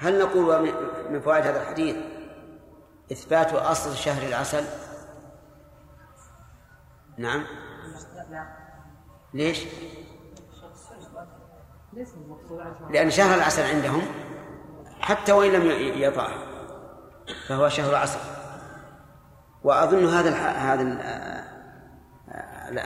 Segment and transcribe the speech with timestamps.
[0.00, 0.72] هل نقول
[1.10, 1.96] من فوائد هذا الحديث
[3.12, 4.64] إثبات أصل شهر العسل؟
[7.18, 7.44] نعم.
[9.34, 9.64] ليش؟
[12.90, 14.02] لأن شهر العسل عندهم
[15.00, 15.70] حتى وإن لم
[16.02, 16.34] يطعه
[17.48, 18.20] فهو شهر عسل.
[19.64, 20.82] وأظن هذا هذا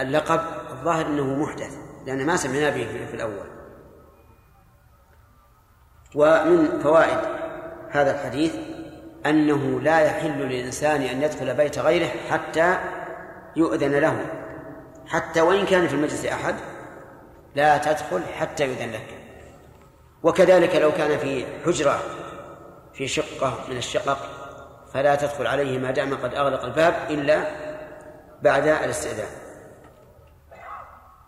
[0.03, 0.41] اللقب
[0.71, 3.54] الظاهر أنه محدث لأن ما سمعنا به في الأول.
[6.15, 7.19] ومن فوائد
[7.91, 8.55] هذا الحديث
[9.27, 12.79] أنه لا يحل للإنسان أن يدخل بيت غيره حتى
[13.57, 14.27] يؤذن له.
[15.07, 16.55] حتى وإن كان في المجلس أحد
[17.55, 19.19] لا تدخل حتى يؤذن لك
[20.23, 21.99] وكذلك لو كان في حجرة
[22.93, 24.19] في شقة من الشقق
[24.93, 27.45] فلا تدخل عليه ما دام قد أغلق الباب إلا
[28.43, 29.29] بعد الاستئذان.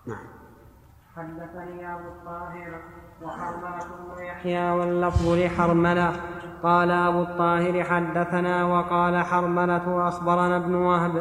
[0.07, 0.27] نعم.
[1.17, 2.81] حدثني أبو الطاهر
[3.23, 3.85] وحرملة
[4.17, 6.13] بن يحيى واللفظ لحرملة.
[6.63, 11.13] قال أبو الطاهر حدثنا وقال حرملة أخبرنا ابن وهب.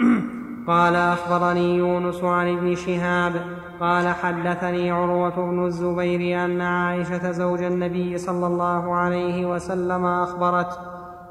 [0.68, 3.32] قال أخبرني يونس عن ابن شهاب.
[3.80, 10.78] قال حدثني عروة بن الزبير أن عائشة زوج النبي صلى الله عليه وسلم أخبرت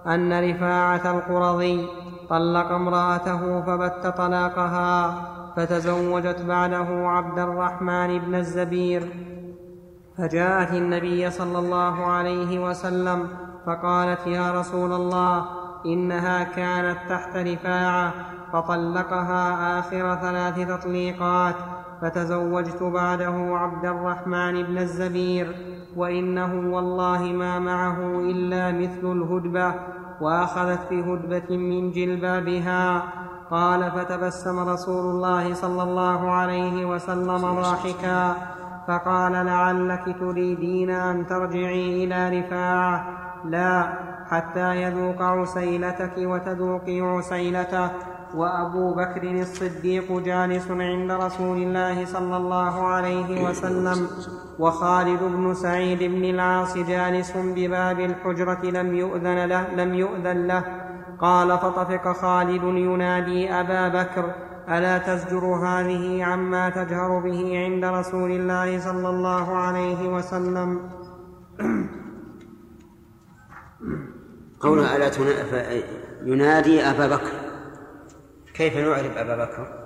[0.07, 1.87] أن رفاعة القرظي
[2.29, 5.15] طلق امرأته فبت طلاقها
[5.55, 9.33] فتزوجت بعده عبد الرحمن بن الزبير.
[10.17, 13.27] فجاءت النبي صلى الله عليه وسلم
[13.65, 15.45] فقالت يا رسول الله
[15.85, 18.13] إنها كانت تحت رفاعة
[18.53, 21.55] فطلقها آخر ثلاث تطليقات
[22.01, 25.55] فتزوجت بعده عبد الرحمن بن الزبير
[25.95, 29.73] وإنه والله ما معه إلا مثل الهدبة
[30.21, 33.03] وأخذت بهدبة من جلبابها.
[33.51, 38.35] قال فتبسم رسول الله صلى الله عليه وسلم ضاحكا.
[38.87, 43.05] فقال لعلك تريدين أن ترجعي إلى رفاعة.
[43.45, 43.93] لا
[44.29, 47.89] حتى يذوق عسيلتك وتذوقي عسيلته.
[48.35, 54.07] وأبو بكر الصديق جالس عند رسول الله صلى الله عليه وسلم.
[54.59, 60.63] وخالد بن سعيد بن العاص جالس بباب الحجرة لم يؤذن له لم يؤذن له.
[61.19, 64.25] قال فطفق خالد ينادي أبا بكر.
[64.69, 70.89] ألا تزجر هذه عما تجهر به عند رسول الله صلى الله عليه وسلم؟
[74.59, 75.09] قولها ألا
[76.23, 77.31] ينادي أبا بكر.
[78.53, 79.83] كيف نعرف أبا بكر؟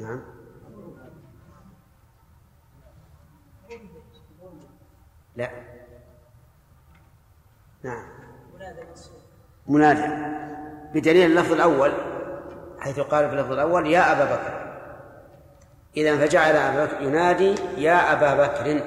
[0.00, 0.20] نعم.
[5.36, 5.83] لا.
[7.84, 8.04] نعم.
[9.66, 10.34] منادى
[10.94, 11.92] بدليل اللفظ الأول
[12.78, 14.64] حيث قال في اللفظ الأول يا أبا بكر.
[15.96, 18.82] إذا فجعل أبا بكر ينادي يا أبا بكر.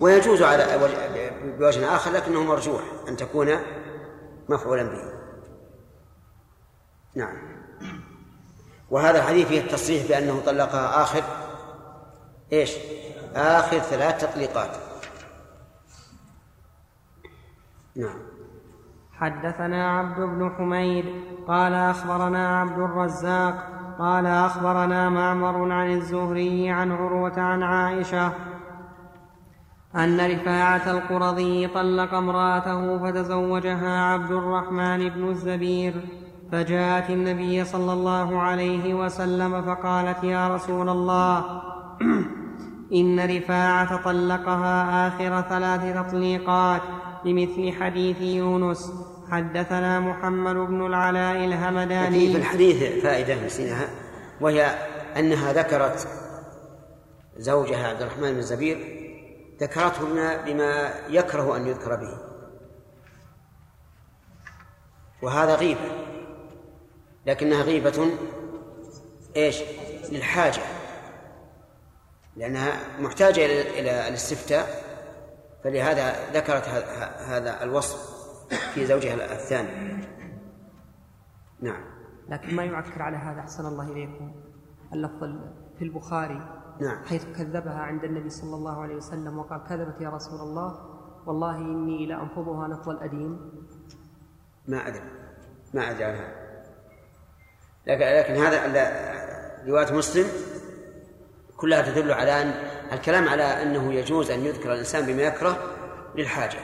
[0.00, 0.66] ويجوز على
[1.58, 3.56] بوجه آخر لكنه مرجوح أن تكون
[4.48, 5.02] مفعولا به.
[7.14, 7.36] نعم.
[8.90, 11.22] وهذا الحديث فيه التصريح بأنه طلقها آخر.
[12.52, 12.76] إيش؟
[13.34, 14.89] آخر ثلاث تطليقات.
[17.96, 18.18] نعم.
[19.12, 21.04] حدثنا عبد بن حميد
[21.48, 23.54] قال أخبرنا عبد الرزاق
[23.98, 28.32] قال أخبرنا معمر عن الزهري عن عروة عن عائشة
[29.96, 35.94] أن رفاعة القرظي طلق امرأته فتزوجها عبد الرحمن بن الزبير
[36.52, 41.62] فجاءت النبي صلى الله عليه وسلم فقالت يا رسول الله
[42.98, 46.82] إن رفاعة طلقها آخر ثلاث تطليقات
[47.24, 48.92] بمثل حديث يونس.
[49.30, 52.32] حدثنا محمد بن العلاء الهمداني.
[52.32, 53.88] في الحديث فائدة نسيناها
[54.40, 54.62] وهي
[55.16, 56.08] أنها ذكرت
[57.36, 59.00] زوجها عبد الرحمن بن الزبير
[59.60, 62.18] ذكرته بما, بما يكره أن يذكر به.
[65.22, 65.80] وهذا غيبة.
[67.26, 68.06] لكنها غيبة
[69.36, 69.62] إيش؟
[70.12, 70.62] للحاجة.
[72.36, 73.44] لأنها محتاجة
[73.80, 74.89] إلى الاستفتاء.
[75.64, 76.68] فلهذا ذكرت
[77.18, 78.20] هذا الوصف
[78.74, 80.04] في زوجها الثاني.
[81.60, 81.84] نعم.
[82.28, 84.32] لكن ما يعكر على هذا أحسن الله إليكم
[84.92, 85.28] اللفظ
[85.78, 87.04] في البخاري نعم.
[87.04, 90.78] حيث كذبها عند النبي صلى الله عليه وسلم وقال كذبت يا رسول الله
[91.26, 93.52] والله إني لأنفضها نفض الأديم.
[94.68, 95.10] ما أدري.
[95.74, 96.40] ما أدري عنها
[97.86, 98.82] لكن, لكن هذا
[99.66, 100.26] رواية مسلم
[101.60, 102.54] كلها تدل على أن
[102.92, 105.56] الكلام على أنه يجوز أن يذكر الإنسان بما يكره
[106.16, 106.58] للحاجة.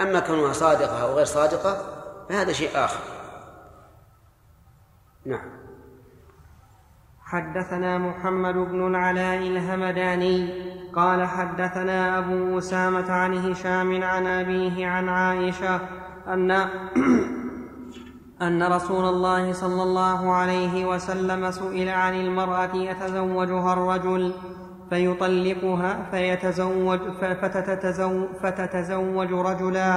[0.00, 1.76] أما كونها صادقة أو غير صادقة
[2.28, 3.00] فهذا شيء آخر.
[5.26, 5.58] نعم.
[7.20, 15.80] حدثنا محمد بن العلاء الهمداني قال حدثنا أبو أسامة عن هشام عن أبيه عن عائشة
[16.26, 16.50] أن
[18.42, 24.32] أن رسول الله صلى الله عليه وسلم سئل عن المرأة يتزوجها الرجل
[24.90, 29.94] فيطلقها فيتزوج فتتزوج, فتتزوج رجلا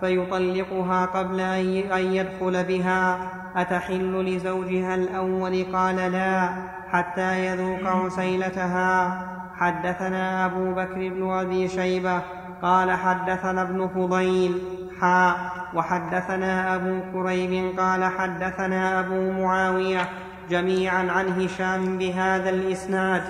[0.00, 3.18] فيطلقها قبل أن يدخل بها.
[3.56, 6.48] أتحل لزوجها الأول؟ قال لا
[6.88, 9.20] حتى يذوق عسيلتها.
[9.54, 12.22] حدثنا أبو بكر بن أبي شيبة
[12.62, 14.62] قال حدثنا ابن فضيل
[15.00, 15.36] حا
[15.74, 20.08] وحدثنا أبو كريب قال حدثنا أبو معاوية
[20.50, 23.22] جميعا عن هشام بهذا الإسناد.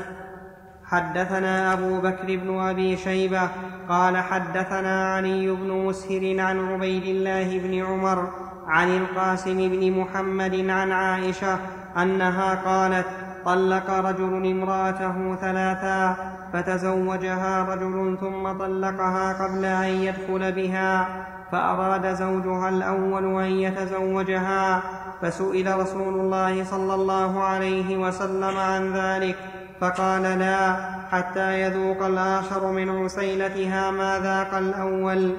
[0.85, 3.49] حدثنا أبو بكر بن أبي شيبة
[3.89, 8.31] قال حدثنا علي بن مسهر عن عبيد الله بن عمر
[8.67, 11.59] عن القاسم بن محمد عن عائشة
[11.97, 13.07] أنها قالت
[13.45, 16.17] طلق رجل امرأته ثلاثا
[16.53, 21.09] فتزوجها رجل ثم طلقها قبل أن يدخل بها
[21.53, 24.83] فأراد زوجها الأول أن يتزوجها
[25.23, 29.37] فسئل رسول الله صلى الله عليه وسلم عن ذلك
[29.81, 30.77] فقال لا
[31.11, 35.37] حتى يذوق الآخر من عسيلتها ما ذاق الأول.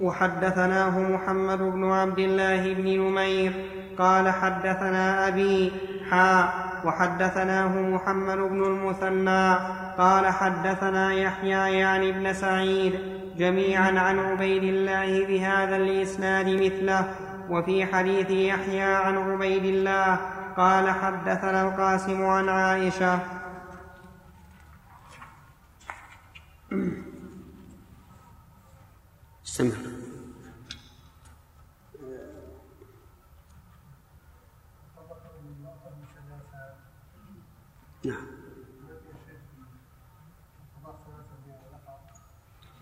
[0.00, 3.52] وحدثناه محمد بن عبد الله بن نمير
[3.98, 5.72] قال حدثنا أبي
[6.10, 6.52] حا
[6.84, 9.54] وحدثناه محمد بن المثنى
[9.98, 12.94] قال حدثنا يحيى يعني ابن سعيد
[13.36, 17.14] جميعا عن عبيد الله بهذا الإسناد مثله
[17.50, 20.18] وفي حديث يحيى عن عبيد الله
[20.56, 23.18] قال حدثنا القاسم عن عائشة.
[29.46, 29.97] استمع.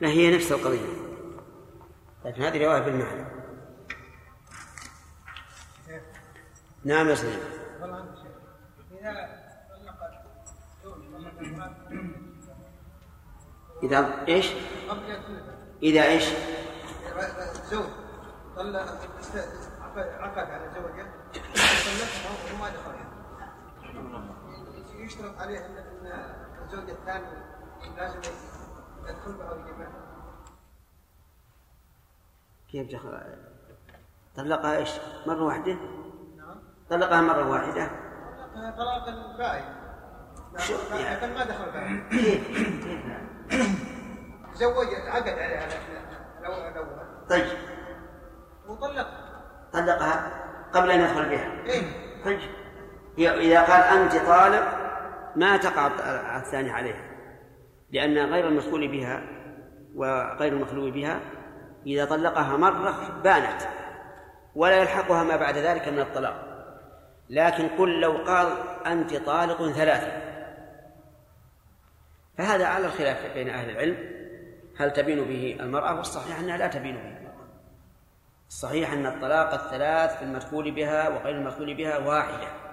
[0.01, 1.07] لا هي نفس القضية
[2.25, 3.27] لكن هذه رواية بالمعنى
[6.85, 7.37] نعم يا سيدي
[13.83, 14.53] إذا إيش؟
[15.83, 16.25] إذا إيش؟
[17.71, 17.87] زوج
[18.57, 19.01] طلق
[19.97, 23.07] عقد على زوجة طلقها وهو ما دخلها
[24.99, 25.77] يشترط عليه أن
[26.65, 27.45] الزوجة الثانية
[27.97, 28.21] لازم
[32.71, 33.21] كيف دخل
[34.37, 34.91] طلقها إيش؟
[35.27, 35.77] مرة واحدة؟
[36.37, 36.59] نعم.
[36.91, 37.91] طلقها مرة واحدة؟
[38.55, 39.77] طلقها طلاقا بائن
[40.55, 43.01] لكن ما دخل بها كيف؟ كيف
[44.55, 45.69] تزوج عقد عليها
[46.41, 46.97] الأول
[47.29, 47.47] طيب.
[48.69, 49.09] وطلق
[49.73, 50.31] طلقها
[50.73, 51.83] قبل أن يدخل بها؟ إيه.
[52.25, 52.41] طيب.
[53.19, 54.87] إذا قال أنت طالق
[55.37, 55.87] ما تقع
[56.37, 57.06] الثاني عليها.
[57.91, 59.23] لأن غير المدخول بها
[59.95, 61.21] وغير المخلوق بها
[61.87, 63.63] إذا طلقها مرة بانت
[64.55, 66.47] ولا يلحقها ما بعد ذلك من الطلاق.
[67.31, 68.47] لكن قل لو قال
[68.87, 70.13] أنت طالق ثلاثة.
[72.39, 73.97] فهذا على الخلاف بين أهل العلم.
[74.79, 77.27] هل تبين به المرأة؟ والصحيح أنها لا تبين به
[78.49, 82.66] الصحيح أن الطلاق الثلاث في المدخول بها وغير المدخول بها واحدة.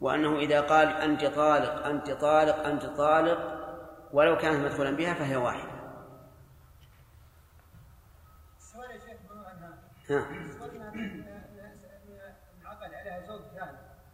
[0.00, 3.60] وأنه إذا قال أنت طالق أنت طالق أنت طالق
[4.12, 5.70] ولو كانت مدخولا بها فهي واحدة.
[8.58, 9.20] السؤال يا شيخ.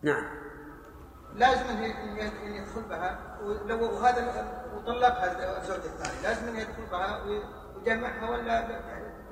[0.02, 0.24] نعم.
[1.34, 8.68] لازم أن يدخل بها ولو وهذا وطلقها الزوج الثاني لازم أن يدخل بها ويجمعها ولا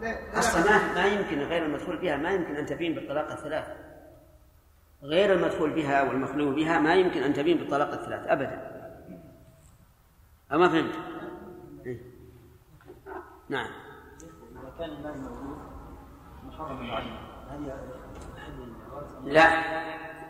[0.01, 3.65] لا؟ أصلا ما ما يمكن غير المدخول بها ما يمكن أن تبين بالطلاق الثلاث.
[5.05, 8.75] غير المدخول بها والمخلوق بها ما يمكن أن تبين بالطلاق الثلاث ابدا.
[10.53, 10.95] أما فهمت؟
[11.87, 12.01] إيه؟
[13.49, 13.67] نعم.
[14.53, 15.59] إذا كان المال موجود
[16.47, 16.91] محرم
[17.49, 17.73] هل
[19.25, 19.45] لا.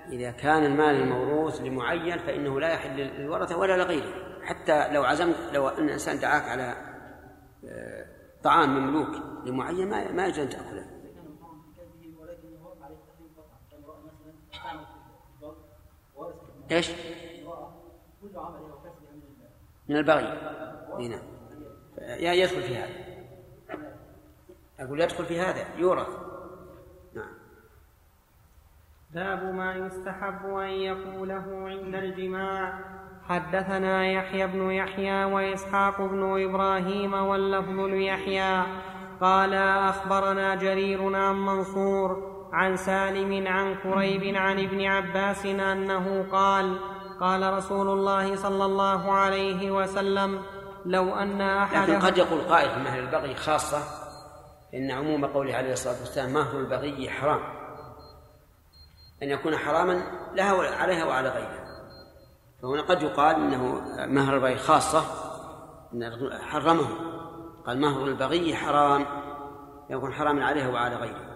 [0.08, 4.40] إذا كان المال الموروث لمعين فإنه لا يحل للورثة ولا لغيره.
[4.42, 6.76] حتى لو عزمت لو أن إنسان دعاك على
[7.68, 8.06] آه،
[8.42, 9.08] طعام مملوك
[9.44, 10.93] لمعين ما ما يجوز أن تأكله.
[16.70, 16.90] إيش؟
[19.88, 20.22] من البغي.
[21.08, 21.20] نعم.
[22.08, 23.04] يدخل في هذا.
[24.80, 26.08] أقول يدخل في هذا يورث.
[29.10, 32.80] باب ما يستحب أن يقوله عند الجماع.
[33.28, 38.62] حدثنا يحيى بن يحيى وإسحاق بن إبراهيم واللفظ ليحيى
[39.20, 42.33] قال أخبرنا جرير عن منصور.
[42.54, 46.78] عن سالم عن كريب عن ابن عباس أنه قال
[47.20, 50.42] قال رسول الله صلى الله عليه وسلم
[50.86, 53.78] لو أن احد لكن قد يقول قائل في مهر البغي خاصة
[54.74, 57.40] إن عموم قوله عليه الصلاة والسلام مهر البغي حرام.
[59.22, 60.02] أن يكون حراما
[60.34, 61.64] لها عليها وعلى غيرها
[62.62, 65.04] فهنا قد يقال إنه مهر البغي خاصة
[65.94, 66.12] إن
[66.50, 66.88] حرمه.
[67.66, 69.06] قال مهر البغي حرام
[69.90, 71.33] يكون حراما عليها وعلى غيرها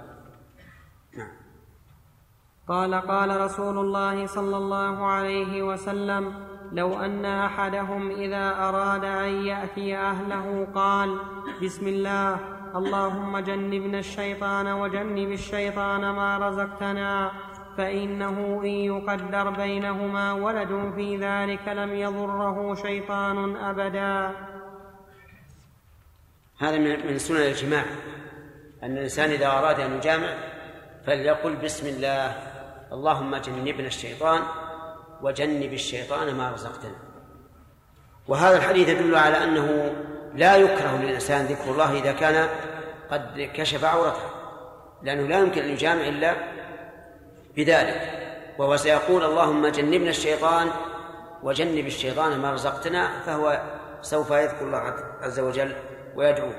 [2.69, 6.35] قال قال رسول الله صلى الله عليه وسلم
[6.73, 11.19] لو أن أحدهم إذا أراد أن يأتي أهله قال
[11.63, 12.39] بسم الله
[12.75, 17.33] اللهم جنبنا الشيطان وجنب الشيطان ما رزقتنا
[17.77, 24.33] فإنه إن يقدر بينهما ولد في ذلك لم يضره شيطان أبدا.
[26.59, 27.85] هذا من سنن الجماع
[28.83, 30.35] أن الإنسان إذا أراد أن يجامع
[31.07, 32.48] فليقل بسم الله.
[32.93, 34.43] اللهم جنبنا الشيطان
[35.23, 36.97] وجنب الشيطان ما رزقتنا.
[38.29, 39.95] وهذا الحديث يدل على أنه
[40.35, 42.49] لا يكره للإنسان ذكر الله إذا كان
[43.11, 44.31] قد كشف عورته
[45.03, 46.35] لأنه لا يمكن أن يجامع إلا
[47.57, 48.29] بذلك.
[48.59, 50.71] وهو سيقول اللهم جنبنا الشيطان
[51.43, 53.63] وجنب الشيطان ما رزقتنا فهو
[54.03, 55.73] سوف يذكر الله عز وجل
[56.17, 56.51] ويدعو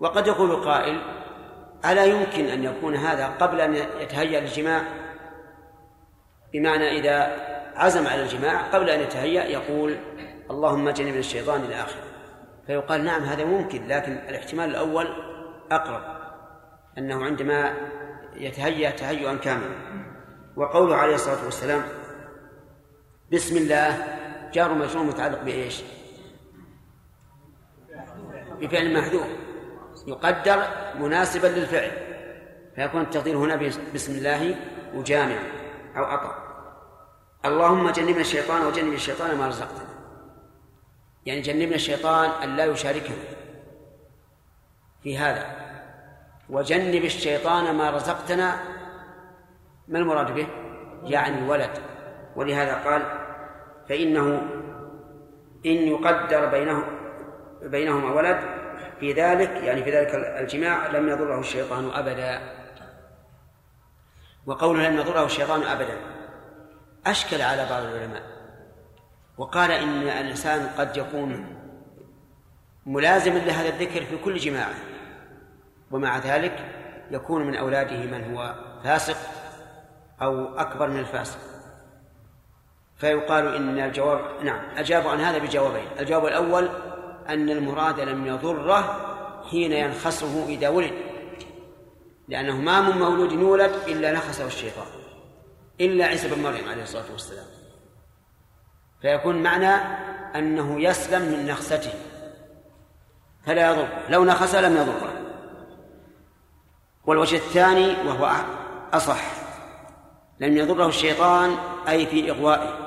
[0.00, 1.02] وقد يقول قائل
[1.84, 4.82] ألا يمكن أن يكون هذا قبل أن يتهيأ للجماع؟
[6.52, 7.36] بمعنى إذا
[7.76, 9.96] عزم على الجماع قبل أن يتهيأ يقول
[10.50, 12.02] اللهم جنب الشيطان إلى آخره.
[12.66, 15.06] فيقال نعم هذا ممكن لكن الاحتمال الأول
[15.70, 16.02] أقرب
[16.98, 17.76] أنه عندما
[18.36, 19.76] يتهيأ تهيئا كاملا.
[20.56, 21.82] وقوله عليه الصلاة والسلام
[23.32, 24.04] بسم الله
[24.52, 25.82] جار مجرور متعلق بإيش؟
[28.60, 29.26] بفعل محذوف
[30.06, 30.62] يقدر
[31.00, 31.90] مناسبا للفعل
[32.76, 34.56] فيكون التقدير هنا بسم الله
[34.94, 35.38] وجامع
[35.96, 36.34] أو أطع.
[37.44, 39.88] اللهم جنبنا الشيطان وجنب الشيطان ما رزقتنا.
[41.26, 43.16] يعني جنبنا الشيطان أن لا يشاركنا
[45.02, 45.46] في هذا.
[46.50, 48.56] وجنب الشيطان ما رزقتنا
[49.88, 50.46] ما المراد به؟
[51.02, 51.78] يعني ولد.
[52.36, 53.02] ولهذا قال
[53.88, 54.42] فإنه
[55.66, 56.84] إن يقدر بينه
[57.62, 58.38] بينهما ولد
[59.00, 62.61] في ذلك يعني في ذلك الجماع لم يضره الشيطان أبدا.
[64.46, 65.96] وقوله لم يضره الشيطان أبدا.
[67.06, 68.22] أشكل على بعض العلماء.
[69.38, 71.56] وقال إن الإنسان قد يكون
[72.86, 74.74] ملازما لهذا الذكر في كل جماعة.
[75.90, 76.68] ومع ذلك
[77.10, 79.16] يكون من أولاده من هو فاسق
[80.22, 81.38] أو أكبر من الفاسق.
[82.96, 85.86] فيقال إن الجواب نعم أجابوا عن هذا بجوابين.
[86.00, 86.68] الجواب الأول
[87.28, 89.08] أن المراد لم يضره
[89.50, 91.11] حين ينخسه إذا ولد.
[92.28, 94.86] لأنه ما من مولود يولد إلا نخسه الشيطان
[95.80, 97.46] إلا عيسى بن مريم عليه الصلاة والسلام.
[99.02, 99.74] فيكون معنى
[100.38, 101.92] أنه يسلم من نخسته.
[103.46, 105.12] فلا يضر لو نخس لم يضره.
[107.04, 108.32] والوجه الثاني وهو
[108.92, 109.22] أصح.
[110.40, 111.56] لم يضره الشيطان
[111.88, 112.78] أي في إغوائه.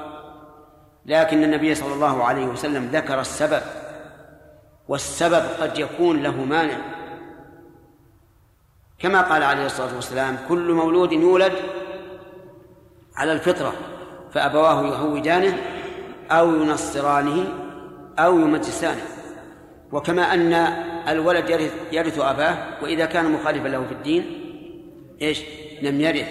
[1.06, 3.62] لكن النبي صلى الله عليه وسلم ذكر السبب
[4.88, 6.95] والسبب قد يكون له مانع.
[9.00, 11.54] كما قال عليه الصلاة والسلام كل مولود يولد
[13.16, 13.74] على الفطرة
[14.32, 15.58] فأبواه يهودانه
[16.32, 17.54] أو ينصرانه
[18.20, 19.02] أو يمجسانه.
[19.92, 20.54] وكما أن
[21.08, 24.42] الولد يرث, يرث أباه وإذا كان مخالفا له في الدين
[25.22, 25.42] إيش؟
[25.82, 26.28] لم يرث.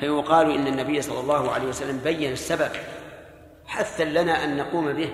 [0.00, 2.70] فيقال إن النبي صلى الله عليه وسلم بين السبب
[3.66, 5.10] حثا لنا أن نقوم به.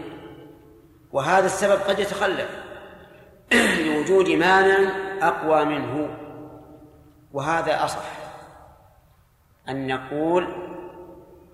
[1.13, 2.49] وهذا السبب قد يتخلف
[3.87, 4.91] لوجود مانع
[5.23, 6.17] أقوى منه.
[7.33, 8.05] وهذا أصح
[9.69, 10.71] أن نقول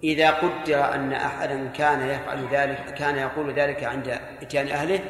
[0.04, 5.00] إذا قدر أن أحدا كان يفعل ذلك كان يقول ذلك عند إتيان أهله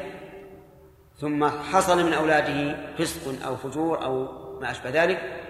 [1.19, 4.27] ثم حصل من أولاده فسق أو فجور أو
[4.61, 5.43] ما أشبه ذلك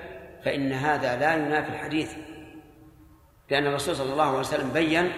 [0.45, 2.13] فإن هذا لا ينافي الحديث
[3.49, 5.11] لأن الرسول صلى الله عليه وسلم بين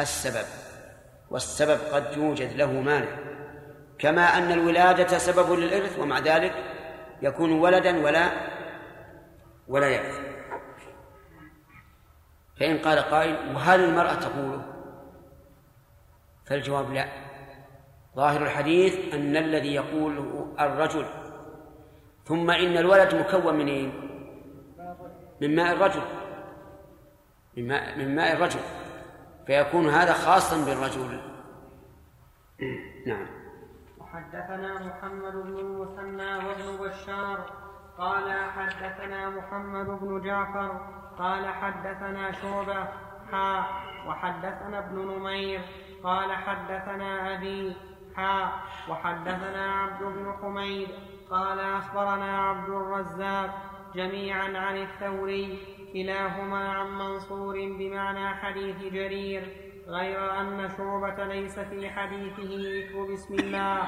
[0.00, 0.46] السبب
[1.30, 3.08] والسبب قد يوجد له مانع
[3.98, 6.52] كما أن الولادة سبب للإرث ومع ذلك
[7.22, 8.28] يكون ولدا ولا
[9.68, 10.20] ولا يرث
[12.60, 14.64] فإن قال قائل وهل المرأة تقوله
[16.46, 17.08] فالجواب لا.
[18.16, 21.06] ظاهر الحديث أن الذي يقوله الرجل
[22.24, 23.92] ثم إن الولد مكون من إيه؟
[25.40, 26.02] من ماء الرجل
[27.56, 28.60] من ماء, من ماء الرجل
[29.46, 31.20] فيكون هذا خاصا بالرجل.
[33.06, 33.26] نعم.
[34.12, 37.67] حدثنا محمد بن المثنى وابن بشار
[37.98, 40.80] قال حدثنا محمد بن جعفر
[41.18, 42.88] قال حدثنا شعبة
[43.32, 43.66] حا
[44.06, 45.60] وحدثنا ابن نمير
[46.04, 47.76] قال حدثنا أبي
[48.16, 48.52] حا
[48.88, 50.88] وحدثنا عبد بن حميد
[51.30, 53.50] قال أخبرنا عبد الرزاق
[53.94, 55.58] جميعا عن الثوري
[55.92, 63.82] كلاهما عن منصور بمعنى حديث جرير غير أن شعبة ليس في حديثه ذكر بسم الله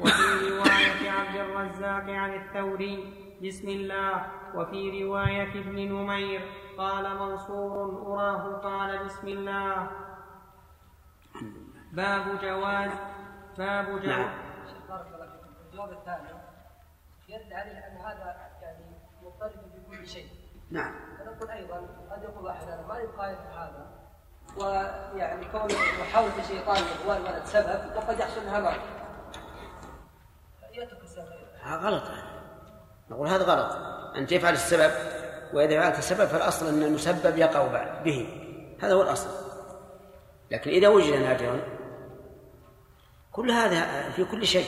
[0.00, 4.26] وفي رواية عبد الرزاق عن الثوري بسم الله.
[4.54, 6.40] وفي رواية ابن نمير
[6.78, 9.90] قال منصور أراه قال بسم الله.
[11.92, 12.92] باب جواز
[13.58, 14.30] باب جواز نعم.
[14.88, 15.50] بارك الله فيكم.
[15.66, 16.28] الجواب الثاني
[17.28, 18.84] يدل عليه أن هذا يعني
[19.22, 20.28] مضطرب في كل شيء.
[20.70, 20.94] نعم.
[21.20, 21.76] ونقول أيضا
[22.10, 23.98] قد يقول احد ما يبقى هذا.
[24.56, 25.68] ويعني كون
[26.00, 28.82] محاولة الشيطان لاغواء الولد سبب وقد يحصل لها مرض
[30.72, 31.26] يترك السبب
[31.62, 32.37] هذا غلط.
[33.10, 33.76] نقول هذا غلط.
[34.16, 34.90] أن تفعل السبب
[35.52, 38.28] وإذا فعلت السبب فالأصل أن المسبب يقع بعد به.
[38.80, 39.28] هذا هو الأصل.
[40.50, 41.60] لكن إذا وجد نادرا
[43.32, 44.66] كل هذا في كل شيء.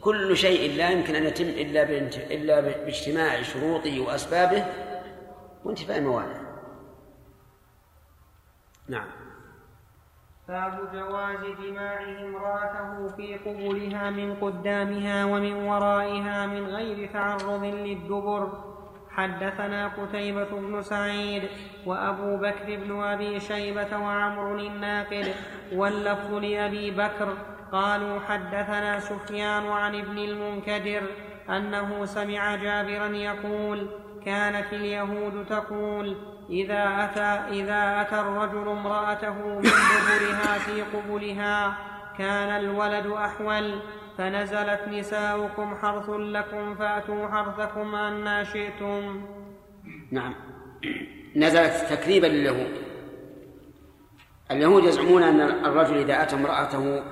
[0.00, 1.82] كل شيء لا يمكن أن يتم إلا
[2.34, 4.64] إلا باجتماع شروطه وأسبابه
[5.64, 6.40] وانتفاء الموانع.
[8.88, 9.17] نعم.
[10.48, 18.52] باب جواز جماع امرأته في قبلها من قدامها ومن ورائها من غير تعرض للدبر.
[19.10, 21.42] حدثنا قتيبة بن سعيد
[21.86, 25.34] وأبو بكر بن أبي شيبة وعمر الناقد
[25.72, 27.28] واللفظ لأبي بكر.
[27.72, 31.02] قالوا حدثنا سفيان عن ابن المنكدر
[31.48, 33.88] أنه سمع جابرا يقول
[34.24, 36.16] كانت اليهود تقول
[36.50, 41.76] إذا أتى إذا أتى الرجل امرأته من دبرها في قبلها
[42.18, 43.80] كان الولد أحول
[44.18, 49.26] فنزلت نساؤكم حرث لكم فأتوا حرثكم أنا شئتم.
[50.12, 50.34] نعم.
[51.36, 52.72] نزلت تكذيبا لليهود.
[54.50, 57.02] اليهود يزعمون أن الرجل إذا أتى امرأته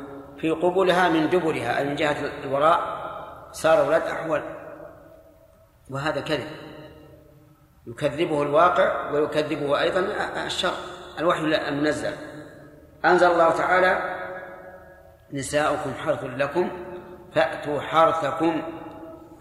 [0.40, 2.80] في قبلها من دبرها أي من جهة الوراء
[3.52, 4.43] صار ولد أحول.
[5.91, 6.66] وهذا كذب.
[7.87, 10.07] يكذبه الواقع ويكذبه أيضا
[10.47, 10.73] الشرع
[11.19, 12.13] الوحي المنزل.
[13.05, 14.17] أنزل الله تعالى
[15.33, 16.71] نساؤكم حرث لكم
[17.35, 18.63] فأتوا حرثكم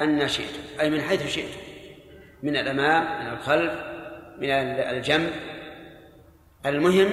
[0.01, 0.79] أن شئتم.
[0.79, 1.59] أي من حيث شئتم.
[2.43, 3.73] من الأمام من الخلف
[4.37, 5.31] من الجنب
[6.65, 7.09] المهم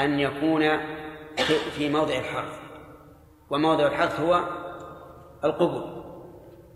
[0.00, 0.78] أن يكون
[1.76, 2.58] في موضع الحرث.
[3.50, 4.40] وموضع الحرث هو
[5.44, 6.02] القبل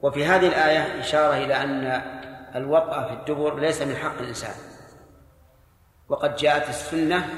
[0.02, 2.02] وفي هذه الآية إشارة إلى أن
[2.54, 4.54] الوطأ في الدبر ليس من حق الإنسان.
[6.08, 7.28] وقد جاءت السنة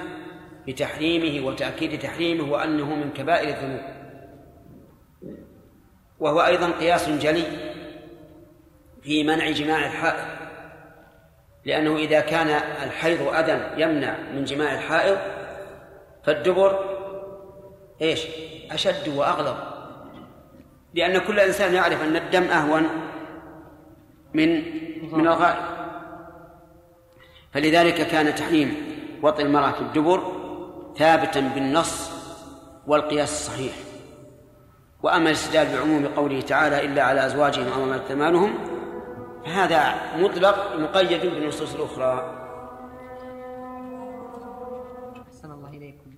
[0.68, 3.80] بتحريمه وتأكيد تحريمه وأنه من كبائر الذنوب.
[6.18, 7.44] وهو أيضا قياس جلي
[9.02, 10.24] في منع جماع الحائض
[11.64, 12.48] لأنه إذا كان
[12.82, 15.18] الحيض أذى يمنع من جماع الحائض
[16.24, 16.98] فالدبر
[18.02, 18.26] إيش؟
[18.70, 19.56] أشد وأغلظ.
[20.94, 22.88] لأن كل إنسان يعرف أن الدم أهون
[24.34, 24.62] من
[25.12, 25.64] من الغائب.
[27.52, 28.76] فلذلك كان تحريم
[29.22, 30.22] وطئ المرأة في الدبر
[30.96, 32.10] ثابتا بالنص
[32.86, 33.72] والقياس الصحيح.
[35.02, 38.54] وأما الاستدلال بعموم قوله تعالى إلا على أزواجهم أو ما ائتمانهم
[39.44, 42.38] فهذا مطلق مقيد بالنصوص الأخرى.
[45.26, 46.12] أحسن الله إليكم.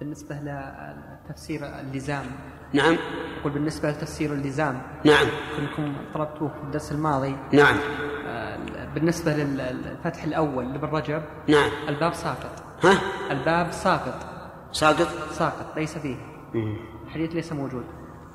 [0.00, 2.26] بالنسبة لتفسير اللزام
[2.72, 2.96] نعم.
[3.40, 5.26] أقول بالنسبة لتفسير اللزام نعم.
[5.56, 7.36] كلكم طلبتوه في الدرس الماضي.
[7.52, 7.76] نعم.
[8.26, 8.58] آه،
[8.94, 11.70] بالنسبة للفتح الأول لابن رجب نعم.
[11.88, 12.64] الباب ساقط.
[12.84, 12.98] ها؟
[13.30, 14.26] الباب ساقط.
[14.72, 16.16] ساقط؟ ساقط ليس فيه.
[17.06, 17.84] الحديث ليس موجود.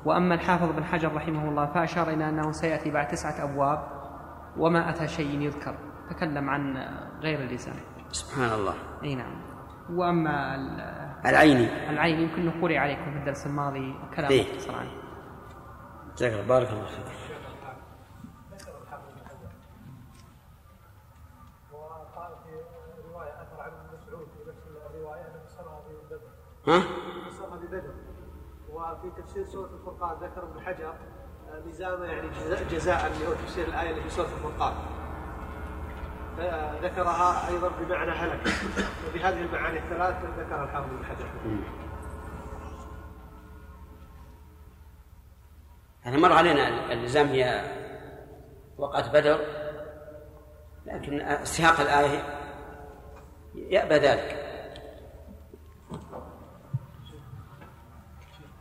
[0.04, 3.86] وأما الحافظ بن حجر رحمه الله فأشار إلى أنه سيأتي بعد تسعة أبواب
[4.56, 5.74] وما أتى شيء يذكر.
[6.10, 6.88] تكلم عن
[7.20, 7.74] غير اللسان
[8.12, 8.74] سبحان الله.
[9.02, 9.34] أي نعم.
[9.90, 10.56] وأما
[11.24, 14.42] ال- العيني العين يمكن قرئ عليكم في الدرس الماضي كلام إيه.
[14.52, 14.90] مختصر عنه
[16.16, 16.46] جزاك الله.
[16.46, 17.04] بارك الله فيك.
[21.72, 22.50] وقال في
[23.12, 26.20] رواية أثر عن ابن مسعود في نفس الرواية أنه سرى ببدر
[26.68, 26.82] ها؟
[28.70, 30.94] وفي تفسير سورة الفرقان ذكر ابن حجر
[31.50, 34.72] آه، لزاما يعني جزاء, جزاء اللي هو تفسير الآية اللي في سورة الفرقان.
[34.72, 35.03] آه،
[36.82, 38.40] ذكرها أيضا بمعنى هلك.
[39.08, 41.26] وبهذه المعاني الثلاث ذكر الحافظ ابن حجر.
[46.04, 47.64] يعني مر علينا اللزام هي
[48.78, 49.38] وقعة بدر
[50.86, 52.22] لكن سياق الآية
[53.54, 54.40] يأبى ذلك.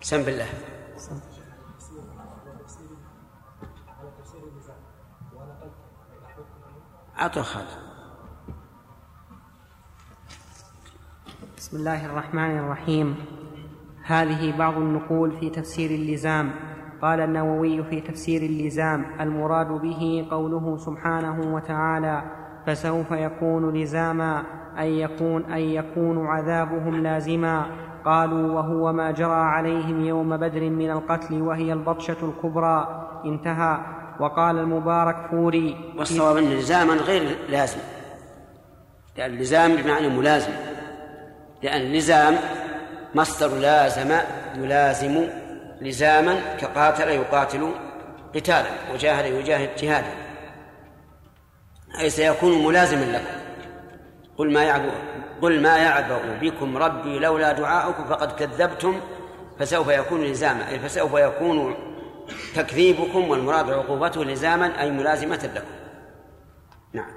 [0.02, 0.48] سم بالله.
[7.24, 7.68] أعطوا خالد
[11.58, 13.16] بسم الله الرحمن الرحيم.
[14.06, 16.52] هذه بعض النقول في تفسير اللزام.
[17.02, 22.24] قال النووي في تفسير اللزام المراد به قوله سبحانه وتعالى
[22.68, 24.44] فسوف يكون لزاما
[24.80, 27.66] أن يكون أن يكون عذابهم لازما.
[28.06, 33.08] قالوا وهو ما جرى عليهم يوم بدر من القتل وهي البطشة الكبرى.
[33.26, 34.03] انتهى.
[34.20, 35.94] وقال المبارك فوري.
[35.98, 37.80] والصواب أن لزاما غير لازم.
[39.18, 40.54] لأن اللزام بمعنى ملازم.
[41.64, 42.36] لأن اللزام
[43.16, 44.18] مصدر لازم
[44.56, 45.28] يلازم
[45.82, 47.72] لزاما كقاتل يقاتل
[48.36, 50.14] قتالا وجاهد يجاهد جهادا.
[52.00, 53.44] أي سيكون ملازما لكم.
[54.38, 54.92] قل ما يعبأ
[55.42, 59.02] قل ما يعبأ بكم ربي لولا دعاؤكم فقد كذبتم
[59.60, 61.76] فسوف يكون لزاما أي فسوف يكون
[62.56, 65.68] تكذيبكم والمراد عقوبته لزاما أي ملازمة لكم.
[66.94, 67.12] نعم.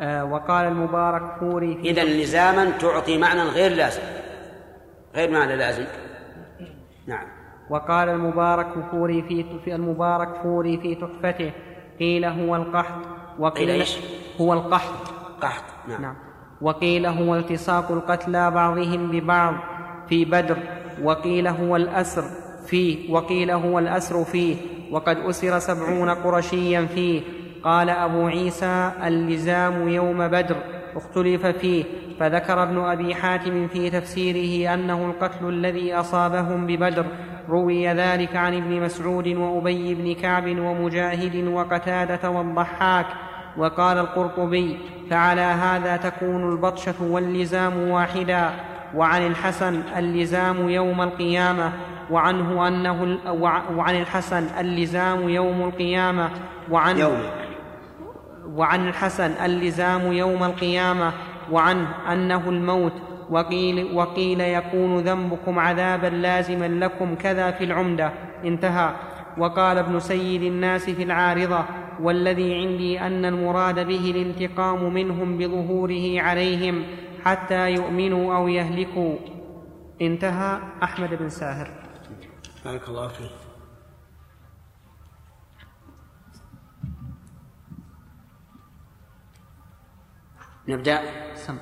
[0.00, 4.02] آه وقال المبارك فوري في إذا لزاما تعطي معنى غير لازم.
[5.14, 5.84] غير معنى لازم.
[7.06, 7.26] نعم.
[7.70, 11.52] وقال المبارك فوري في, في المبارك فوري في تحفته
[11.98, 13.02] قيل هو القحط
[13.38, 13.98] وقيل قيل إيش؟
[14.40, 15.08] هو القحط.
[15.42, 15.64] قحط.
[15.88, 16.16] نعم, نعم.
[16.60, 19.54] وقيل هو التصاق القتلى بعضهم ببعض
[20.08, 20.58] في بدر
[21.02, 22.24] وقيل هو الأسر.
[22.66, 24.56] فيه وقيل هو الأسر فيه
[24.90, 27.22] وقد أسر سبعون قرشيا فيه.
[27.64, 30.56] قال أبو عيسى اللزام يوم بدر
[30.96, 31.84] اختلف فيه.
[32.20, 37.06] فذكر ابن أبي حاتم في تفسيره أنه القتل الذي أصابهم ببدر.
[37.48, 43.06] روي ذلك عن ابن مسعود وأبي بن كعب ومجاهد وقتادة والضحاك.
[43.58, 44.78] وقال القرطبي
[45.10, 48.50] فعلى هذا تكون البطشة واللزام واحدا.
[48.94, 51.72] وعن الحسن اللزام يوم القيامة.
[52.10, 53.18] وعنه أنه
[53.76, 56.30] وعن الحسن اللزام يوم القيامة
[56.70, 57.22] وعن يوم.
[58.54, 61.12] وعن الحسن اللزام يوم القيامة
[61.50, 62.92] وعنه أنه الموت.
[63.30, 68.12] وقيل, وقيل يكون ذنبكم عذابا لازما لكم كذا في العمدة.
[68.44, 68.90] انتهى.
[69.38, 71.64] وقال ابن سيد الناس في العارضة
[72.02, 76.82] والذي عندي أن المراد به الانتقام منهم بظهوره عليهم
[77.24, 79.16] حتى يؤمنوا أو يهلكوا.
[80.02, 80.58] انتهى.
[80.82, 81.83] أحمد بن ساهر.
[82.64, 83.30] بارك الله فيك.
[90.68, 90.98] نبدأ.
[91.34, 91.56] سم.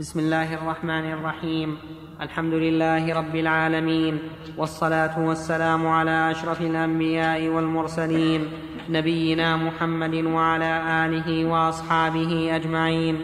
[0.00, 1.78] بسم الله الرحمن الرحيم.
[2.20, 4.18] الحمد لله رب العالمين.
[4.56, 8.52] والصلاة والسلام على أشرف الأنبياء والمرسلين
[8.88, 13.14] نبينا محمد وعلى آله وأصحابه أجمعين.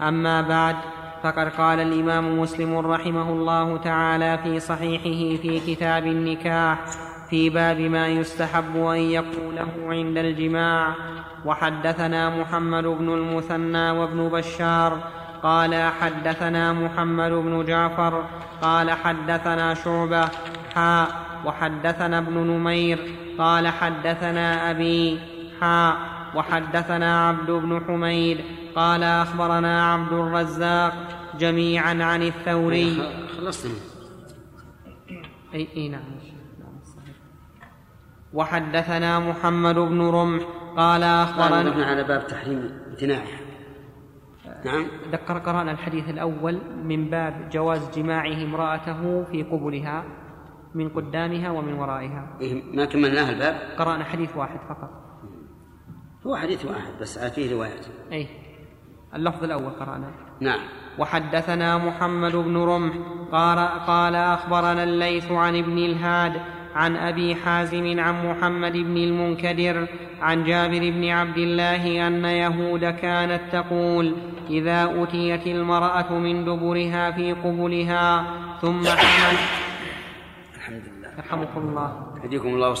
[0.00, 0.95] أما بعد
[1.26, 6.78] فقد قال الإمام مسلم رحمه الله تعالى في صحيحه في كتاب النكاح
[7.30, 10.94] في باب ما يستحب أن يقوله عند الجماع.
[11.44, 14.98] وحدثنا محمد بن المثنى وابن بشار.
[15.42, 18.24] قال حدثنا محمد بن جعفر.
[18.62, 20.28] قال حدثنا شعبة.
[20.74, 21.08] حاء
[21.44, 22.98] وحدثنا ابن نمير.
[23.38, 25.18] قال حدثنا أبي.
[25.60, 25.96] حاء
[26.34, 28.40] وحدثنا عبد بن حميد.
[28.76, 31.15] قال أخبرنا عبد الرزاق.
[31.38, 32.96] جميعا عن الثوري.
[33.36, 33.74] خلصنا.
[35.54, 36.02] أي أي نعم.
[38.32, 40.42] وحدثنا محمد بن رمح
[40.76, 43.40] قال اخبرنا قال على باب تحريم امتناعها
[44.64, 44.86] نعم.
[45.12, 50.04] ذكر قرأنا الحديث الأول من باب جواز جماعة امرأته في قبلها
[50.74, 52.36] من قدامها ومن ورائها.
[52.40, 54.90] إيه ما كملناه الباب؟ قرأنا حديث واحد فقط.
[56.26, 57.86] هو حديث واحد بس فيه روايات.
[58.12, 58.28] أي
[59.14, 60.25] اللفظ الأول قرأنا.
[60.40, 60.60] نعم.
[60.98, 62.94] وحدثنا محمد بن رمح
[63.32, 66.40] قال, قال أخبرنا الليث عن ابن الهاد
[66.74, 69.86] عن أبي حازم عن محمد بن المنكدر
[70.20, 74.14] عن جابر بن عبد الله أن يهود كانت تقول
[74.50, 78.24] إذا أتيت المرأة من دبرها في قبلها
[78.60, 79.38] ثم حمل
[80.56, 82.06] الحمد لله يرحمكم الله.
[82.24, 82.74] يهديكم الله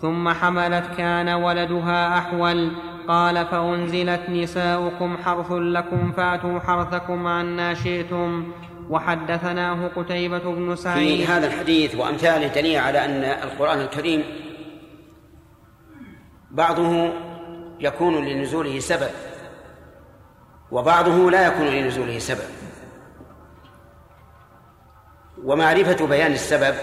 [0.00, 2.70] ثم حملت كان ولدها أحول
[3.08, 8.52] قال فأنزلت نساؤكم حرث لكم فاتوا حرثكم عنا شئتم.
[8.90, 11.16] وحدثناه قتيبة بن سعيد.
[11.16, 14.24] في هذا الحديث وأمثاله دليل على أن القرآن الكريم
[16.50, 17.12] بعضه
[17.80, 19.10] يكون لنزوله سبب
[20.70, 22.48] وبعضه لا يكون لنزوله سبب.
[25.44, 26.74] ومعرفة بيان السبب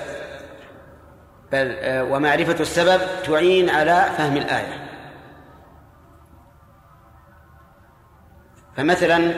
[1.51, 1.75] بل
[2.11, 4.80] ومعرفة السبب تعين على فهم الآية.
[8.77, 9.33] فمثلا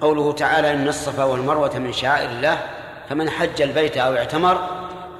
[0.00, 2.58] قوله تعالى إن الصفا والمروة من شعائر الله
[3.08, 4.58] فمن حج البيت أو اعتمر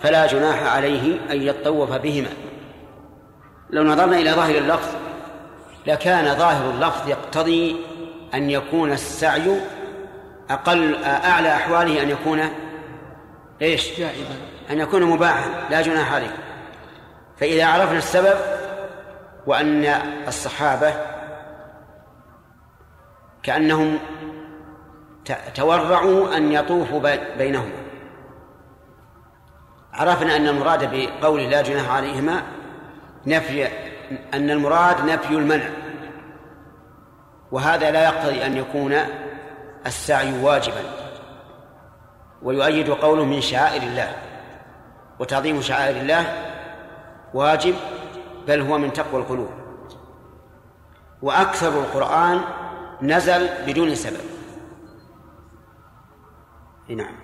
[0.03, 2.29] فلا جناح عليه أن يطوف بهما.
[3.71, 4.89] لو نظرنا إلى ظاهر اللفظ
[5.87, 7.77] لكان ظاهر اللفظ يقتضي
[8.35, 9.61] أن يكون السعي
[10.51, 12.41] أقل أعلى أحواله أن يكون
[13.63, 14.01] إيش؟
[14.71, 16.35] أن يكون مباحا لا جناح عليه.
[17.37, 18.37] فإذا عرفنا السبب
[19.47, 19.95] وأن
[20.29, 20.93] الصحابة
[23.43, 23.99] كأنهم
[25.55, 27.81] تورعوا أن يطوفوا بينهما.
[29.93, 32.43] عرفنا أن المراد بقوله لا جناح عليهما
[33.27, 33.67] نفي
[34.35, 35.69] أن المراد نفي المنع
[37.53, 38.97] وهذا لا يقتضي أن يكون
[39.87, 40.83] السعي واجبا.
[42.43, 44.17] ويؤيد قوله من شعائر الله
[45.19, 46.25] وتعظيم شعائر الله
[47.35, 47.75] واجب
[48.49, 49.51] بل هو من تقوى القلوب.
[51.23, 52.41] وأكثر القرآن
[53.03, 54.25] نزل بدون سبب.
[56.89, 57.15] نعم.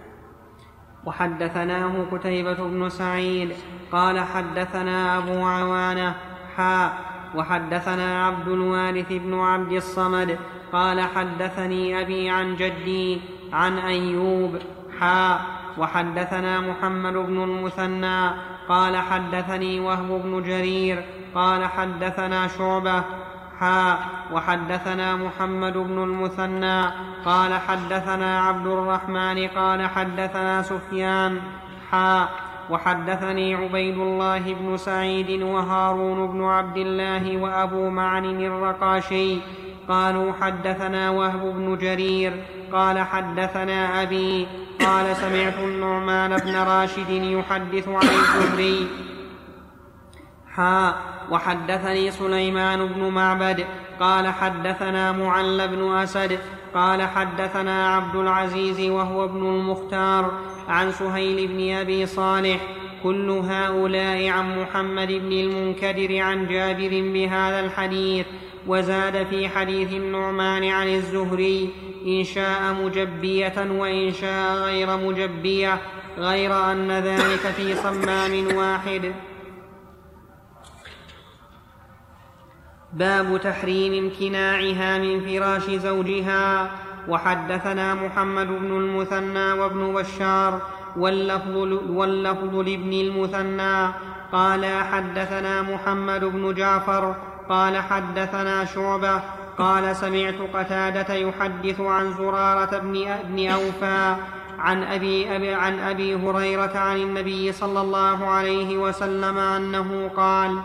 [1.06, 3.52] وحدثناه قتيبة بن سعيد
[3.92, 6.14] قال حدثنا أبو عوانة
[6.56, 6.98] حاء
[7.34, 10.38] وحدثنا عبد الوارث بن عبد الصمد
[10.72, 13.20] قال حدثني أبي عن جدي
[13.52, 14.58] عن أيوب
[15.00, 15.40] حاء
[15.78, 18.30] وحدثنا محمد بن المثنى
[18.68, 23.04] قال حدثني وهب بن جرير قال حدثنا شعبة
[23.60, 23.98] حاء
[24.32, 26.82] وحدثنا محمد بن المثنى
[27.24, 31.40] قال حدثنا عبد الرحمن قال حدثنا سفيان
[31.90, 32.28] حاء
[32.70, 39.38] وحدثني عبيد الله بن سعيد وهارون بن عبد الله وأبو معن الرقاشي
[39.88, 44.46] قالوا حدثنا وهب بن جرير قال حدثنا أبي
[44.80, 48.86] قال سمعت النعمان بن راشد يحدث عن الزهري
[51.30, 53.64] وحدثني سليمان بن معبد
[54.00, 56.38] قال حدثنا معل بن أسد
[56.74, 60.32] قال حدثنا عبد العزيز وهو ابن المختار
[60.68, 62.60] عن سهيل بن أبي صالح
[63.02, 68.26] كل هؤلاء عن محمد بن المنكدر عن جابر بهذا الحديث
[68.66, 71.70] وزاد في حديث النعمان عن الزهري
[72.06, 75.78] إن شاء مجبية وإن شاء غير مجبية
[76.18, 79.12] غير أن ذلك في صمام واحد.
[82.98, 86.70] باب تحريم امتناعها من فراش زوجها.
[87.08, 90.60] وحدثنا محمد بن المثنى وابن بشار
[90.96, 91.56] واللفظ,
[91.88, 93.88] واللفظ لابن المثنى.
[94.32, 97.14] قال حدثنا محمد بن جعفر
[97.48, 99.22] قال حدثنا شعبة
[99.58, 104.16] قال سمعت قتادة يحدث عن زرارة بن, ابن أوفى
[104.58, 110.58] عن أبي, أبي عن أبي هريرة عن النبي صلى الله عليه وسلم أنه قال: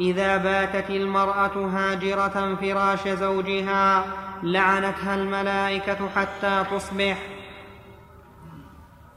[0.00, 4.04] إذا باتت المرأة هاجرة فراش زوجها
[4.42, 7.16] لعنتها الملائكة حتى تصبح.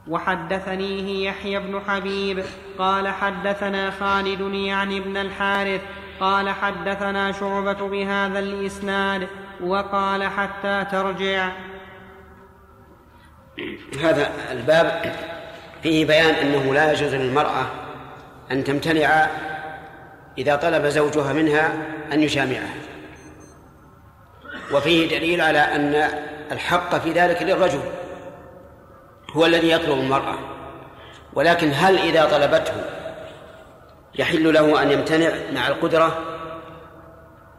[0.08, 2.44] وحدثنيه يحيى بن حبيب
[2.78, 5.80] قال حدثنا خالد يعني ابن الحارث
[6.20, 9.28] قال حدثنا شعبة بهذا الإسناد
[9.60, 11.48] وقال حتى ترجع.
[14.02, 15.14] هذا الباب
[15.82, 17.66] فيه بيان أنه لا يجوز للمرأة
[18.50, 19.26] أن تمتنع
[20.40, 21.72] إذا طلب زوجها منها
[22.12, 22.74] أن يجامعها
[24.72, 26.08] وفيه دليل على أن
[26.52, 27.80] الحق في ذلك للرجل
[29.32, 30.34] هو الذي يطلب المرأة.
[31.32, 32.72] ولكن هل إذا طلبته
[34.14, 36.18] يحل له أن يمتنع مع القدرة؟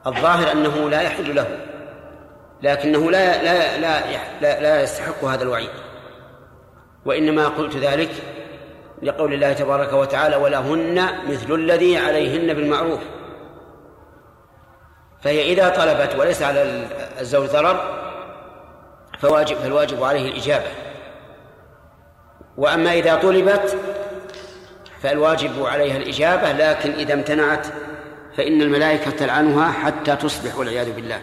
[0.07, 1.59] الظاهر أنه لا يحل له
[2.61, 3.77] لكنه لا لا
[4.41, 5.69] لا لا, يستحق هذا الوعيد.
[7.05, 8.11] وإنما قلت ذلك
[9.01, 12.99] لقول الله تبارك وتعالى ولهن مثل الذي عليهن بالمعروف.
[15.21, 16.87] فهي إذا طلبت وليس على
[17.19, 18.01] الزوج ضرر
[19.19, 20.67] فواجب فالواجب عليه الإجابة.
[22.57, 23.77] وأما إذا طلبت
[25.01, 27.67] فالواجب عليها الإجابة لكن إذا امتنعت
[28.37, 31.21] فإن الملائكة تلعنها حتى تصبح والعياذ بالله.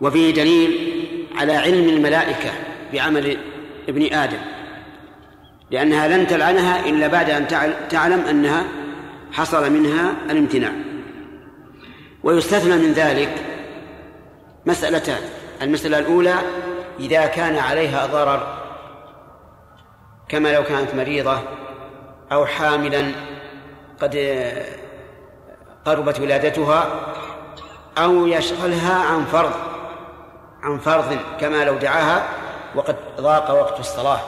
[0.00, 0.96] وفيه دليل
[1.36, 2.50] على علم الملائكة
[2.92, 3.38] بعمل
[3.88, 4.57] ابن آدم.
[5.70, 7.46] لأنها لن تلعنها إلا بعد أن
[7.88, 8.64] تعلم أنها
[9.32, 10.72] حصل منها الامتناع.
[12.22, 13.34] ويستثنى من ذلك
[14.66, 15.20] مسألتان.
[15.62, 16.34] المسألة الأولى
[17.00, 18.58] إذا كان عليها ضرر
[20.28, 21.38] كما لو كانت مريضة
[22.32, 23.12] أو حاملا
[24.00, 24.42] قد
[25.84, 26.86] قربت ولادتها
[27.98, 29.52] أو يشغلها عن فرض
[30.62, 32.28] عن فرض كما لو دعاها
[32.74, 34.20] وقد ضاق وقت الصلاة.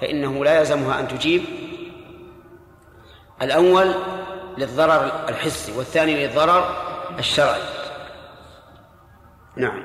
[0.00, 1.42] فإنه لا يلزمها أن تجيب
[3.42, 3.94] الأول
[4.58, 6.64] للضرر الحسي والثاني للضرر
[7.18, 7.62] الشرعي.
[9.56, 9.82] نعم.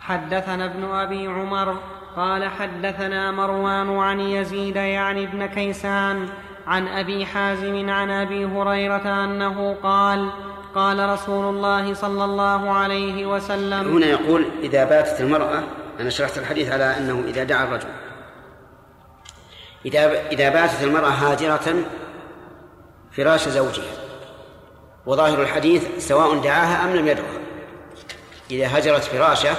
[0.00, 1.76] حدثنا ابن أبي عمر
[2.16, 6.28] قال حدثنا مروان عن يزيد يعني ابن كيسان
[6.66, 10.30] عن أبي حازم عن أبي هريرة أنه قال
[10.74, 15.62] قال رسول الله صلى الله عليه وسلم هنا يقول إذا باتت المرأة
[16.00, 17.88] أنا شرحت الحديث على أنه إذا دعا الرجل
[19.86, 21.84] إذا إذا باتت المرأة هاجرة
[23.12, 23.92] فراش زوجها
[25.06, 27.40] وظاهر الحديث سواء دعاها أم لم يدعها
[28.50, 29.56] إذا هجرت فراشه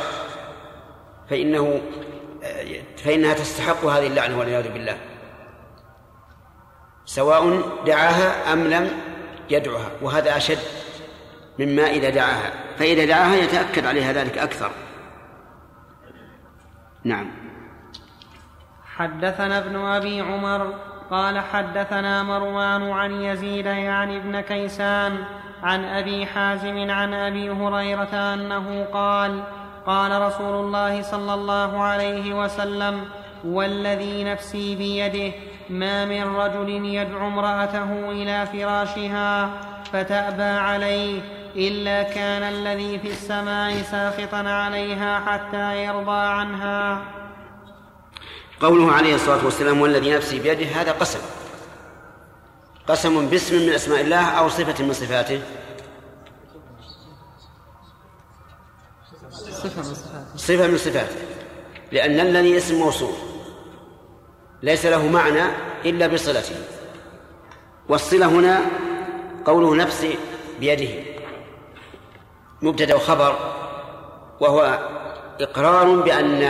[1.30, 1.82] فإنه
[2.98, 4.98] فإنها تستحق هذه اللعنة والعياذ بالله
[7.06, 8.92] سواء دعاها أم لم
[9.50, 10.60] يدعها وهذا أشد
[11.60, 14.72] مما إذا دعاها فإذا دعاها يتأكد عليها ذلك أكثر.
[17.04, 17.32] نعم.
[18.96, 20.74] حدثنا ابن أبي عمر
[21.12, 25.18] قال حدثنا مروان عن يزيد يعني ابن كيسان
[25.64, 29.44] عن أبي حازم عن أبي هريرة أنه قال
[29.86, 33.06] قال رسول الله صلى الله عليه وسلم
[33.46, 35.34] والذي نفسي بيده
[35.70, 39.50] ما من رجل يدعو امرأته إلى فراشها
[39.94, 41.22] فتأبى عليه
[41.56, 47.02] إلا كان الذي في السماء ساخطا عليها حتى يرضى عنها.
[48.62, 51.20] قوله عليه الصلاة والسلام والذي نفسي بيده هذا قسم.
[52.88, 55.42] قسم باسم من أسماء الله أو صفة من صفاته.
[59.32, 60.38] صفة من صفاته.
[60.38, 61.16] صفة من صفاته
[61.92, 63.14] لأن الذي اسم موصول.
[64.64, 65.44] ليس له معنى
[65.86, 66.56] إلا بصلته.
[67.90, 68.62] والصلة هنا
[69.46, 70.18] قوله نفسي
[70.60, 71.11] بيده.
[72.62, 73.36] مبتدأ وخبر
[74.40, 74.80] وهو
[75.42, 76.50] إقرار بأن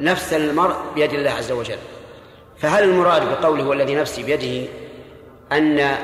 [0.00, 1.78] نفس المرء بيد الله عز وجل.
[2.58, 4.68] فهل المراد بقوله والذي نفسي بيده
[5.52, 5.96] أن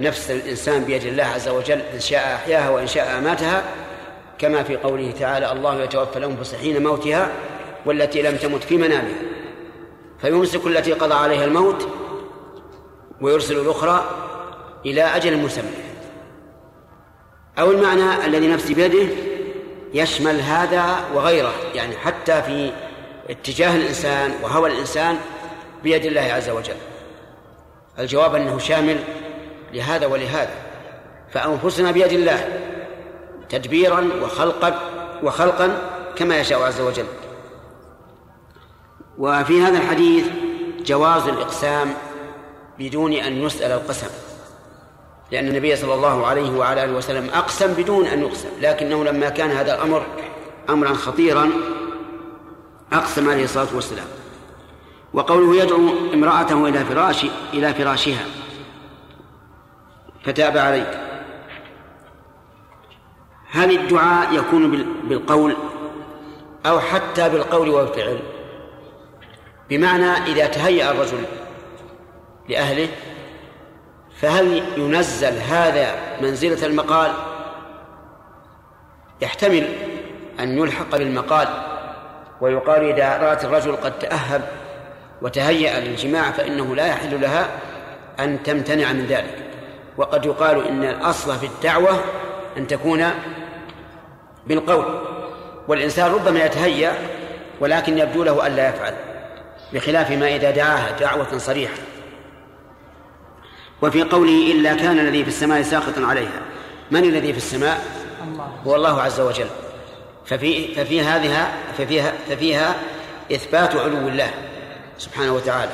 [0.00, 3.62] نفس الإنسان بيد الله عز وجل إن شاء أحياها وإن شاء أماتها؟
[4.38, 7.28] كما في قوله تعالى الله يتوفى الأنفس حين موتها
[7.86, 9.22] والتي لم تمت في منامها
[10.20, 11.88] فيمسك التي قضى عليها الموت
[13.20, 14.04] ويرسل الأخرى
[14.86, 15.89] إلى أجل مسمى.
[17.58, 19.08] أو المعنى الذي نفسي بيده
[19.94, 22.72] يشمل هذا وغيره يعني حتى في
[23.30, 25.16] اتجاه الإنسان وهوى الإنسان
[25.82, 26.76] بيد الله عز وجل.
[27.98, 28.98] الجواب أنه شامل
[29.72, 30.54] لهذا ولهذا.
[31.30, 32.60] فأنفسنا بيد الله
[33.48, 34.80] تدبيرا وخلقا
[35.22, 35.76] وخلقا
[36.16, 37.06] كما يشاء عز وجل.
[39.18, 40.24] وفي هذا الحديث
[40.86, 41.94] جواز الإقسام
[42.78, 44.29] بدون أن يسأل القسم.
[45.32, 49.50] لأن النبي صلى الله عليه وعلى آله وسلم أقسم بدون أن يقسم لكنه لما كان
[49.50, 50.06] هذا الأمر
[50.70, 51.50] أمرا خطيرا
[52.92, 54.06] أقسم عليه الصلاة والسلام.
[55.14, 58.24] وقوله يدعو امرأته إلى فراش إلى فراشها.
[60.24, 61.00] فتاب عليك.
[63.50, 65.56] هل الدعاء يكون بالقول
[66.66, 68.20] أو حتى بالقول والفعل؟
[69.70, 71.24] بمعنى إذا تهيأ الرجل
[72.48, 72.88] لأهله
[74.20, 77.12] فهل ينزل هذا منزلة المقال؟
[79.20, 79.68] يحتمل
[80.40, 81.48] أن يلحق بالمقال
[82.40, 84.42] ويقال إذا رأت الرجل قد تأهب
[85.22, 87.48] وتهيأ للجماع فإنه لا يحل لها
[88.20, 89.50] أن تمتنع من ذلك.
[89.96, 92.00] وقد يقال إن الأصل في الدعوة
[92.56, 93.10] أن تكون
[94.46, 94.84] بالقول
[95.68, 96.92] والإنسان ربما يتهيأ
[97.60, 98.94] ولكن يبدو له ألا يفعل
[99.72, 101.74] بخلاف ما إذا دعاها دعوة صريحة.
[103.82, 106.42] وفي قوله إلا كان الذي في السماء ساخطا عليها.
[106.90, 107.84] من الذي في السماء؟
[108.66, 109.46] هو الله عز وجل.
[110.26, 112.74] ففي ففي هذه ففيها ففيها
[113.32, 114.30] إثبات علو الله
[114.98, 115.72] سبحانه وتعالى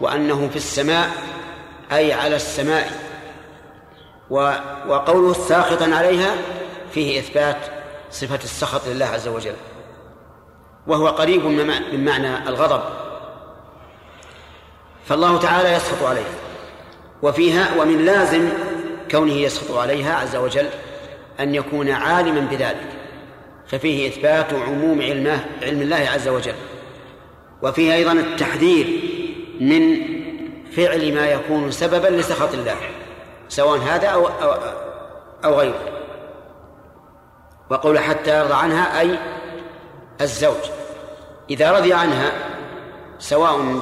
[0.00, 1.10] وأنه في السماء
[1.92, 2.90] أي على السماء.
[4.88, 6.34] وقوله ساخطا عليها
[6.94, 7.56] فيه إثبات
[8.10, 9.56] صفة السخط لله عز وجل.
[10.86, 12.82] وهو قريب من معنى الغضب.
[15.06, 16.47] فالله تعالى يسخط عليها
[17.22, 18.48] وفيها ومن لازم
[19.10, 20.66] كونه يسخط عليها عز وجل
[21.40, 22.88] أن يكون عالما بذلك
[23.66, 26.54] ففيه إثبات عموم علمه علم الله عز وجل
[27.62, 28.86] وفيه أيضا التحذير
[29.60, 29.96] من
[30.72, 32.76] فعل ما يكون سببا لسخط الله
[33.48, 34.52] سواء هذا أو أو,
[35.44, 35.80] أو غيره.
[37.70, 39.18] وقول حتى يرضى عنها أي
[40.20, 40.70] الزوج
[41.50, 42.32] إذا رضي عنها
[43.18, 43.80] سواء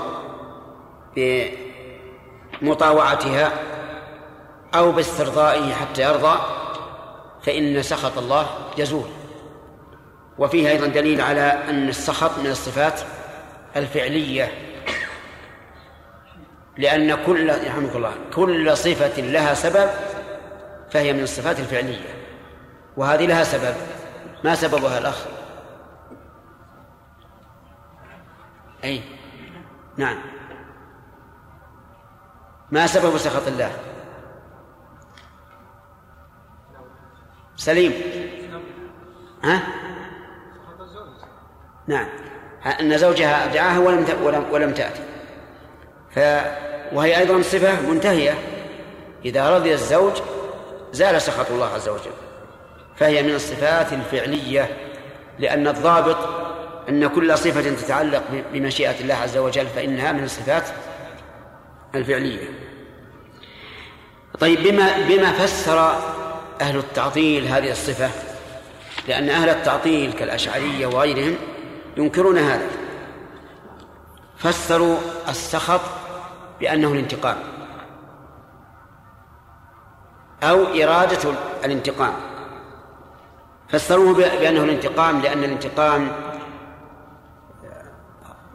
[2.62, 3.52] بمطاوعتها
[4.74, 6.38] أو باسترضائه حتى يرضى
[7.42, 8.46] فإن سخط الله
[8.78, 9.09] يزول.
[10.38, 13.00] وفيه أيضا دليل على أن السخط من الصفات
[13.76, 14.52] الفعلية
[16.78, 19.90] لأن كل يرحمك الله كل صفة لها سبب
[20.90, 22.14] فهي من الصفات الفعلية.
[22.96, 23.74] وهذه لها سبب.
[24.44, 25.26] ما سببها الأخ؟
[28.84, 29.02] أي.
[29.96, 30.36] نعم.
[32.70, 33.72] ما سبب سخط الله؟
[37.56, 37.92] سليم.
[39.44, 39.62] ها؟
[41.86, 42.06] نعم.
[42.80, 45.02] أن زوجها دعاها ولم ولم ولم تأتي.
[46.10, 46.18] ف
[46.92, 48.34] وهي أيضا صفة منتهية.
[49.24, 50.12] إذا رضي الزوج
[50.92, 52.12] زال سخط الله عز وجل.
[52.96, 54.68] فهي من الصفات الفعلية
[55.38, 56.16] لأن الضابط
[56.88, 60.62] أن كل صفة تتعلق بمشيئة الله عز وجل فإنها من الصفات
[61.97, 62.49] الفعلية.
[64.40, 65.78] طيب بما بما فسر
[66.61, 68.11] أهل التعطيل هذه الصفة
[69.09, 71.36] لأن أهل التعطيل كالأشعرية وغيرهم
[71.97, 72.66] ينكرون هذا.
[74.36, 74.97] فسروا
[75.28, 75.80] السخط
[76.61, 77.36] بأنه الانتقام
[80.42, 81.32] أو إرادة
[81.64, 82.12] الانتقام.
[83.68, 86.12] فسروه بأنه الانتقام لأن الانتقام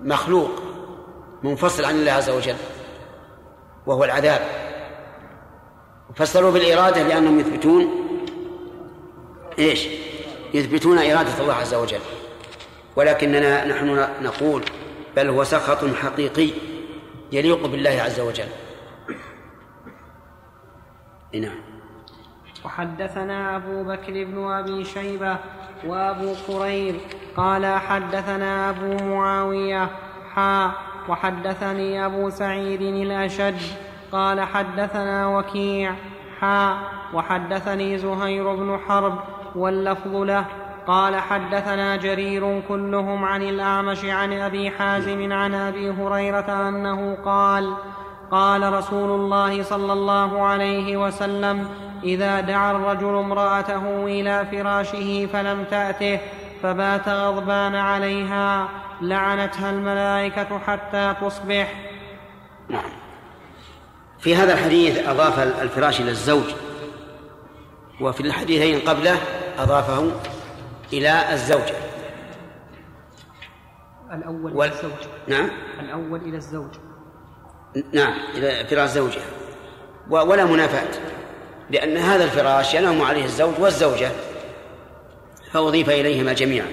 [0.04, 0.52] مخلوق
[1.44, 2.56] منفصل عن الله عز وجل.
[3.86, 4.42] وهو العذاب.
[6.16, 8.08] فسروا بالإرادة لأنهم يثبتون
[9.60, 9.88] إيش؟
[10.54, 12.00] يثبتون إرادة الله عز وجل.
[12.96, 14.64] ولكننا نحن نقول
[15.16, 16.50] بل هو سخط حقيقي
[17.32, 18.48] يليق بالله عز وجل.
[21.34, 21.60] نعم.
[22.66, 25.38] وحدثنا أبو بكر بن أبي شيبة
[25.86, 26.96] وأبو كريب
[27.38, 29.90] قال حدثنا أبو معاوية
[30.34, 30.72] حا
[31.12, 33.58] وحدثني أبو سعيد الأشد
[34.12, 35.94] قال حدثنا وكيع
[36.40, 36.78] حا
[37.14, 39.20] وحدثني زهير بن حرب
[39.56, 40.46] واللفظ له
[40.88, 47.74] قال حدثنا جرير كلهم عن الأعمش عن أبي حازم عن أبي هريرة أنه قال
[48.32, 51.68] قال رسول الله صلى الله عليه وسلم
[52.04, 56.20] إذا دعا الرجل امرأته إلى فراشه فلم تأته
[56.64, 58.68] فبات غضبان عليها
[59.02, 61.92] لعنتها الملائكة حتى تصبح.
[62.70, 62.90] نعم.
[64.20, 66.54] في هذا الحديث أضاف الفراش إلى الزوج
[68.02, 69.18] وفي الحديثين قبله
[69.58, 70.12] أضافه
[70.94, 71.76] إلى الزوجه
[74.14, 74.70] الأول وال...
[74.70, 75.08] إلى الزوج.
[75.28, 75.50] نعم.
[75.80, 76.72] الأول إلى الزوج.
[77.94, 79.26] نعم إلى فراش زوجها.
[80.10, 80.88] ولا منافاة
[81.70, 84.12] لأن هذا الفراش ينام عليه الزوج والزوجة
[85.52, 86.68] فأضيف إليهما جميعا.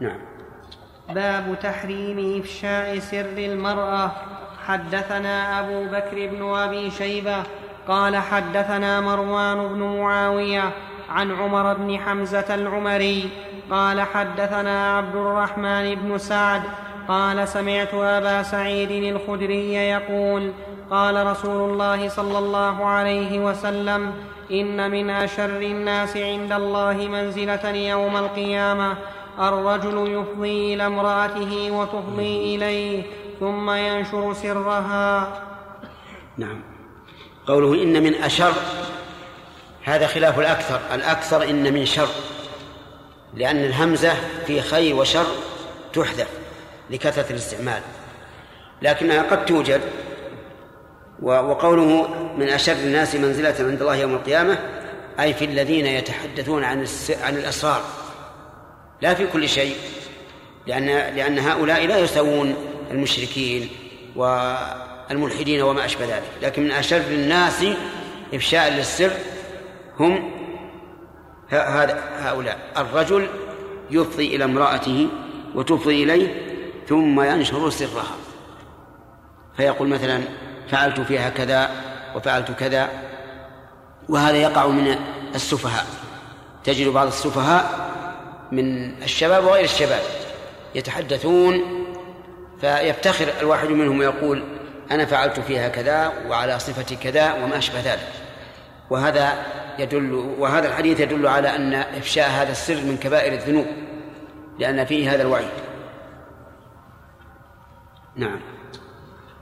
[0.00, 0.18] نعم.
[1.14, 4.10] باب تحريم إفشاء سر المرأة.
[4.66, 7.42] حدثنا أبو بكر بن أبي شيبة
[7.88, 10.70] قال حدثنا مروان بن معاوية
[11.10, 13.30] عن عمر بن حمزة العمري
[13.70, 16.62] قال حدثنا عبد الرحمن بن سعد
[17.08, 20.52] قال سمعت أبا سعيد الخدري يقول
[20.90, 24.12] قال رسول الله صلى الله عليه وسلم
[24.50, 28.96] إن من أشر الناس عند الله منزلة يوم القيامة
[29.40, 33.02] الرجل يفضي إلى امرأته وتفضي إليه
[33.40, 35.42] ثم ينشر سرها.
[36.38, 36.60] نعم.
[37.46, 38.52] قوله إن من أشر
[39.84, 40.80] هذا خلاف الأكثر.
[40.94, 42.08] الأكثر إن من شر
[43.34, 44.14] لأن الهمزة
[44.46, 45.26] في خير وشر
[45.92, 46.28] تحذف
[46.90, 47.82] لكثرة الاستعمال.
[48.82, 49.80] لكنها قد توجد
[51.22, 54.58] وقوله من أشر الناس منزلة عند الله يوم القيامة
[55.20, 56.86] أي في الذين يتحدثون عن
[57.22, 57.82] عن الأسرار.
[59.02, 59.76] لا في كل شيء
[60.66, 62.56] لأن لأن هؤلاء لا يسوون
[62.90, 63.68] المشركين
[64.16, 67.64] والملحدين وما أشبه ذلك لكن من أشر الناس
[68.34, 69.12] إفشاء للسر
[70.00, 70.30] هم
[71.50, 72.58] هؤلاء.
[72.76, 73.28] الرجل
[73.90, 75.08] يفضي إلى امرأته
[75.54, 76.48] وتفضي إليه
[76.88, 78.16] ثم ينشر سرها.
[79.56, 80.20] فيقول مثلا
[80.68, 81.70] فعلت فيها كذا
[82.16, 82.88] وفعلت كذا
[84.08, 84.96] وهذا يقع من
[85.34, 85.86] السفهاء.
[86.64, 87.87] تجد بعض السفهاء
[88.52, 90.02] من الشباب وغير الشباب
[90.74, 91.84] يتحدثون
[92.60, 94.44] فيفتخر الواحد منهم ويقول
[94.90, 98.08] أنا فعلت فيها كذا وعلى صفة كذا وما أشبه ذلك.
[98.90, 99.32] وهذا
[99.78, 103.66] يدل وهذا الحديث يدل على أن إفشاء هذا السر من كبائر الذنوب
[104.58, 105.48] لأن فيه هذا الوعيد.
[108.16, 108.40] نعم.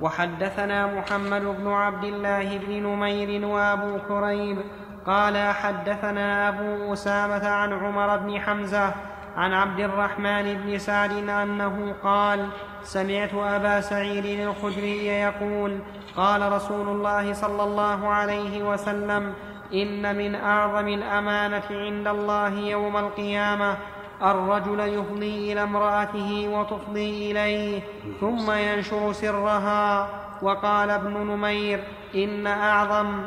[0.01, 4.59] وحدثنا محمد بن عبد الله بن نمير وأبو كريب
[5.07, 8.95] قال حدثنا أبو أسامة عن عمر بن حمزة
[9.37, 12.49] عن عبد الرحمن بن سعد أنه قال
[12.83, 15.79] سمعت أبا سعيد الخدري يقول
[16.17, 19.35] قال رسول الله صلى الله عليه وسلم
[19.75, 23.77] إن من أعظم الأمانة عند الله يوم القيامة
[24.23, 27.81] الرجل يفضي إلى امرأته وتفضي إليه
[28.21, 30.09] ثم ينشر سرها.
[30.43, 31.85] وقال ابن نمير
[32.15, 33.23] إن أعظم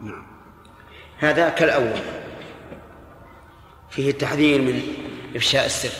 [0.00, 0.31] نعم.
[1.22, 2.00] هذا كالأول.
[3.90, 4.82] فيه التحذير من
[5.36, 5.92] إفشاء السر.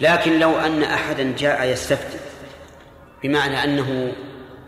[0.00, 2.18] لكن لو أن أحدا جاء يستفتي
[3.22, 4.12] بمعنى أنه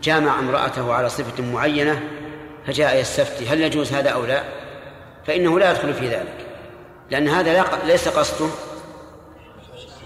[0.03, 2.03] جامع امرأته على صفة معينة
[2.67, 4.43] فجاء يستفتي هل يجوز هذا أو لا؟
[5.27, 6.45] فإنه لا يدخل في ذلك.
[7.09, 8.49] لأن هذا ليس قصده.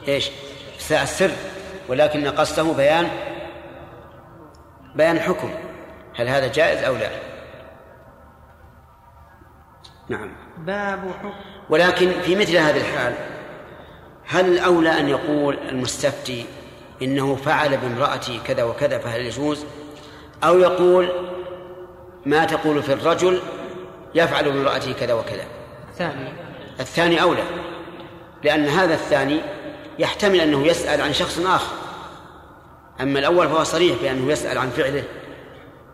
[0.08, 0.30] إيش؟
[0.92, 1.32] السر.
[1.88, 3.10] ولكن قصده بيان
[4.96, 5.50] بيان حكم.
[6.16, 7.29] هل هذا جائز أو لا؟
[10.10, 10.32] نعم.
[10.58, 11.34] باب حكم.
[11.70, 13.14] ولكن في مثل هذه الحال
[14.26, 16.46] هل الأولى أن يقول المستفتي
[17.02, 19.66] إنه فعل بامرأتي كذا وكذا فهل يجوز؟
[20.44, 21.10] أو يقول
[22.26, 23.40] ما تقول في الرجل
[24.16, 25.46] يفعل بامرأته كذا وكذا؟
[25.90, 26.34] الثاني
[26.80, 27.44] الثاني أولى
[28.44, 29.42] لأن هذا الثاني
[30.00, 31.76] يحتمل أنه يسأل عن شخص آخر.
[33.02, 35.04] أما الأول فهو صريح بأنه يسأل عن فعله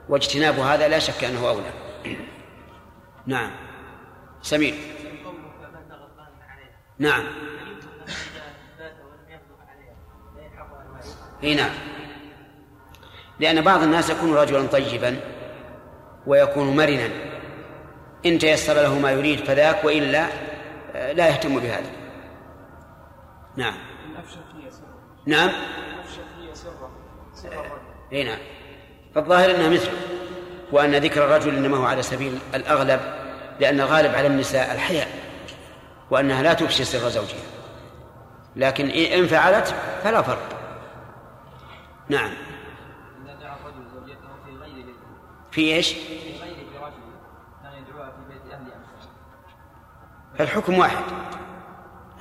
[0.10, 1.72] واجتناب هذا لا شك أنه أولى.
[3.26, 3.65] نعم.
[4.46, 4.76] سمير.
[7.00, 7.24] نعم.
[11.44, 11.70] إي نعم.
[13.40, 15.20] لأن بعض الناس يكون رجلا طيبا
[16.28, 17.10] ويكون مرنا.
[18.26, 20.28] إن تيسر له ما يريد فذاك وإلا
[20.96, 21.92] آه، لا يهتم بهذا.
[23.56, 23.76] نعم.
[25.26, 25.50] نعم.
[28.14, 28.40] إي نعم.
[29.16, 29.94] فالظاهر إنها مثله
[30.72, 33.25] وأن ذكر الرجل إنما هو على سبيل الأغلب
[33.60, 35.08] لأن الغالب على النساء الحياء
[36.12, 37.40] وأنها لا تفشي سر زوجها.
[38.56, 40.50] لكن ان فعلت فلا فرق.
[42.10, 42.34] نعم.
[45.52, 45.96] في إيش؟
[50.40, 51.04] الحكم واحد.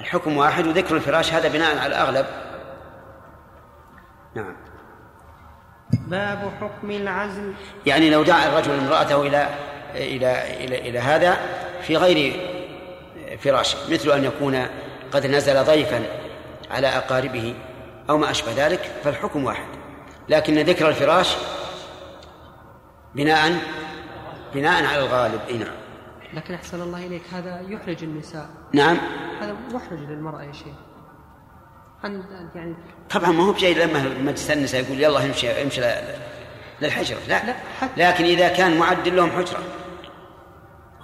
[0.00, 2.26] الحكم واحد وذكر الفراش هذا بناء على الأغلب.
[4.34, 4.56] نعم.
[5.92, 7.54] باب حكم العزل.
[7.86, 9.48] يعني لو دعا الرجل امرأته إلى
[9.94, 11.38] إلى إلى إلى هذا
[11.82, 12.40] في غير
[13.38, 14.66] فراشه مثل أن يكون
[15.12, 16.02] قد نزل ضيفا
[16.70, 17.54] على أقاربه
[18.10, 19.66] أو ما أشبه ذلك فالحكم واحد.
[20.28, 21.36] لكن ذكر الفراش
[23.14, 23.52] بناء
[24.54, 25.74] بناء على الغالب إي نعم.
[26.34, 28.48] لكن أحسن الله إليك هذا يحرج النساء.
[28.72, 28.98] نعم.
[29.40, 30.74] هذا محرج للمرأة يا شيخ.
[32.54, 32.74] يعني
[33.10, 35.94] طبعا ما هو بشيء لما مجلس النساء يقول يلا امشي امشي ل-
[36.82, 37.54] للحجرة لا, لا،
[37.96, 39.58] لكن إذا كان معد لهم حجرة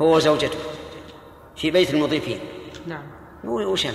[0.03, 0.59] هو وزوجته
[1.57, 2.41] في بيت المضيفين.
[2.87, 3.03] نعم.
[3.45, 3.87] وش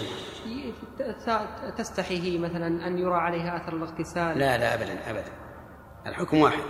[1.78, 5.32] تستحي هي مثلا أن يرى عليها أثر الاغتسال؟ لا لا أبدا أبدا.
[6.08, 6.64] الحكم واحد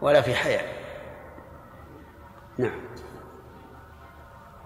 [0.00, 0.64] ولا في حياة.
[2.58, 2.80] نعم.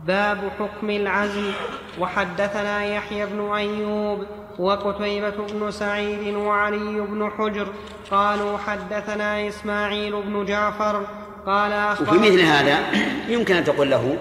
[0.07, 1.53] باب حكم العزل
[1.99, 4.27] وحدثنا يحيى بن أيوب
[4.59, 7.73] وقتيبة بن سعيد وعلي بن حجر
[8.11, 11.07] قالوا حدثنا إسماعيل بن جعفر
[11.47, 12.93] قال وفي مثل هذا
[13.29, 14.19] يمكن أن تقول له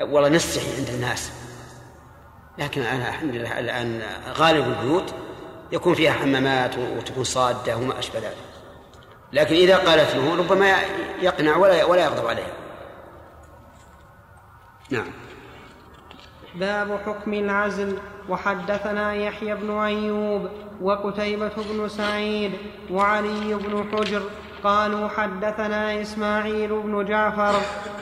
[0.00, 1.32] والله نستحي عند الناس.
[2.58, 4.02] لكن أنا الحمد لله الآن
[4.34, 5.14] غالب البيوت
[5.72, 8.36] يكون فيها حمامات وتكون صادة وما أشبه ذلك.
[9.32, 10.76] لكن إذا قالت له ربما
[11.22, 12.52] يقنع ولا ولا يغضب عليها.
[14.90, 15.12] نعم.
[16.54, 17.98] باب حكم العزل.
[18.28, 20.48] وحدثنا يحيى بن أيوب
[20.82, 22.52] وقتيبة بن سعيد
[22.90, 24.22] وعلي بن حجر
[24.64, 27.54] قالوا حدثنا إسماعيل بن جعفر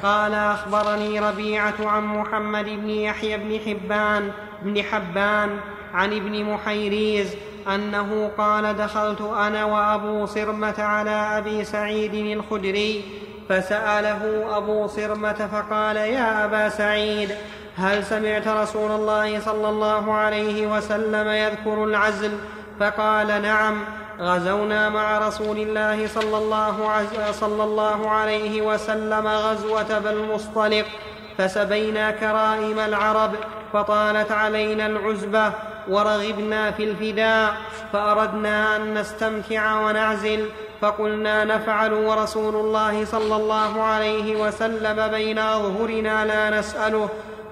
[0.02, 4.30] قال أخبرني ربيعة عن محمد بن يحيى بن حبان
[4.62, 5.60] بن حبان
[5.94, 7.34] عن ابن محيريز
[7.74, 13.04] أنه قال دخلت أنا وأبو صرمة على أبي سعيد الخدري
[13.48, 17.30] فسأله أبو صرمة فقال يا أبا سعيد
[17.76, 22.38] هل سمعت رسول الله صلى الله عليه وسلم يذكر العزل؟
[22.80, 23.84] فقال نعم
[24.20, 30.84] غزونا مع رسول الله صلى الله, عز صلى الله عليه وسلم غزوة بالمصطلق
[31.38, 33.30] فسبينا كرائم العرب
[33.72, 35.52] فطالت علينا العزبة
[35.88, 37.56] ورغبنا في الفداء
[37.92, 40.48] فأردنا أن نستمتع ونعزل
[40.80, 47.08] فقلنا نفعل ورسول الله صلى الله عليه وسلم بين أظهرنا لا نسأله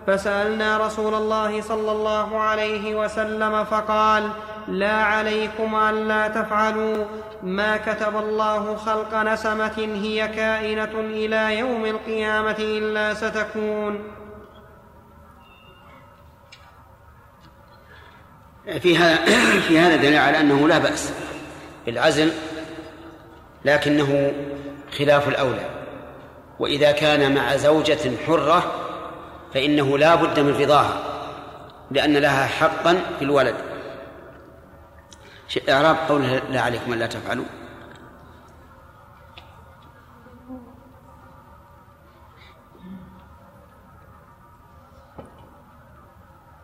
[0.07, 4.31] فسألنا رسول الله صلى الله عليه وسلم فقال
[4.69, 7.05] لا عليكم ألا تفعلوا
[7.43, 14.03] ما كتب الله خلق نسمة هي كائنة إلى يوم القيامة إلا ستكون.
[18.81, 19.25] في هذا
[19.69, 21.12] في هذا دليل على أنه لا بأس
[21.87, 22.33] بالعزل
[23.64, 24.33] لكنه
[24.99, 25.71] خلاف الأولى.
[26.59, 28.73] وإذا كان مع زوجة حرة
[29.55, 31.01] فإنه لا بد من رضاها
[31.91, 33.68] لأن لها حقا في الولد.
[35.69, 37.45] إعراب قوله لا عليكم الا تفعلوا.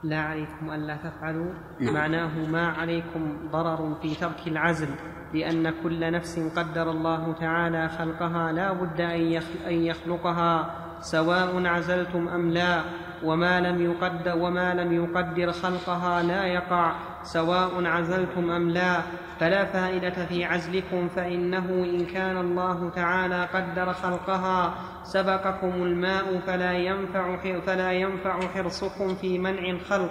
[0.03, 1.53] لا عليكم ألا تفعلوا.
[1.81, 1.95] نعم.
[1.95, 4.89] معناه ما عليكم ضرر في ترك العزل
[5.35, 9.01] لأن كل نفس قدر الله تعالى خلقها لا بد
[9.67, 12.85] أن يخلقها سواء عزلتم أم لا.
[13.25, 17.14] وما لم يقدر وما لم يقدر خلقها لا يقع.
[17.25, 19.03] سواء عزلتم أم لا
[19.41, 27.37] فلا فائدة في عزلكم فإنه إن كان الله تعالى قدر خلقها سبقكم الماء فلا ينفع
[27.67, 30.11] فلا ينفع حرصكم في منع الخلق.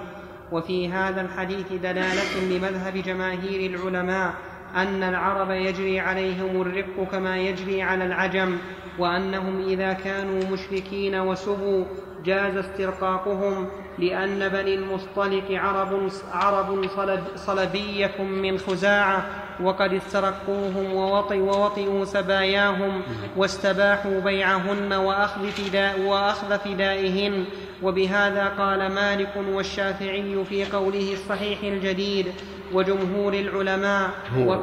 [0.51, 4.33] وفي هذا الحديث دلالة لمذهب جماهير العلماء
[4.75, 8.57] أن العرب يجري عليهم الرق كما يجري على العجم.
[8.99, 11.85] وأنهم إذا كانوا مشركين وسبوا
[12.25, 13.67] جاز استرقاقهم
[13.99, 19.25] لأن بني المصطلق عرب عرب صلب صلبية من خزاعة
[19.63, 23.01] وقد استرقوهم ووطئ ووطئوا سباياهم
[23.37, 27.45] واستباحوا بيعهن وأخذ, فداء وأخذ فدائهن.
[27.83, 32.27] وبهذا قال مالك والشافعي في قوله الصحيح الجديد
[32.73, 34.59] وجمهور العلماء هو.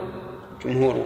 [0.65, 1.05] جمهور.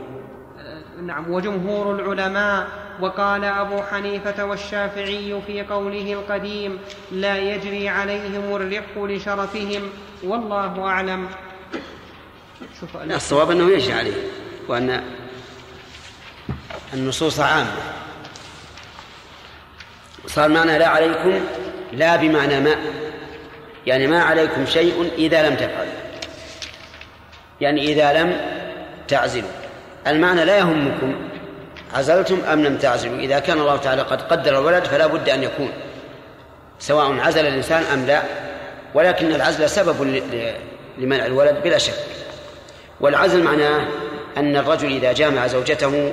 [1.03, 6.79] نعم وجمهور العلماء وقال أبو حنيفة والشافعي في قوله القديم
[7.13, 9.91] لا يجري عليهم الرق لشرفهم
[10.23, 11.29] والله أعلم.
[13.11, 14.15] الصواب أنه يجري عليه
[14.69, 15.05] وأن
[16.95, 17.73] النصوص عامة.
[20.27, 21.41] صار معنى لا عليكم
[21.93, 22.75] لا بمعنى ما
[23.87, 25.93] يعني ما عليكم شيء إذا لم تفعلوا.
[27.61, 28.41] يعني إذا لم
[29.09, 29.51] تعزلوا.
[30.07, 31.15] المعنى لا يهمكم
[31.95, 35.73] عزلتم أم لم تعزلوا؟ إذا كان الله تعالى قد قدر الولد فلا بد أن يكون.
[36.79, 38.23] سواء عزل الإنسان أم لا.
[38.95, 40.03] ولكن العزل سبب
[40.99, 41.95] لمنع الولد بلا شك.
[43.01, 43.87] والعزل معناه
[44.37, 46.13] أن الرجل إذا جامع زوجته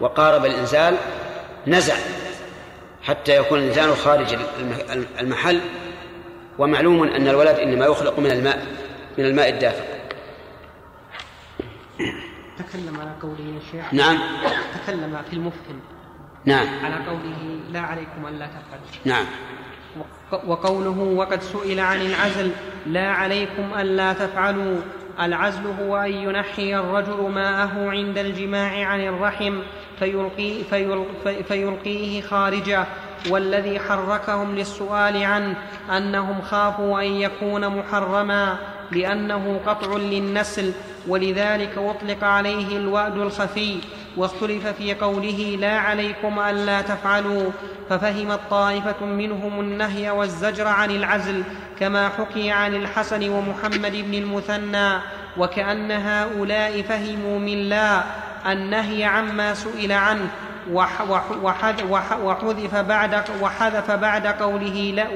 [0.00, 0.94] وقارب الإنزال
[1.66, 1.94] نزع
[3.02, 5.60] حتى يكون الإنسان خارج الم- المحل.
[6.58, 8.66] ومعلوم أن الولد إنما يخلق من الماء
[9.18, 9.84] من الماء الدافق
[12.58, 13.94] تكلم على قوله يا شيخ.
[13.94, 14.18] نعم.
[14.84, 15.80] تكلم في المفهم
[16.44, 16.66] نعم.
[16.84, 18.86] على قوله لا عليكم ألا تفعلوا.
[19.04, 19.24] نعم.
[20.32, 22.50] وق- وقوله وقد سئل عن العزل
[22.86, 24.76] لا عليكم ألا تفعلوا.
[25.20, 29.58] العزل هو أن ينحي الرجل ماءه عند الجماع عن الرحم
[29.98, 32.86] فيلقي فيل في- فيلقيه خارجه.
[33.30, 35.54] والذي حركهم للسؤال عنه
[35.96, 38.58] أنهم خافوا أن يكون محرما.
[38.92, 40.72] لأنه قطع للنسل
[41.08, 43.78] ولذلك أطلق عليه الوأد الخفي
[44.16, 47.50] واختلف في قوله لا عليكم ألا تفعلوا
[47.90, 51.42] ففهمت طائفة منهم النهي والزجر عن العزل
[51.80, 54.98] كما حكي عن الحسن ومحمد بن المثنى.
[55.38, 58.02] وكأن هؤلاء فهموا من لا
[58.46, 60.28] النهي عما سئل عنه
[60.72, 65.08] وح وح وحذ وح وحذف بعد وحذف بعد قوله لا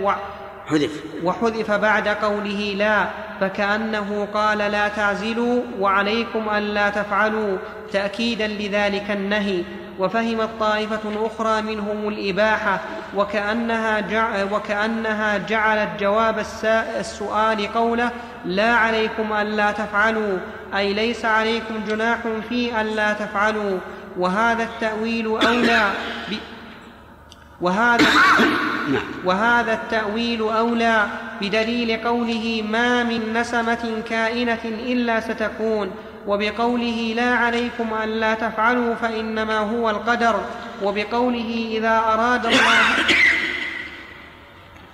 [0.71, 0.91] حذف.
[1.25, 3.07] وحذف بعد قوله لا
[3.41, 7.57] فكأنه قال لا تعزلوا وعليكم ألا تفعلوا
[7.93, 9.65] تأكيدا لذلك النهي.
[9.99, 12.81] وفهمت طائفة أخرى منهم الإباحة
[13.17, 16.39] وكأنها, جع وكأنها جعلت جواب
[16.99, 18.11] السؤال قوله
[18.45, 20.39] لا عليكم ألا تفعلوا
[20.77, 22.19] أي ليس عليكم جناح
[22.49, 23.79] في ألا تفعلوا.
[24.19, 25.91] وهذا التأويل أولى
[27.61, 28.07] وهذا
[28.93, 29.03] نعم.
[29.25, 31.07] وهذا التأويل أولى
[31.41, 35.91] بدليل قوله ما من نسمة كائنة إلا ستكون
[36.27, 40.41] وبقوله لا عليكم ألا تفعلوا فإنما هو القدر
[40.83, 42.79] وبقوله إذا أراد الله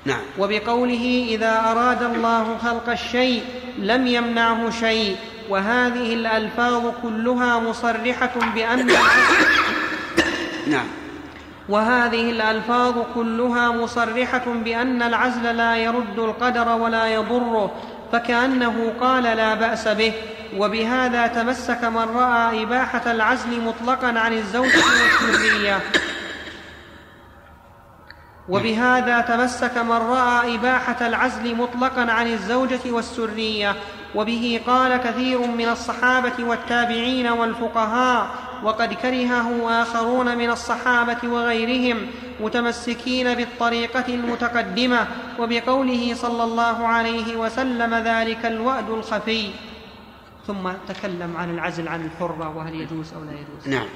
[0.05, 0.23] نعم.
[0.39, 3.43] وبقوله إذا أراد الله خلق الشيء
[3.79, 5.17] لم يمنعه شيء
[5.49, 8.87] وهذه الألفاظ كلها مصرحة بأن
[10.75, 10.87] نعم.
[11.69, 17.71] وهذه الألفاظ كلها مصرحة بأن العزل لا يرد القدر ولا يضره
[18.13, 20.13] فكأنه قال لا بأس به.
[20.57, 24.83] وبهذا تمسك من رأى إباحة العزل مطلقا عن الزوجة
[25.23, 25.81] والذرية
[28.49, 33.77] وبهذا تمسك من رأى إباحة العزل مطلقا عن الزوجة والسرية.
[34.15, 38.29] وبه قال كثير من الصحابة والتابعين والفقهاء
[38.63, 42.07] وقد كرهه آخرون من الصحابة وغيرهم
[42.41, 45.07] متمسكين بالطريقة المتقدمة
[45.39, 49.51] وبقوله صلى الله عليه وسلم ذلك الوأد الخفي.
[50.47, 53.69] ثم تكلم عن العزل عن الحرة وهل يجوز أو لا يجوز.
[53.69, 53.87] نعم.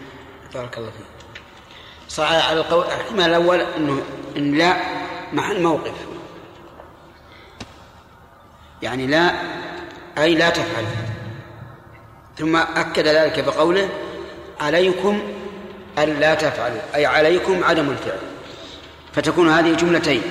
[0.55, 1.07] بارك الله فيك.
[2.09, 4.03] صح على القول الاحتمال الأول إنه
[4.37, 4.77] إن لا
[5.33, 5.95] محل موقف.
[8.83, 9.35] يعني لا
[10.21, 10.85] أي لا تفعل.
[12.39, 13.89] ثم أكد ذلك بقوله
[14.61, 15.23] عليكم
[15.99, 18.19] الا تفعلوا أي عليكم عدم الفعل.
[19.13, 20.23] فتكون هذه جملتين.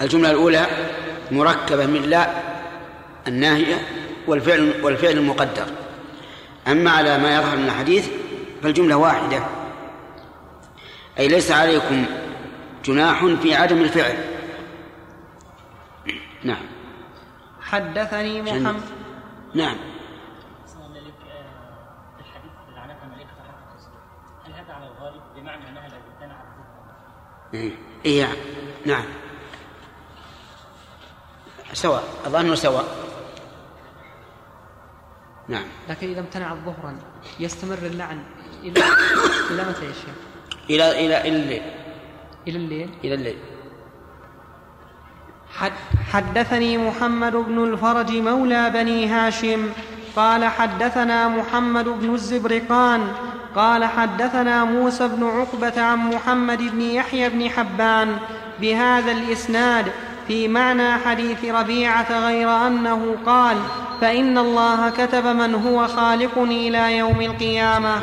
[0.00, 0.66] الجملة الأولى
[1.30, 2.30] مركبة من لا
[3.28, 3.88] الناهية
[4.26, 5.66] والفعل والفعل المقدر.
[6.68, 8.08] أما على ما يظهر من الحديث
[8.62, 9.44] فالجملة واحدة.
[11.18, 12.04] أي ليس عليكم
[12.84, 14.16] جناح في عدم الفعل.
[16.42, 16.67] نعم.
[17.70, 18.82] حدثني محمد.
[19.54, 19.76] نعم.
[22.20, 24.00] الحديث لعنتها ملائكة حق التصديق
[24.46, 26.44] هل هذا على الغالب بمعنى انها لو امتنعت
[27.54, 27.72] إيه.
[28.04, 28.28] إيه
[28.86, 29.04] نعم.
[31.72, 32.84] سواء أظن سواء.
[35.48, 35.66] نعم.
[35.88, 36.98] لكن إذا امتنع ظهرا
[37.40, 38.24] يستمر اللعن
[38.62, 38.82] إلى
[39.50, 40.14] إلى متى يا شيخ؟
[40.70, 41.62] إلى إلى إلى الليل.
[42.48, 43.38] إلى الليل؟ إلى الليل.
[45.60, 45.72] حد
[46.12, 49.68] حدثني محمد بن الفرج مولى بني هاشم.
[50.16, 53.00] قال حدثنا محمد بن الزبرقان.
[53.56, 58.16] قال حدثنا موسى بن عقبة عن محمد بن يحيى بن حبان
[58.60, 59.86] بهذا الإسناد
[60.28, 63.56] في معنى حديث ربيعة غير أنه قال
[64.00, 67.94] فإن الله كتب من هو خالقني إلى يوم القيامة.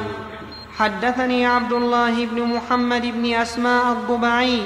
[0.77, 4.61] حدثني عبد الله بن محمد بن أسماء الضبعي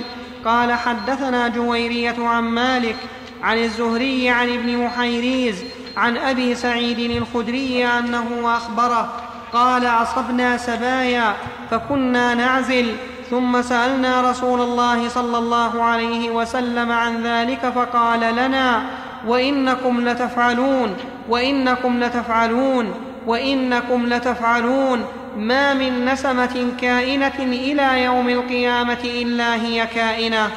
[0.45, 2.95] قال حدثنا جويرية عن مالك
[3.43, 5.63] عن الزهري عن ابن محيريز
[5.97, 9.13] عن أبي سعيد الخدري أنه أخبره
[9.53, 11.33] قال أصبنا سبايا
[11.71, 12.95] فكنا نعزل
[13.29, 18.81] ثم سألنا رسول الله صلى الله عليه وسلم عن ذلك فقال لنا
[19.27, 20.95] وإنكم لتفعلون
[21.29, 22.93] وإنكم لتفعلون
[23.27, 25.05] وإنكم لتفعلون.
[25.39, 30.51] ما من نسمة كائنة إلى يوم القيامة إلا هي كائنة.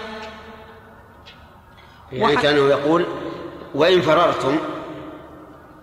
[2.13, 3.07] يعني كانه يقول
[3.75, 4.59] وإن فررتم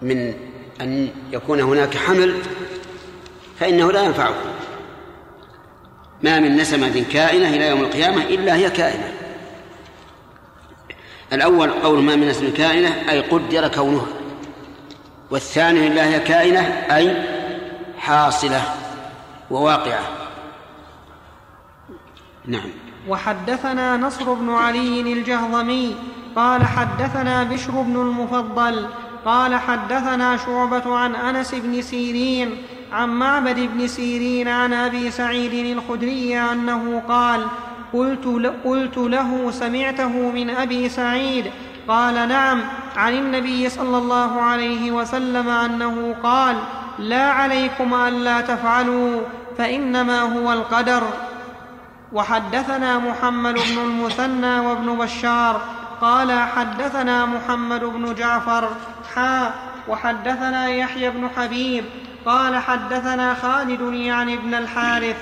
[0.02, 0.34] من
[0.82, 2.36] أن يكون هناك حمل
[3.60, 4.50] فإنه لا ينفعكم.
[6.24, 9.14] ما من نسمة كائنة إلى يوم القيامة إلا هي كائنة.
[11.34, 14.06] الأول قول ما من نسمة كائنة أي قدر كونها
[15.32, 16.60] والثاني إلا هي كائنة
[16.91, 17.24] أي
[17.97, 18.88] حاصلة.
[19.52, 20.04] وواقعة.
[22.45, 22.70] نعم.
[23.08, 25.95] وحدثنا نصر بن علي الجهضمي
[26.36, 28.88] قال حدثنا بشر بن المفضل
[29.26, 32.58] قال حدثنا شعبة عن أنس بن سيرين
[32.91, 37.45] عن معبد بن سيرين عن أبي سعيد الخدري أنه قال
[37.93, 41.52] قلت, قلت له سمعته من أبي سعيد
[41.88, 42.62] قال نعم
[42.95, 46.56] عن النبي صلى الله عليه وسلم أنه قال
[47.00, 49.22] لا عليكم ألا تفعلوا.
[49.60, 51.03] فإنما هو القدر.
[52.14, 55.62] وحدثنا محمد بن المثنى وابن بشار
[56.01, 58.70] قال حدثنا محمد بن جعفر
[59.16, 59.51] حا
[59.88, 61.86] وحدثنا يحيى بن حبيب
[62.26, 65.18] قال حدثنا خالد يعني ابن الحارث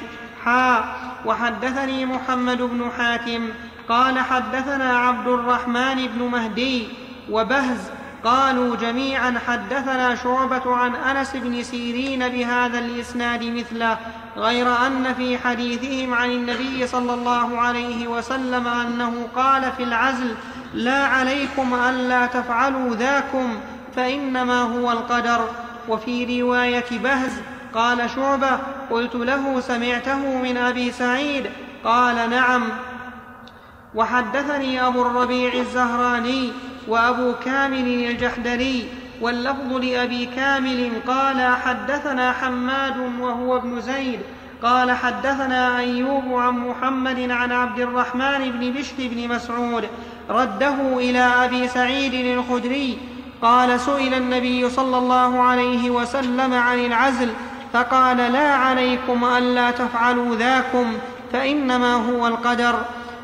[0.46, 0.84] حا
[1.26, 3.50] وحدثني محمد بن حاتم
[3.90, 6.88] قال حدثنا عبد الرحمن بن مهدي
[7.32, 7.92] وبهز
[8.24, 13.97] قالوا جميعا حدثنا شعبة عن أنس بن سيرين بهذا الإسناد مثله
[14.38, 20.36] غير أن في حديثهم عن النبي صلى الله عليه وسلم أنه قال في العزل
[20.74, 23.59] لا عليكم ألا تفعلوا ذاكم
[23.95, 25.49] فإنما هو القدر.
[25.89, 27.32] وفي رواية بهز
[27.74, 28.59] قال شعبة
[28.91, 31.49] قلت له سمعته من أبي سعيد
[31.84, 32.63] قال نعم.
[33.95, 36.51] وحدثني أبو الربيع الزهراني
[36.88, 38.88] وأبو كامل الجحدري
[39.22, 44.20] واللفظ لأبي كامل قال حدثنا حماد وهو ابن زيد
[44.64, 49.88] قال حدثنا أيوب عن محمد عن عبد الرحمن بن بشر بن مسعود
[50.30, 52.98] رده إلى أبي سعيد الخدري
[53.42, 57.30] قال سئل النبي صلى الله عليه وسلم عن العزل
[57.74, 60.98] فقال لا عليكم ألا تفعلوا ذاكم
[61.34, 62.76] فإنما هو القدر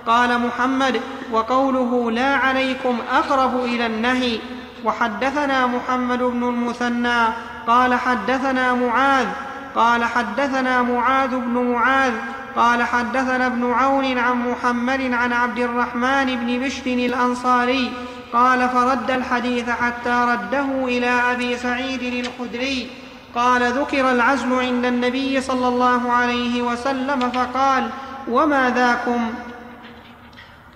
[0.07, 1.01] قال محمد
[1.34, 4.39] وقوله لا عليكم أقرب إلى النهي
[4.86, 7.23] وحدثنا محمد بن المثنى
[7.67, 9.27] قال حدثنا معاذ
[9.75, 12.13] قال حدثنا معاذ بن معاذ
[12.55, 17.91] قال حدثنا ابن عون عن محمد عن عبد الرحمن بن بشر الأنصاري
[18.34, 22.89] قال فرد الحديث حتى رده إلى أبي سعيد الخدري
[23.36, 27.89] قال ذكر العزل عند النبي صلى الله عليه وسلم فقال
[28.29, 29.34] وما ذاكم؟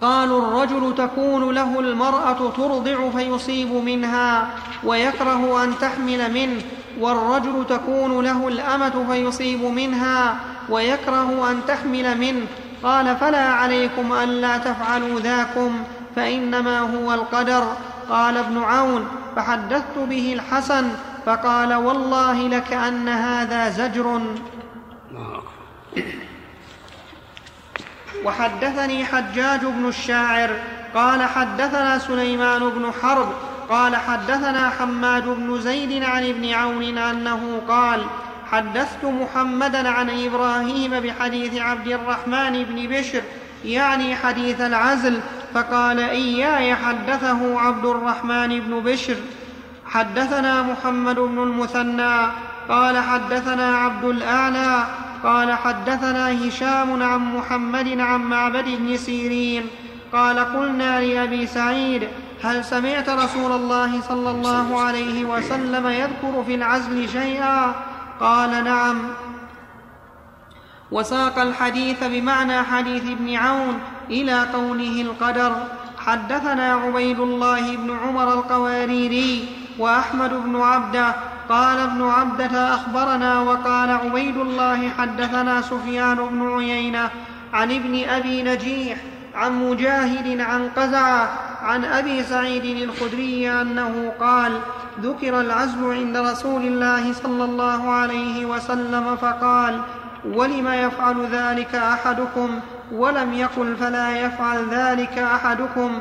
[0.01, 4.49] قالوا الرجل تكون له المرأة ترضع فيصيب منها
[4.83, 6.61] ويكره أن تحمل منه
[6.99, 10.35] والرجل تكون له الأمة فيصيب منها
[10.69, 12.45] ويكره أن تحمل منه.
[12.83, 15.71] قال فلا عليكم ألا تفعلوا ذاكم
[16.15, 17.63] فإنما هو القدر.
[18.09, 20.89] قال ابن عون فحدثت به الحسن
[21.25, 24.21] فقال والله لكأن هذا زجر.
[28.25, 30.49] وحدثني حجاج بن الشاعر
[30.95, 33.33] قال حدثنا سليمان بن حرب
[33.69, 38.03] قال حدثنا حماد بن زيد عن ابن عون أنه قال
[38.51, 43.21] حدثت محمدا عن إبراهيم بحديث عبد الرحمن بن بشر
[43.65, 45.19] يعني حديث العزل
[45.53, 49.15] فقال إياي حدثه عبد الرحمن بن بشر.
[49.85, 52.27] حدثنا محمد بن المثنى
[52.69, 54.83] قال حدثنا عبد الأعلى
[55.23, 59.65] قال حدثنا هشام عن محمد عن معبد بن سيرين
[60.13, 62.07] قال قلنا لأبي سعيد
[62.43, 67.75] هل سمعت رسول الله صلى الله عليه وسلم يذكر في العزل شيئا؟
[68.19, 68.99] قال نعم.
[70.91, 75.55] وساق الحديث بمعنى حديث ابن عون إلى قوله القدر.
[75.97, 79.47] حدثنا عبيد الله بن عمر القواريري
[79.79, 81.15] وأحمد بن عبده
[81.49, 87.09] قال ابن عبدة أخبرنا وقال عبيد الله حدثنا سفيان بن عيينة
[87.53, 88.97] عن ابن أبي نجيح
[89.35, 91.29] عن مجاهد عن قزعة
[91.61, 94.59] عن أبي سعيد الخدري أنه قال
[95.01, 99.81] ذكر العزل عند رسول الله صلى الله عليه وسلم فقال
[100.25, 102.59] ولم يفعل ذلك أحدكم؟
[102.91, 105.91] ولم يقل فلا يفعل ذلك أحدكم؟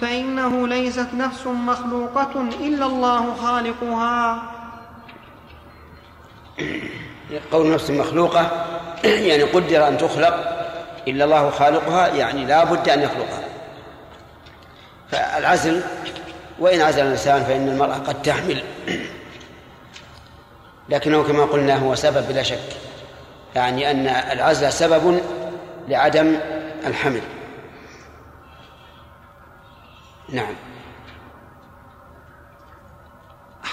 [0.00, 4.42] فإنه ليست نفس مخلوقة إلا الله خالقها.
[7.52, 8.66] قول نفس مخلوقة
[9.04, 10.56] يعني قدر أن تخلق
[11.08, 13.44] إلا الله خالقها يعني لا بد أن يخلقها.
[15.10, 15.82] فالعزل
[16.58, 18.62] وإن عزل الإنسان فإن المرأة قد تحمل.
[20.88, 22.58] لكنه كما قلنا هو سبب بلا شك
[23.54, 25.20] يعني أن العزل سبب
[25.88, 26.38] لعدم
[26.86, 27.22] الحمل.
[30.28, 30.54] نعم.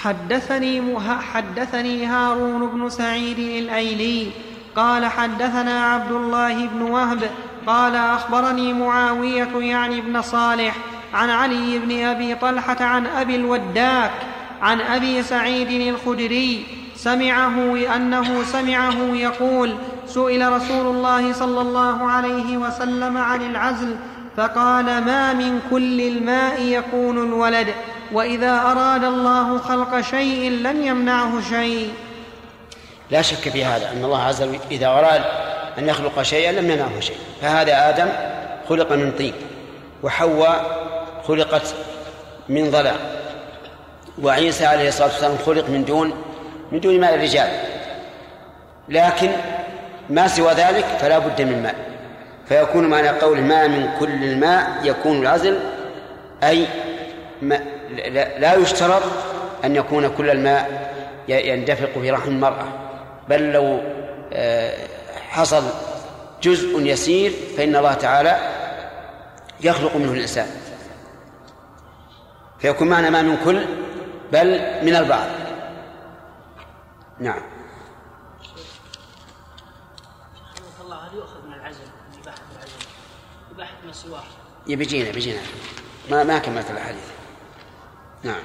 [0.03, 0.99] حدثني.
[1.33, 4.27] حدثني هارون بن سعيد الأيلي
[4.75, 7.29] قال حدثنا عبد الله بن وهب
[7.67, 10.75] قال أخبرني معاوية يعني بن صالح
[11.13, 14.11] عن علي بن أبي طلحة عن أبي الوداك
[14.61, 19.75] عن أبي سعيد الخدري سمعه انه سمعه يقول
[20.05, 23.95] سئل رسول الله صلى الله عليه وسلم عن العزل
[24.37, 27.67] فقال ما من كل الماء يكون الولد
[28.13, 31.93] وإذا أراد الله خلق شيء لم يمنعه شيء.
[33.11, 35.21] لا شك في هذا أن الله عز وجل إذا أراد
[35.77, 37.17] أن يخلق شيئا لم يمنعه شيء.
[37.41, 38.09] فهذا آدم
[38.69, 39.33] خلق من طين
[40.03, 40.83] وحواء
[41.27, 41.75] خلقت
[42.49, 42.93] من ضلع
[44.21, 46.13] وعيسى عليه الصلاة والسلام خلق من دون
[46.71, 47.49] من دون ماء الرجال.
[48.89, 49.31] لكن
[50.09, 51.75] ما سوى ذلك فلا بد من ماء.
[52.49, 55.59] فيكون معنى قول ما من كل الماء يكون العزل
[56.43, 56.67] أي
[57.41, 57.59] ما
[58.39, 59.03] لا يشترط
[59.65, 60.93] أن يكون كل الماء
[61.27, 62.67] يندفق في رحم المرأة
[63.29, 63.81] بل لو
[64.33, 64.87] آه،
[65.29, 65.63] حصل
[66.41, 68.37] جزء يسير فإن الله تعالى
[69.61, 70.47] يخلق منه الإنسان.
[72.59, 73.65] فيكون معنى ما من كل
[74.31, 74.47] بل
[74.85, 75.27] من البعض.
[77.19, 77.41] نعم.
[80.83, 82.73] الله هل يؤخذ من العزل من إباحة العزل
[83.55, 84.23] إباحة ما سواه
[85.11, 85.41] بيجينا
[86.11, 87.12] ما ما كملت الحديث
[88.23, 88.43] نعم.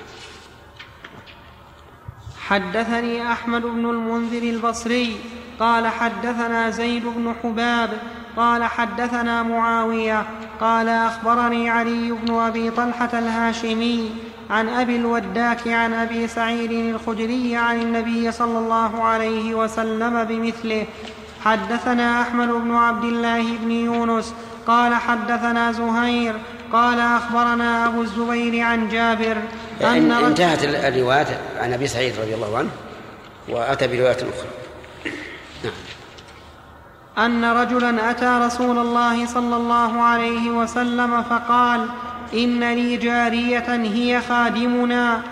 [2.49, 5.17] حدثني أحمد بن المنذر البصري
[5.61, 7.91] قال حدثنا زيد بن حباب
[8.37, 10.27] قال حدثنا معاوية
[10.61, 14.11] قال أخبرني علي بن أبي طلحة الهاشمي
[14.51, 20.87] عن أبي الوداك عن أبي سعيد الخدري عن النبي صلى الله عليه وسلم بمثله.
[21.45, 24.35] حدثنا أحمد بن عبد الله بن يونس
[24.67, 26.35] قال حدثنا زهير
[26.73, 29.37] قال أخبرنا أبو الزبير عن جابر
[29.81, 31.27] أن انتهت الروايات
[31.59, 32.71] عن أبي سعيد رضي الله عنه
[33.49, 34.49] وأتى برواية أخرى.
[35.65, 35.73] نعم.
[37.27, 41.87] أن رجلا أتى رسول الله صلى الله عليه وسلم فقال
[42.35, 45.23] إن لي جارية هي خادمنا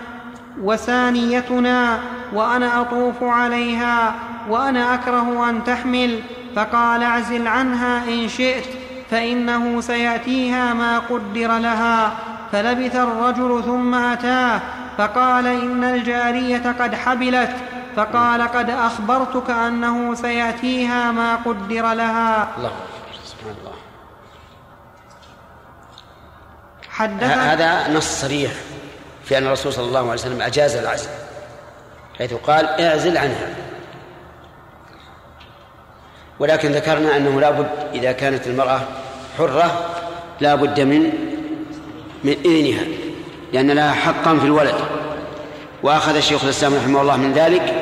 [0.61, 1.99] وثانيتنا
[2.33, 4.15] وأنا أطوف عليها
[4.49, 6.19] وأنا أكره أن تحمل
[6.55, 8.65] فقال اعزل عنها إن شئت.
[9.11, 12.11] فإنه سيأتيها ما قدر لها
[12.51, 14.61] فلبث الرجل ثم أتاه
[14.97, 17.55] فقال إن الجارية قد حبلت
[17.95, 22.47] فقال قد أخبرتك أنه سيأتيها ما قدر لها.
[22.57, 22.71] الله
[23.25, 23.73] سبحان الله.
[26.89, 28.51] حدث هذا نص صريح
[29.23, 31.09] في أن الرسول صلى الله عليه وسلم أجاز العزل
[32.17, 33.66] حيث قال اعزل عنها.
[36.39, 38.81] ولكن ذكرنا أنه لا بد إذا كانت المرأة
[39.37, 39.85] حرة
[40.41, 41.09] لا بد من
[42.23, 42.83] من إذنها
[43.53, 44.75] لأن لها حقا في الولد.
[45.83, 47.73] وأخذ الشيخ الإسلام رحمه الله من ذلك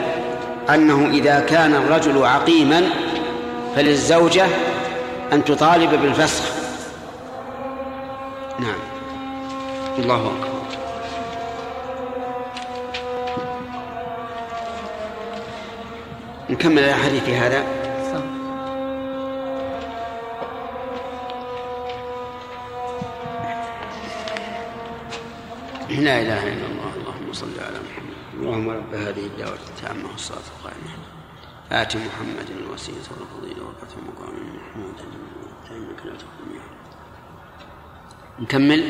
[0.69, 2.83] أنه إذا كان الرجل عقيما
[3.75, 4.45] فللزوجة
[5.33, 6.43] أن تطالب بالفسخ.
[8.59, 8.79] نعم.
[9.99, 10.55] الله أكبر.
[16.49, 17.84] نكمل الحديث في هذا.
[25.99, 28.17] لا إله إلا الله اللهم صل على محمد.
[28.33, 30.91] اللهم رب هذه الدعوة التامة والصلاة القائمة.
[31.71, 34.95] آت محمد الوسيلة والفضيلة والفتح مقام محمود
[35.71, 36.59] إنك لا تكون
[38.39, 38.83] نكمل؟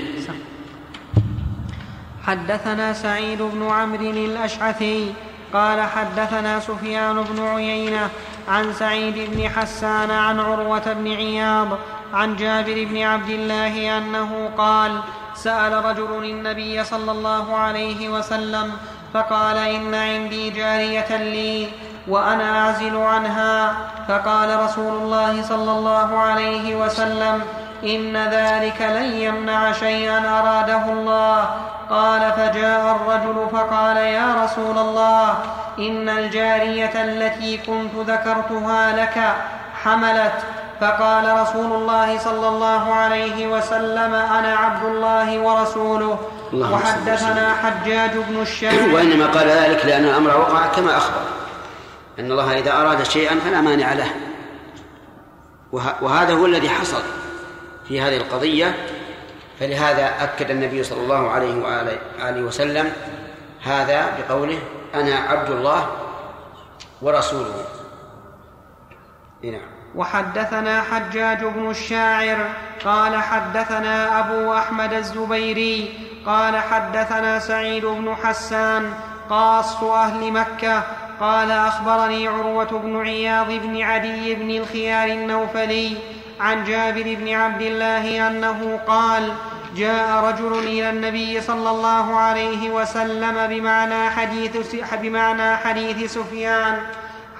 [2.23, 5.13] حدثنا سعيد بن عمرو الأشعثي
[5.53, 8.09] قال حدثنا سفيان بن عيينة
[8.47, 11.77] عن سعيد بن حسان عن عروة بن عياض
[12.13, 15.01] عن جابر بن عبد الله أنه قال
[15.36, 18.71] سأل رجل النبي صلى الله عليه وسلم
[19.13, 21.69] فقال إن عندي جارية لي
[22.07, 23.75] وأنا أعزل عنها.
[24.07, 27.41] فقال رسول الله صلى الله عليه وسلم
[27.83, 31.49] إن ذلك لن يمنع شيئا أراده الله.
[31.89, 35.36] قال فجاء الرجل فقال يا رسول الله
[35.79, 39.36] إن الجارية التي كنت ذكرتها لك
[39.83, 40.33] حملت
[40.82, 46.19] فقال رسول الله صلى الله عليه وسلم أنا عبد الله ورسوله.
[46.53, 48.93] وحدثنا حجاج بن الشام.
[48.93, 51.21] وإنما قال ذلك لأن الأمر وقع كما أخبر.
[52.19, 54.09] إن الله إذا أراد شيئا فلا مانع له.
[56.01, 57.01] وهذا هو الذي حصل
[57.88, 58.76] في هذه القضية.
[59.59, 62.91] فلهذا أكد النبي صلى الله عليه وآله وسلم
[63.63, 64.59] هذا بقوله
[64.95, 65.88] أنا عبد الله
[67.01, 67.65] ورسوله.
[69.43, 69.74] نعم.
[69.95, 72.37] وحدثنا حجاج بن الشاعر
[72.85, 75.93] قال حدثنا أبو أحمد الزبيري
[76.25, 78.93] قال حدثنا سعيد بن حسان
[79.29, 80.83] قاص أهل مكة
[81.19, 85.97] قال أخبرني عروة بن عياض بن عدي بن الخيار النوفلي
[86.39, 89.33] عن جابر بن عبد الله أنه قال
[89.75, 96.77] جاء رجل إلى النبي صلى الله عليه وسلم بمعنى حديث بمعنى حديث سفيان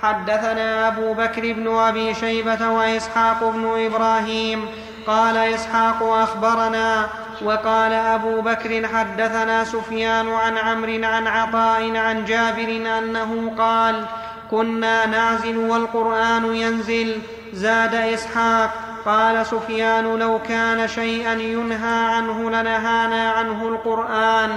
[0.06, 4.66] حدثنا أبو بكر بن أبي شيبة وإسحاق بن إبراهيم.
[5.08, 7.08] قال إسحاق أخبرنا
[7.42, 14.06] وقال أبو بكر حدثنا سفيان عن عمرو عن عطاء عن جابر أنه قال
[14.52, 17.22] كنا نعزل والقرآن ينزل.
[17.54, 18.70] زاد إسحاق
[19.06, 24.52] قال سفيان لو كان شيئا ينهى عنه لنهانا عنه القرآن.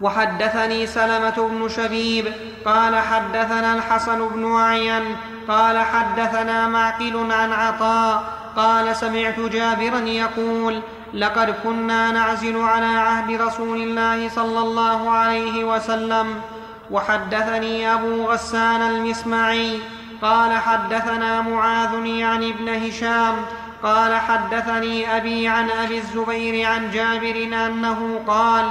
[0.00, 2.32] وحدثني سلمة بن شبيب
[2.64, 5.16] قال حدثنا الحسن بن أعين
[5.48, 8.22] قال حدثنا معقل عن عطاء
[8.56, 10.80] قال سمعت جابرا يقول
[11.14, 16.40] لقد كنا نعزل على عهد رسول الله صلى الله عليه وسلم.
[16.90, 19.78] وحدثني أبو غسان المسمعي
[20.22, 23.34] قال حدثنا معاذ يعني ابن هشام
[23.82, 28.64] قال حدثني أبي عن أبي الزبير عن جابر أنه قال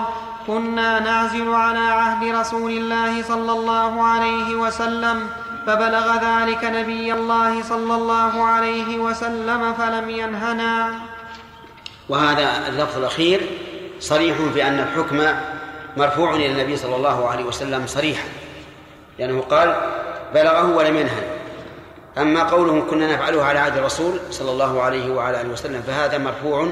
[0.48, 5.30] كنا نعزل على عهد رسول الله صلى الله عليه وسلم
[5.68, 10.94] فبلغ ذلك نبي الله صلى الله عليه وسلم فلم ينهنا.
[12.10, 13.42] وهذا اللفظ الأخير
[14.00, 15.20] صريح في أن الحكم
[15.98, 18.28] مرفوع إلى النبي صلى الله عليه وسلم صريحا
[19.20, 19.76] لأنه قال
[20.34, 21.24] بلغه ولم ينهن
[22.18, 26.70] أما قوله كنا نفعله على عهد الرسول صلى الله عليه وعلى آله وسلم فهذا مرفوع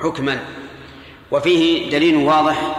[0.00, 0.38] حكما.
[1.30, 2.76] وفيه دليل واضح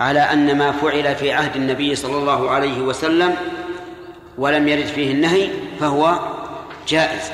[0.00, 3.36] على أن ما فعل في عهد النبي صلى الله عليه وسلم
[4.38, 5.50] ولم يرد فيه النهي
[5.80, 6.18] فهو
[6.88, 7.32] جائز.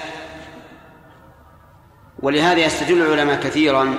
[2.22, 3.94] ولهذا يستدل العلماء كثيرا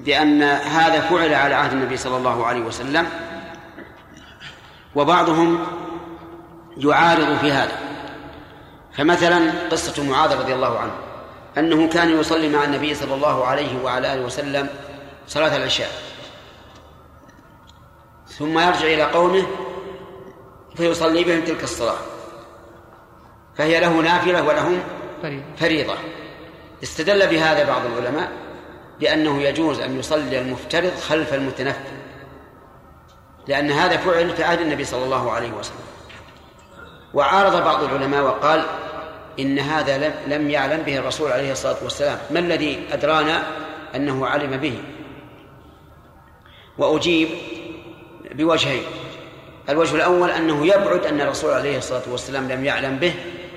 [0.00, 3.06] بأن هذا فعل على عهد النبي صلى الله عليه وسلم
[4.94, 5.58] وبعضهم
[6.76, 7.78] يعارض في هذا.
[8.92, 10.92] فمثلا قصة معاذ رضي الله عنه.
[11.58, 14.68] أنه كان يصلي مع النبي صلى الله عليه وعلى آله وسلم
[15.26, 15.90] صلاة العشاء.
[18.28, 19.46] ثم يرجع إلى قومه
[20.76, 21.98] فيصلي بهم تلك الصلاة.
[23.56, 24.82] فهي له نافلة ولهم
[25.56, 25.94] فريضة.
[26.82, 28.32] استدل بهذا بعض العلماء
[29.00, 31.94] بأنه يجوز أن يصلي المفترض خلف المتنفل
[33.48, 35.76] لأن هذا فعل في عهد النبي صلى الله عليه وسلم.
[37.14, 38.64] وعارض بعض العلماء وقال
[39.40, 42.18] إن هذا لم يعلم به الرسول عليه الصلاة والسلام.
[42.30, 43.42] ما الذي أدرانا
[43.96, 44.74] أنه علم به؟
[46.78, 47.28] وأجيب
[48.34, 48.82] بوجهين.
[49.68, 53.14] الوجه الأول أنه يبعد أن الرسول عليه الصلاة والسلام لم يعلم به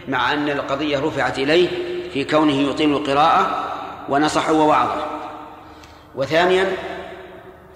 [0.08, 1.70] مع أن القضية رفعت إليه
[2.14, 3.66] في كونه يطيل القراءة
[4.10, 5.06] ونصح ووعظه.
[6.16, 6.72] وثانيا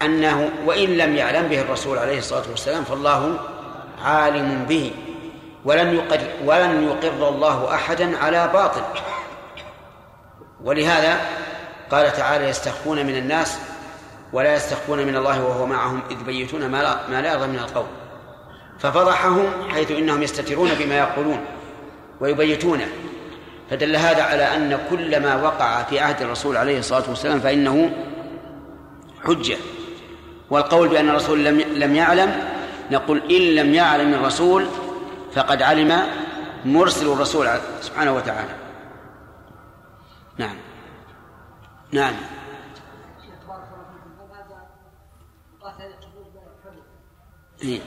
[0.02, 3.38] أنه وإن لم يعلم به الرسول عليه الصلاة والسلام فالله
[4.04, 4.90] عالم به.
[5.64, 8.82] ولن يقر ولن يقر الله أحدا على باطل.
[10.64, 11.20] ولهذا
[11.90, 13.58] قال تعالى يستخفون من الناس
[14.32, 17.86] ولا يستخفون من الله وهو معهم إذ يبيتون ما لا, ما لا يرضى من القول.
[18.78, 21.44] ففضحهم حيث إنهم يستترون بما يقولون
[22.20, 22.88] ويبيتونه
[23.70, 27.90] فدل هذا على أن كل ما وقع في عهد الرسول عليه الصلاة والسلام فإنه
[29.24, 29.56] حجة.
[30.50, 32.32] والقول بأن الرسول لم لم يعلم
[32.90, 34.66] نقول إن لم يعلم الرسول
[35.34, 36.02] فقد علم
[36.64, 37.48] مرسل الرسول
[37.80, 38.54] سبحانه وتعالى.
[40.38, 40.56] نعم.
[41.92, 42.14] نعم.
[47.62, 47.80] إيه.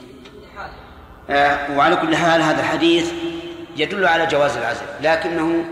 [1.30, 3.12] آه وعلى كل حال هذا الحديث
[3.76, 5.64] يدل على جواز العزل لكنه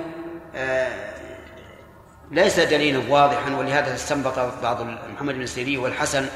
[0.54, 1.12] آه
[2.30, 4.82] ليس دليلا واضحا ولهذا استنبط بعض
[5.14, 6.26] محمد بن سيرين والحسن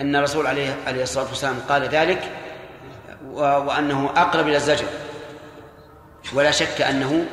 [0.00, 2.30] أن الرسول عليه عليه الصلاة والسلام قال ذلك
[3.36, 4.86] وأنه أقرب إلى الزجر
[6.34, 7.26] ولا شك أنه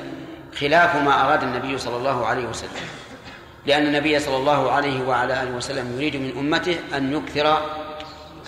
[0.60, 2.70] خلاف ما أراد النبي صلى الله عليه وسلم.
[3.66, 7.62] لأن النبي صلى الله عليه وعلى آله وسلم يريد من أمته أن يكثر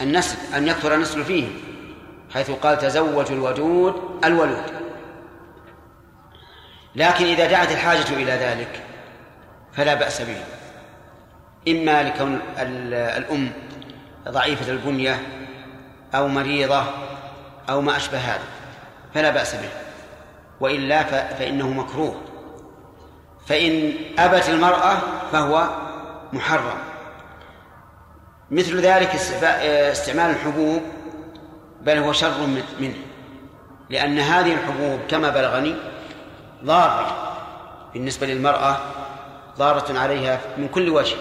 [0.02, 1.54] النسل أن يكثر النسل فيهم
[2.34, 4.64] حيث قال تزوجوا الودود الولود.
[6.96, 8.84] لكن إذا دعت الحاجة إلى ذلك
[9.74, 10.38] فلا بأس به.
[11.68, 12.40] إما لكون
[13.18, 13.52] الأم
[14.30, 15.20] ضعيفة البنية
[16.16, 16.84] أو مريضة
[17.70, 18.44] أو ما أشبه هذا
[19.14, 19.70] فلا بأس به.
[20.60, 22.22] وإلا فإنه مكروه.
[23.48, 24.98] فإن أبت المرأة
[25.32, 25.70] فهو
[26.34, 26.78] محرم.
[28.52, 29.16] مثل ذلك
[29.92, 30.82] استعمال الحبوب
[31.82, 32.48] بل هو شر
[32.80, 32.96] منه.
[33.90, 35.76] لأن هذه الحبوب كما بلغني
[36.64, 37.36] ضارة.
[37.94, 38.78] بالنسبة للمرأة
[39.58, 41.16] ضارة عليها من كل وجه.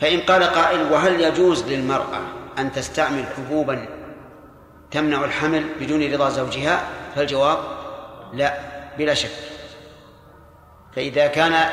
[0.00, 2.20] فإن قال قائل وهل يجوز للمرأة
[2.58, 3.86] أن تستعمل حبوبا
[4.90, 6.84] تمنع الحمل بدون رضا زوجها؟
[7.14, 7.58] فالجواب
[8.32, 8.58] لا
[8.98, 9.30] بلا شك.
[10.96, 11.70] فإذا كان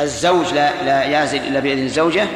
[0.00, 2.26] الزوج لا لا يعزل إلا بإذن الزوجة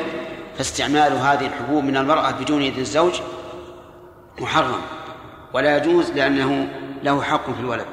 [0.58, 3.20] فاستعمال هذه الحبوب من المرأة بدون إذن الزوج
[4.38, 4.80] محرم.
[5.52, 6.68] ولا يجوز لأنه
[7.02, 7.86] له حق في الولد.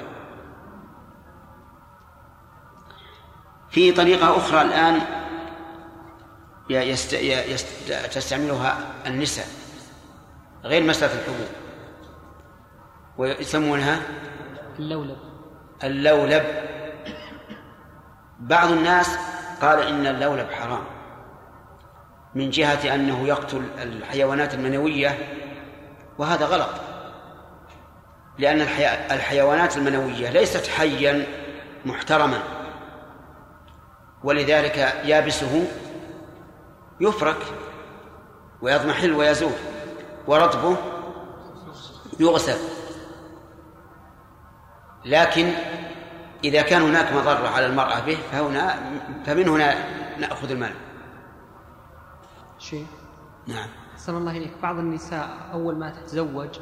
[3.70, 5.02] في طريقة أخرى الآن
[6.70, 7.14] يست...
[7.14, 7.68] يست...
[8.12, 9.48] تستعملها النساء
[10.64, 11.48] غير مسألة الحبوب.
[13.20, 14.02] ويسمونها
[14.80, 15.18] اللولب.
[15.84, 16.44] اللولب.
[18.40, 19.18] بعض الناس
[19.62, 20.84] قال إن اللولب حرام
[22.36, 25.18] من جهة أنه يقتل الحيوانات المنوية
[26.18, 26.70] وهذا غلط.
[28.38, 28.62] لأن
[29.12, 31.26] الحيوانات المنوية ليست حيا
[31.86, 32.40] محترما
[34.24, 35.68] ولذلك يابسه
[37.02, 37.42] يفرك
[38.62, 39.52] ويضمحل ويزول
[40.28, 40.78] ورطبه
[42.20, 42.79] يغسل.
[45.06, 45.54] لكن
[46.44, 48.76] إذا كان هناك مضرة على المرأة به فهنا
[49.26, 49.76] فمن هنا
[50.18, 50.74] نأخذ المال.
[52.60, 52.88] شيء؟
[53.48, 53.70] نعم.
[53.94, 54.52] أحسن الله إليك.
[54.64, 56.60] بعض النساء أول ما تتزوج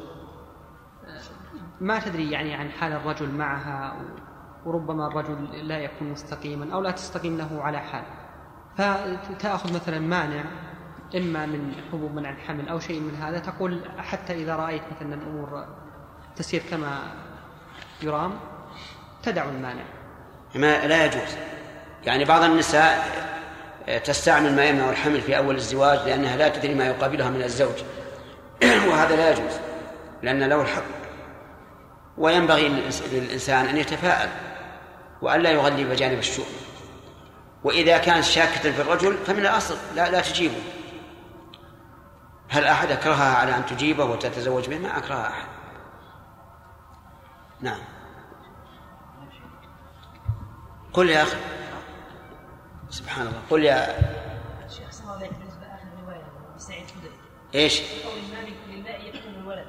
[1.80, 3.96] ما تدري يعني عن حال الرجل معها
[4.64, 8.04] وربما الرجل لا يكون مستقيما أو لا تستقيم له على حال.
[8.76, 10.44] فتأخذ مثلا مانع
[11.16, 15.66] إما من حبوب منع الحمل أو شيء من هذا تقول حتى إذا رأيت مثلا الأمور
[16.36, 17.00] تسير كما
[18.02, 18.38] يرام
[19.22, 19.82] تدع المانع.
[20.54, 21.36] ما لا يجوز.
[22.04, 23.08] يعني بعض النساء
[24.04, 27.74] تستعمل ما يمنع الحمل في أول الزواج لأنها لا تدري ما يقابلها من الزوج.
[28.88, 29.52] وهذا لا يجوز
[30.22, 30.82] لأن له الحق.
[32.18, 32.68] وينبغي
[33.12, 34.28] للإنسان أن يتفاءل
[35.22, 36.46] وأن لا يغلب جانب الشؤم.
[37.64, 40.62] وإذا كان شاكة في الرجل فمن الأصل لا, لا تجيبه.
[42.48, 45.57] هل أحد أكرهها على أن تجيبه وتتزوج به؟ ما أكره أحد.
[47.60, 47.80] نعم.
[50.92, 51.36] قل يا أخي.
[52.90, 53.42] سبحان الله.
[53.50, 53.86] قل يا
[54.68, 55.30] شيخ صلى
[56.04, 56.24] رواية
[56.56, 56.84] سعيد
[57.54, 58.20] إيش؟ قول
[58.68, 59.68] للماء يكون الولد.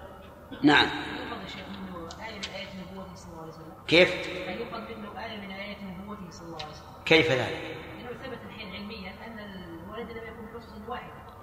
[0.64, 0.86] نعم.
[0.86, 3.74] يؤخذ شيخ منه آية من آيات نبوته صلى الله عليه وسلم.
[3.88, 4.28] كيف؟
[4.60, 7.04] يؤخذ منه آية من آيات نبوته صلى الله عليه وسلم.
[7.06, 7.78] كيف ذلك؟
[8.24, 10.40] ثبت الحين علميا أن الولد لم يكن؟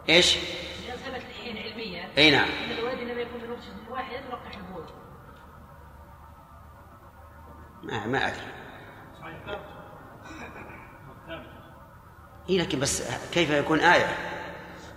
[0.08, 2.48] لأنه ثبت الحين علميا أي نعم.
[2.48, 4.20] أن الولد لم يكن من نطفه واحدة
[7.86, 8.40] ما, ما أدري.
[12.48, 13.02] إيه لكن بس
[13.32, 14.16] كيف يكون آية؟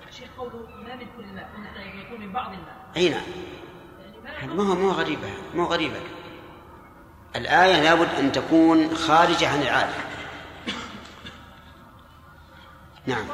[0.09, 2.91] الشيخ قوله ما من كل قلنا يكون من بعض الماء.
[2.97, 3.21] أي نعم.
[4.25, 6.01] يعني ما هو مو غريبة مو غريبة.
[7.35, 9.93] الآية لابد أن تكون خارجة عن العادة.
[13.05, 13.25] نعم.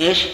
[0.00, 0.28] إيش؟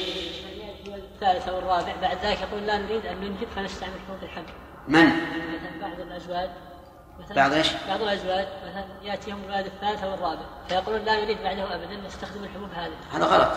[1.14, 4.44] الثالث أو الرابع بعد ذلك يقول لا نريد أن ننجب فنستعمل حوض الحمل
[4.88, 6.50] من؟ مثلا بعض الأزواج.
[7.20, 11.74] مثلا بعض إيش؟ بعض الأزواج مثلا يأتيهم الولد الثالث أو الرابع فيقولون لا نريد بعده
[11.74, 12.92] ابدا نستخدم الحبوب هذه.
[13.12, 13.48] هذا غلط.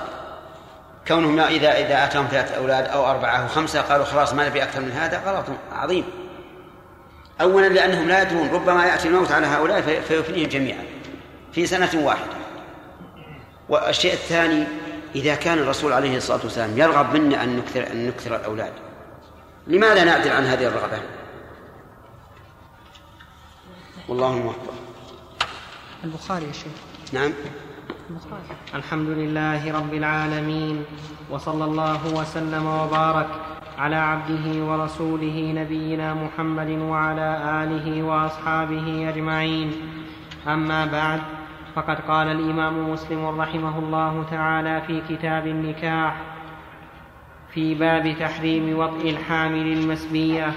[1.07, 4.81] كونهم إذا إذا أتاهم ثلاثة أولاد أو أربعة أو خمسة قالوا خلاص ما نبي أكثر
[4.81, 6.03] من هذا غلط عظيم.
[7.41, 10.83] أولا لأنهم لا يدرون ربما يأتي الموت على هؤلاء في- فيفنيهم جميعا
[11.51, 12.37] في سنة واحدة.
[13.69, 14.63] والشيء الثاني
[15.15, 18.73] إذا كان الرسول عليه الصلاة والسلام يرغب منا أن نكثر أن نكثر الأولاد.
[19.67, 21.01] لماذا نعدل عن هذه الرغبة؟
[24.07, 24.73] والله الموفق
[26.03, 26.71] البخاري يا شيخ.
[27.13, 27.33] نعم.
[28.09, 28.43] البخاري.
[28.75, 30.85] الحمد لله رب العالمين
[31.31, 33.27] وصلى الله وسلم وبارك
[33.77, 39.71] على عبده ورسوله نبينا محمد وعلى آله وأصحابه أجمعين.
[40.47, 41.21] أما بعد
[41.77, 46.15] فقد قال الإمام مسلم رحمه الله تعالى في كتاب النكاح
[47.53, 50.51] في باب تحريم وطئ الحامل المسبية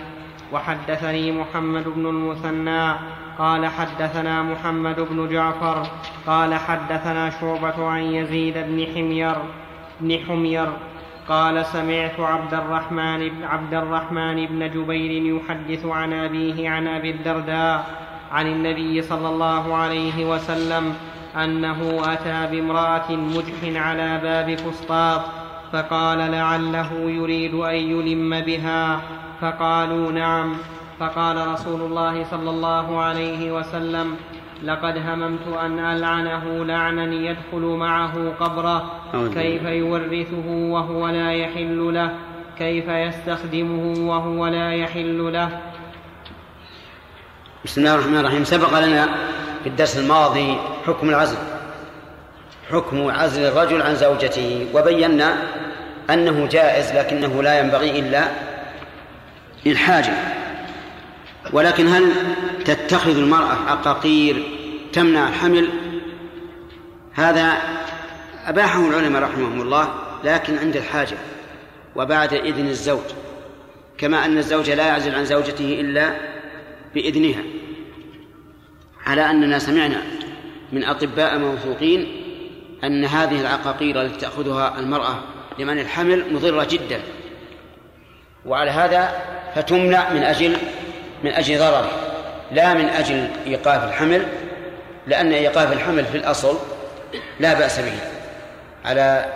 [0.52, 2.92] وحدثني محمد بن المثنى
[3.38, 5.86] قال حدثنا محمد بن جعفر
[6.26, 9.36] قال حدثنا شعبة عن يزيد بن حمير
[10.00, 10.68] بن حمير
[11.28, 17.86] قال سمعت عبد الرحمن عبد الرحمن بن جبير يحدث عن أبيه عن أبي الدرداء
[18.32, 20.94] عن النبي صلى الله عليه وسلم
[21.36, 25.22] أنه أتى بامرأة مجح على باب فسطاط
[25.72, 29.00] فقال لعله يريد أن يلم بها.
[29.40, 30.54] فقالوا نعم.
[31.00, 34.16] فقال رسول الله صلى الله عليه وسلم
[34.64, 38.90] لقد هممت أن ألعنه لعنا يدخل معه قبره.
[39.34, 42.10] كيف يورثه وهو لا يحل له؟
[42.58, 45.60] كيف يستخدمه وهو لا يحل له؟
[47.64, 48.44] بسم الله الرحمن الرحيم.
[48.44, 49.08] سبق لنا
[49.62, 50.56] في الدرس الماضي
[50.86, 51.36] حكم العزل.
[52.70, 55.36] حكم عزل الرجل عن زوجته وبينا
[56.10, 58.24] أنه جائز لكنه لا ينبغي إلا
[59.66, 60.12] للحاجة.
[61.52, 62.12] ولكن هل
[62.64, 64.42] تتخذ المرأة عقاقير
[64.92, 65.68] تمنع الحمل؟
[67.14, 67.52] هذا
[68.46, 71.16] أباحه العلماء رحمهم الله لكن عند الحاجة
[71.96, 73.04] وبعد إذن الزوج.
[73.98, 76.12] كما أن الزوج لا يعزل عن زوجته إلا
[76.94, 77.42] بإذنها.
[79.06, 80.02] على أننا سمعنا
[80.72, 82.06] من أطباء موثوقين
[82.84, 85.18] أن هذه العقاقير التي تأخذها المرأة
[85.58, 87.00] لمن الحمل مضرة جدا.
[88.46, 89.12] وعلى هذا
[89.54, 90.56] فتمنع من أجل
[91.24, 91.90] من أجل ضرره
[92.52, 94.26] لا من أجل إيقاف الحمل
[95.06, 96.58] لأن إيقاف الحمل في الأصل
[97.40, 97.92] لا بأس به
[98.84, 99.26] على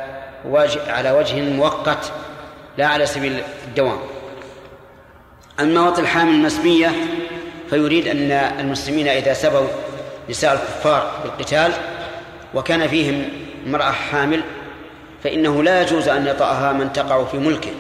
[0.45, 2.13] وجه على وجه مؤقت
[2.79, 3.99] لا على سبيل الدوام.
[5.61, 6.91] أما وطئ الحامل المسمية
[7.75, 9.67] فيريد أن المسلمين إذا سبوا
[10.31, 11.73] نساء الكفار بالقتال
[12.55, 13.29] وكان فيهم
[13.67, 14.41] امرأة حامل
[15.25, 17.71] فإنه لا يجوز أن يطأها من تقع في ملكه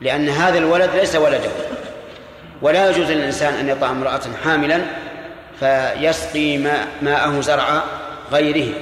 [0.00, 1.50] لأن هذا الولد ليس ولده.
[2.62, 4.80] ولا يجوز للإنسان أن يطأ امرأة حاملا
[5.60, 7.82] فيسقي ماء ماءه زرع
[8.32, 8.74] غيره.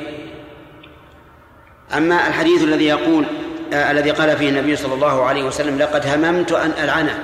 [1.96, 3.24] أما الحديث الذي يقول
[3.72, 7.18] آه الذي قال فيه النبي صلى الله عليه وسلم لقد هممت أن ألعنه.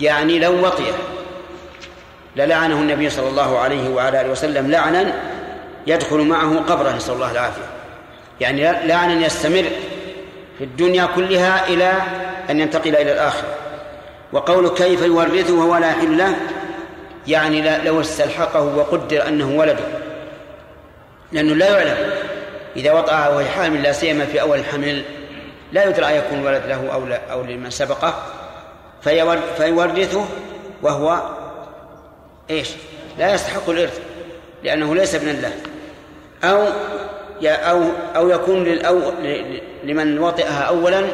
[0.00, 1.15] يعني لو وطئه.
[2.36, 5.12] للعنه النبي صلى الله عليه وعلى آله وسلم لعنا
[5.86, 7.62] يدخل معه قبره نسأل الله العافية.
[8.40, 9.64] يعني لعنا يستمر
[10.58, 11.92] في الدنيا كلها إلى
[12.50, 13.48] أن ينتقل إلى الآخرة.
[14.32, 16.36] وقول كيف يورثه وهو لا له
[17.26, 19.84] يعني لو استلحقه وقدر أنه ولده.
[21.32, 22.10] لأنه لا يعلم.
[22.76, 25.02] إذا وطأها وهي حامل لا سيما في أول الحمل
[25.72, 28.22] لا يدرى يكون ولد له أو لا أو لمن سبقه.
[29.56, 30.24] فيورثه
[30.82, 31.20] وهو
[32.50, 32.70] إيش؟
[33.18, 34.00] لا يستحق الإرث
[34.62, 35.52] لأنه ليس ابنا له
[36.44, 36.66] أو
[37.44, 37.82] أو
[38.16, 39.12] أو يكون للأو
[39.84, 41.06] لمن وطئها أولا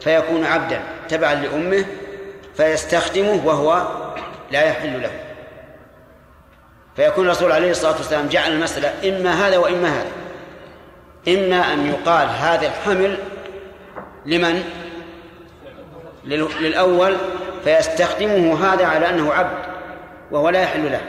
[0.00, 1.84] فيكون عبدا تبعا لأمه
[2.56, 3.86] فيستخدمه وهو
[4.50, 5.10] لا يحل له.
[6.96, 10.10] فيكون الرسول عليه الصلاة والسلام جعل المسألة إما هذا وإما هذا.
[11.28, 13.18] إما أن يقال هذا الحمل
[14.26, 14.62] لمن؟
[16.60, 17.16] للأول
[17.64, 19.73] فيستخدمه هذا على أنه عبد.
[20.30, 21.00] وهو لا يحل له.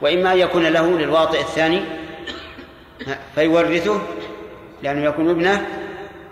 [0.00, 1.82] وإما أن يكون له للواطئ الثاني
[3.34, 4.00] فيورثه
[4.82, 5.66] لأنه يكون ابنه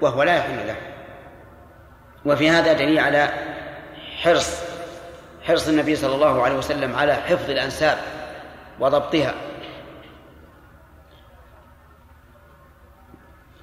[0.00, 0.76] وهو لا يحل له.
[2.24, 3.28] وفي هذا دليل على
[4.22, 4.60] حرص
[5.42, 7.98] حرص النبي صلى الله عليه وسلم على حفظ الأنساب
[8.80, 9.34] وضبطها.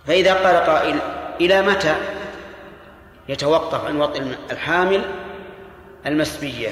[0.08, 1.00] فإذا قال قائل
[1.42, 1.96] إلى متى؟
[3.30, 5.02] يتوقف عن وطئ الحامل
[6.06, 6.70] المسبية.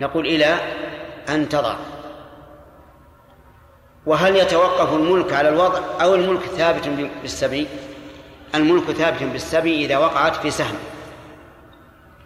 [0.00, 0.58] نقول إلى
[1.28, 1.76] أن تضع
[4.06, 6.88] وهل يتوقف الملك على الوضع أو الملك ثابت
[7.22, 7.68] بالسبي؟
[8.54, 10.76] الملك ثابت بالسبي إذا وقعت في سهم.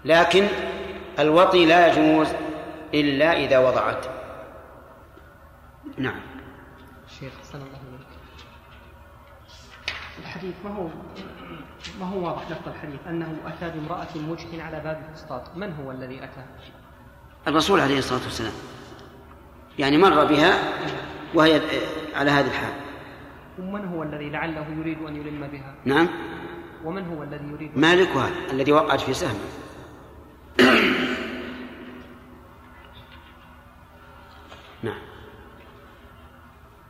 [0.05, 0.47] لكن
[1.19, 2.29] الوطي لا يجوز
[2.95, 4.07] إلا إذا وضعت.
[5.99, 6.21] نعم.
[7.21, 7.91] شيخ صلى الله عليه
[10.19, 10.89] الحديث ما هو
[12.01, 16.25] ما هو واضح لفظ الحديث؟ أنه أتى بامرأة مجح على باب الفسطاط، من هو الذي
[16.25, 16.45] أتى؟
[17.49, 18.53] الرسول عليه الصلاة والسلام.
[19.79, 20.59] يعني مر بها
[21.35, 21.61] وهي
[22.15, 22.73] على هذه الحال.
[23.59, 26.09] ومن هو الذي لعله يريد أن يلم بها؟ نعم.
[26.85, 29.39] ومن هو الذي يريد مالكها الذي وقعت في سهم.
[34.83, 34.99] نعم.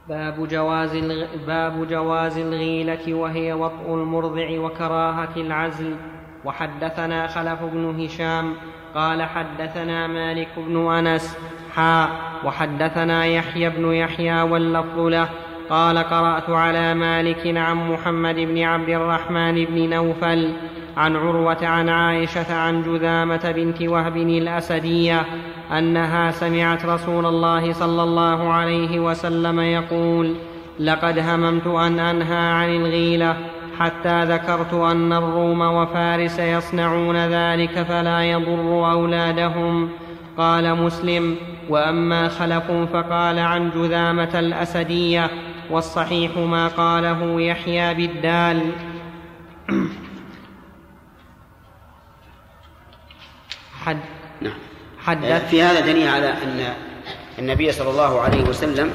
[0.09, 1.27] باب جواز الغ...
[1.47, 5.97] باب جواز الغيلة وهي وطء المرضع وكراهة العزل.
[6.45, 8.55] وحدثنا خلف بن هشام
[8.95, 11.39] قال حدثنا مالك بن أنس.
[11.77, 12.09] حا
[12.45, 15.29] وحدثنا يحيى بن يحيى واللفظ له.
[15.71, 20.53] قال قرأت على مالك عن محمد بن عبد الرحمن بن نوفل
[20.97, 25.23] عن عروة عن عائشة عن جذامة بنت وهب الأسدية
[25.79, 30.35] أنها سمعت رسول الله صلى الله عليه وسلم يقول
[30.81, 33.37] لقد هممت أن أنهى عن الغيلة
[33.81, 39.91] حتى ذكرت أن الروم وفارس يصنعون ذلك فلا يضر أولادهم.
[40.37, 41.37] قال مسلم
[41.69, 45.31] وأما خلف فقال عن جذامة الأسدية
[45.71, 48.73] والصحيح ما قاله يحيى بالدال.
[53.85, 53.99] حد
[54.41, 54.59] نعم.
[55.01, 55.49] حدث.
[55.49, 56.75] في هذا دليل على أن
[57.39, 58.95] النبي صلى الله عليه وسلم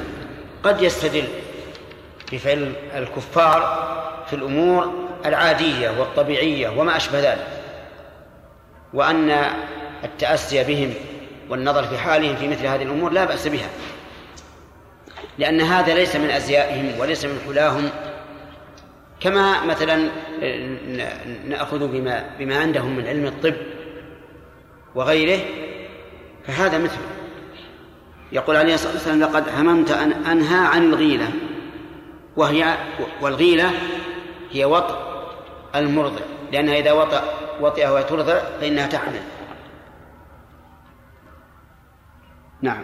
[0.64, 1.28] قد يستدل
[2.32, 3.86] بفعل الكفار
[4.28, 4.94] في الأمور
[5.26, 7.48] العادية والطبيعية وما أشبه ذلك
[8.94, 9.46] وأن
[10.04, 10.94] التأسي بهم
[11.50, 13.70] والنظر في حالهم في مثل هذه الأمور لا بأس بها
[15.38, 17.90] لأن هذا ليس من أزيائهم وليس من حلاهم
[19.20, 20.10] كما مثلا
[21.48, 23.56] نأخذ بما بما عندهم من علم الطب
[24.96, 25.40] وغيره
[26.48, 27.08] فهذا مثله
[28.32, 31.30] يقول عليه الصلاة والسلام لقد هممت أن أنهى عن الغيلة
[32.38, 32.78] وهي
[33.22, 33.72] والغيلة
[34.52, 34.96] هي وطء
[35.76, 37.24] المرضع لأنها إذا وطأ
[37.62, 39.22] وطئها وهي ترضع فإنها تحمل.
[42.62, 42.84] نعم.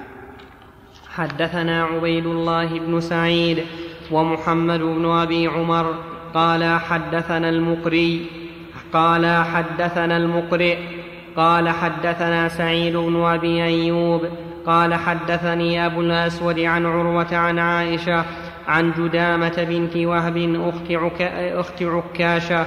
[1.10, 3.66] حدثنا عبيد الله بن سعيد
[4.12, 5.96] ومحمد بن أبي عمر
[6.34, 8.26] قال حدثنا المقري
[8.94, 10.78] قال حدثنا المقرئ
[11.36, 14.28] قال حدثنا سعيد بن أبي أيوب
[14.66, 18.26] قال حدثني أبو الأسود عن عروة عن عائشة
[18.72, 21.22] عن جدامة بنت وهب أخت, عك...
[21.56, 22.66] أخت عكاشة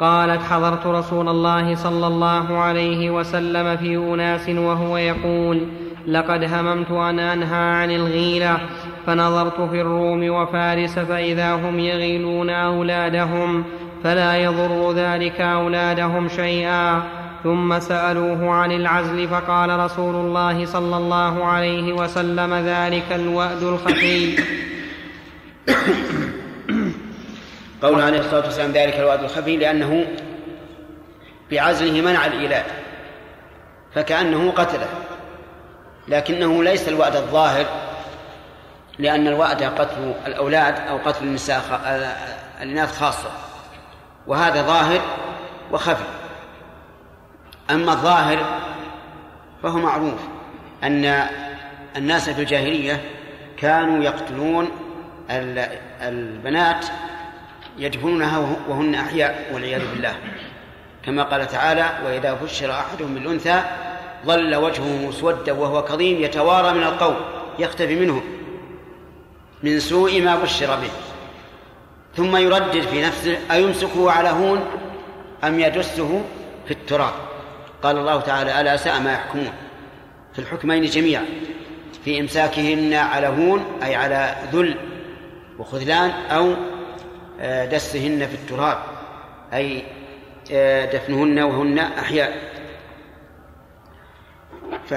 [0.00, 5.66] قالت حضرت رسول الله صلى الله عليه وسلم في أناس وهو يقول
[6.06, 8.58] لقد هممت أن أنهى عن الغيلة
[9.06, 13.64] فنظرت في الروم وفارس فإذا هم يغيلون أولادهم
[14.04, 17.02] فلا يضر ذلك أولادهم شيئا
[17.42, 24.36] ثم سألوه عن العزل فقال رسول الله صلى الله عليه وسلم ذلك الوأد الخفي
[27.82, 30.06] قول عليه الصلاة والسلام ذلك الوعد الخفي لأنه
[31.50, 32.64] بعزله منع الإيلاد
[33.94, 34.88] فكأنه قتله
[36.08, 37.66] لكنه ليس الوعد الظاهر
[38.98, 41.62] لأن الوعد قتل الأولاد أو قتل النساء
[42.60, 43.30] الإناث خاصة
[44.26, 45.00] وهذا ظاهر
[45.72, 46.04] وخفي.
[47.70, 48.60] أما الظاهر
[49.62, 50.20] فهو معروف
[50.82, 51.26] أن
[51.96, 53.00] الناس في الجاهلية
[53.56, 54.70] كانوا يقتلون
[56.02, 56.86] البنات
[57.78, 60.14] يدفنونها وهن أحياء والعياذ بالله.
[61.04, 63.62] كما قال تعالى وإذا بشر أحدهم بالأنثى
[64.26, 67.16] ظل وجهه مسودا وهو كظيم يتوارى من القوم
[67.58, 68.22] يختفي منه
[69.62, 70.90] من سوء ما بشر به.
[72.16, 74.64] ثم يردد في نفسه أيمسكه على هون
[75.44, 76.22] أم يدسه
[76.66, 77.12] في التراب؟
[77.82, 79.52] قال الله تعالى ألا ساء ما يحكمون.
[80.32, 81.24] في الحكمين جميعا
[82.04, 84.76] في إمساكهن على هون أي على ذل
[85.58, 86.54] وخذلان أو
[87.40, 88.78] آه، دسهن في التراب
[89.52, 89.82] أي
[90.52, 92.38] آه، دفنهن وهن أحياء.
[94.90, 94.94] ف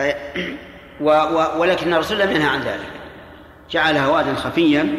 [1.01, 2.91] و و ولكن الرسول لم ينهى عن ذلك.
[3.71, 4.95] جعلها وعدا خفيا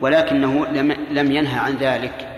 [0.00, 2.28] ولكنه لم لم ينهى عن ذلك.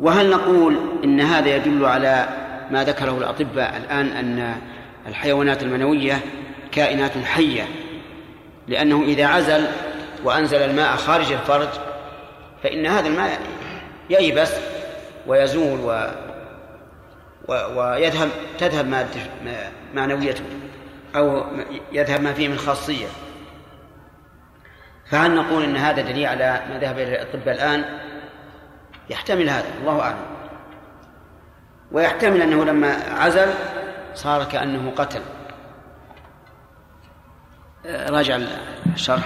[0.00, 2.28] وهل نقول إن هذا يدل على
[2.70, 4.56] ما ذكره الأطباء الآن أن
[5.06, 6.20] الحيوانات المنوية
[6.72, 7.68] كائنات حية؟
[8.68, 9.66] لأنه إذا عزل
[10.24, 11.68] وأنزل الماء خارج الفرج
[12.62, 13.40] فإن هذا الماء
[14.10, 14.52] ييبس
[15.26, 16.10] ويزول و
[17.48, 18.28] ويذهب
[18.58, 19.20] تذهب مادة
[19.94, 20.44] معنويته
[21.16, 21.44] أو
[21.92, 23.06] يذهب ما فيه من خاصية.
[25.06, 27.84] فهل نقول إن هذا دليل على ما ذهب إلى الأطباء الآن؟
[29.10, 30.16] يحتمل هذا الله أعلم.
[31.92, 33.48] ويحتمل أنه لما عزل
[34.14, 35.22] صار كأنه قتل.
[37.86, 38.38] آه، راجع
[38.94, 39.24] الشرح.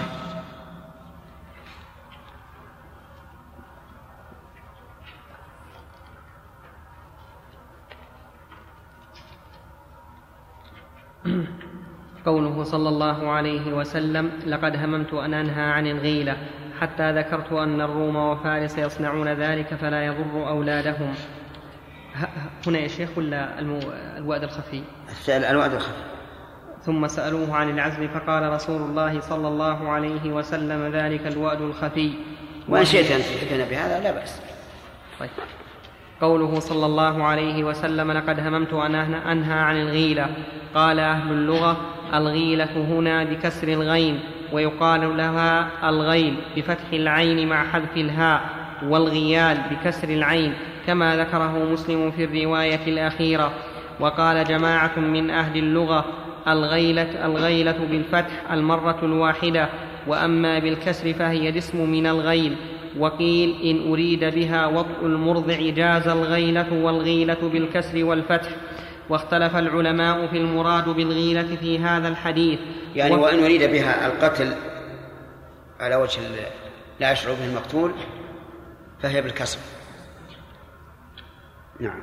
[12.26, 16.36] قوله صلى الله عليه وسلم لقد هممت أن أنهى عن الغيلة
[16.80, 21.14] حتى ذكرت أن الروم وفارس يصنعون ذلك فلا يضر أولادهم.
[22.66, 23.60] هنا يا شيخ ولا
[24.18, 24.82] الوعد الخفي؟
[25.28, 26.02] الوعد الخفي.
[26.82, 32.12] ثم سألوه عن العزم فقال رسول الله صلى الله عليه وسلم ذلك الوعد الخفي.
[32.68, 34.40] وإن شئت أن تحدثنا بهذا لا بأس.
[35.20, 35.30] طيب.
[36.20, 40.26] قوله صلى الله عليه وسلم لقد هممت أن أنهى عن الغيلة.
[40.74, 41.76] قال أهل اللغة
[42.14, 44.20] الغيلة هنا بكسر الغين
[44.52, 48.40] ويقال لها الغيل بفتح العين مع حذف الهاء
[48.82, 50.54] والغيال بكسر العين
[50.86, 53.52] كما ذكره مسلم في الرواية الأخيرة.
[54.00, 56.04] وقال جماعة من أهل اللغة
[56.48, 59.68] الغيلة الغيلة بالفتح المرة الواحدة
[60.06, 62.56] وأما بالكسر فهي الاسم من الغيل.
[62.98, 68.48] وقيل إن أريد بها وطء المرضع جاز الغيلة والغيلة بالكسر والفتح
[69.08, 72.58] واختلف العلماء في المراد بالغيلة في هذا الحديث.
[72.94, 74.52] يعني وإن أريد بها القتل
[75.80, 76.20] على وجه
[77.00, 77.92] لا يشعر به المقتول
[79.02, 79.58] فهي بالكسر.
[81.80, 82.02] نعم.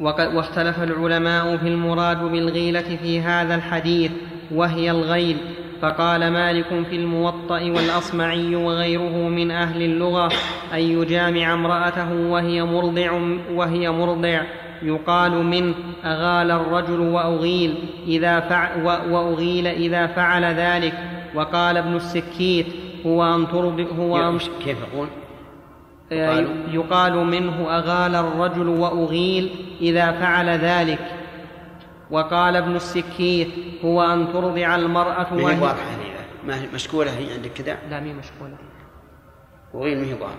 [0.00, 4.10] واختلف العلماء في المراد بالغيلة في هذا الحديث
[4.50, 5.38] وهي الغيل.
[5.82, 10.32] فقال مالك في الموطأ والأصمعي وغيره من أهل اللغة
[10.74, 13.20] أن يجامع امرأته وهي مرضع
[13.54, 14.42] وهي مرضع.
[14.82, 15.74] يقال منه
[16.04, 17.74] أغال الرجل وأغيل
[18.06, 20.94] إذا فعل وأغيل إذا فعل ذلك.
[21.34, 22.66] وقال ابن السكيت
[23.06, 25.08] هو أن ترض هو أن كيف يقول؟
[26.72, 29.50] يقال منه أغال الرجل وأغيل
[29.80, 30.98] إذا فعل ذلك.
[32.10, 33.48] وقال ابن السكيت
[33.84, 35.96] هو أن ترضع المرأة وهي حامل
[36.46, 38.56] ما مشكولة هي عندك كذا؟ لا مي مشكولة.
[39.74, 40.36] وغير ما هي واضحة.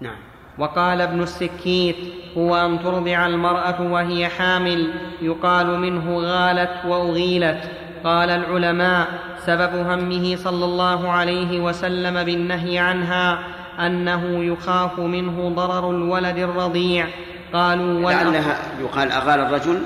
[0.00, 0.16] نعم.
[0.58, 1.96] وقال ابن السكيت
[2.36, 4.92] هو أن ترضع المرأة وهي حامل
[5.22, 7.70] يقال منه غالت وأغيلت.
[8.04, 9.08] قال العلماء
[9.38, 13.38] سبب همه صلى الله عليه وسلم بالنهي عنها
[13.78, 17.08] أنه يخاف منه ضرر الولد الرضيع.
[17.52, 19.82] قالوا لعلها يقال أغال الرجل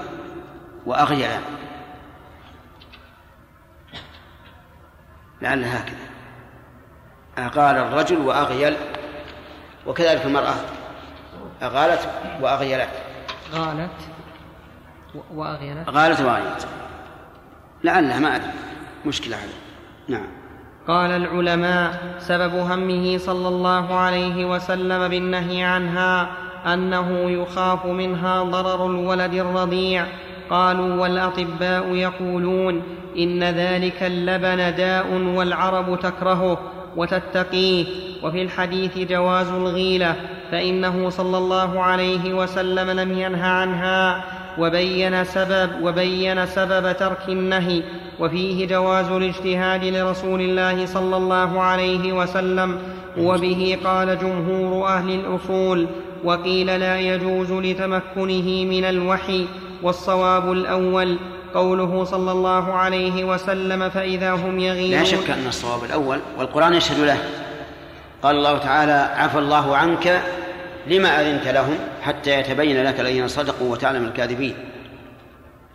[0.86, 1.30] وأغيل
[5.42, 6.08] لعل هكذا.
[7.38, 8.76] أغال الرجل وأغيل
[9.86, 10.54] وكذلك المرأة.
[11.62, 12.08] أغالت
[12.40, 12.88] وأغيلت
[13.54, 13.90] غالت
[15.34, 16.68] وأغيلت غالت وأغيلت
[17.84, 18.52] لعلها ما أدري.
[19.06, 19.54] مشكلة هذه
[20.08, 20.26] نعم.
[20.88, 26.28] قال العلماء سبب همه صلى الله عليه وسلم بالنهي عنها
[26.66, 30.04] أنه يخاف منها ضرر الولد الرضيع.
[30.50, 32.82] قالوا والأطباء يقولون
[33.18, 36.58] إن ذلك اللبن داء والعرب تكرهه
[36.96, 37.86] وتتقيه.
[38.22, 40.16] وفي الحديث جواز الغيلة
[40.50, 44.24] فإنه صلى الله عليه وسلم لم ينه عنها.
[44.58, 47.82] وبين سبب وبين سبب ترك النهي
[48.20, 52.78] وفيه جواز الاجتهاد لرسول الله صلى الله عليه وسلم
[53.18, 55.86] وبه قال جمهور أهل الأصول
[56.24, 59.46] وقيل لا يجوز لتمكنه من الوحي
[59.82, 61.18] والصواب الأول
[61.54, 64.98] قوله صلى الله عليه وسلم فإذا هم يغيرون.
[64.98, 67.18] لا شك أن الصواب الأول والقرآن يشهد له
[68.22, 70.22] قال الله تعالى عفى الله عنك
[70.88, 74.54] لما أذنت لهم حتى يتبين لك الذين صدقوا وتعلم الكاذبين.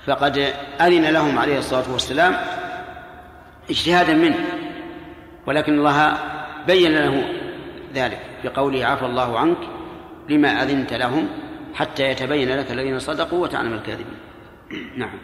[0.06, 2.36] فقد أذن لهم عليه الصلاة والسلام
[3.70, 4.36] اجتهادا منه
[5.48, 6.14] ولكن الله
[6.68, 7.24] بين له
[7.96, 9.58] ذلك بقوله عفى الله عنك
[10.30, 11.28] لما أذنت لهم
[11.74, 14.18] حتى يتبين لك الذين صدقوا وتعلم الكاذبين.
[14.98, 15.20] نعم.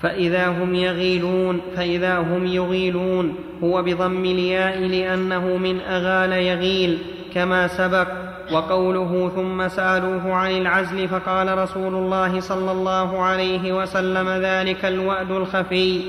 [0.00, 6.98] فإذا هم يغيلون فإذا هم يغيلون هو بضم الياء لأنه من أغال يغيل
[7.34, 8.08] كما سبق
[8.52, 16.00] وقوله ثم سألوه عن العزل فقال رسول الله صلى الله عليه وسلم ذلك الوأد الخفي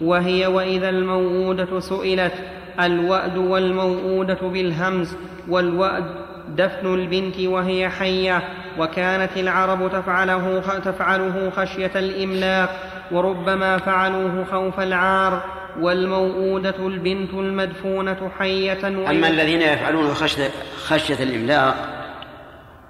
[0.00, 2.32] وهي وإذا الموءودة سئلت
[2.80, 5.16] الوأد والموءودة بالهمز
[5.48, 6.04] والوأد
[6.48, 8.42] دفن البنت وهي حية
[8.78, 12.70] وكانت العرب تفعله تفعله خشية الإملاق
[13.12, 15.42] وربما فعلوه خوف العار.
[15.80, 21.74] والموءودة البنت المدفونة حية أما الذين يفعلونه خشية, خشية الإملاق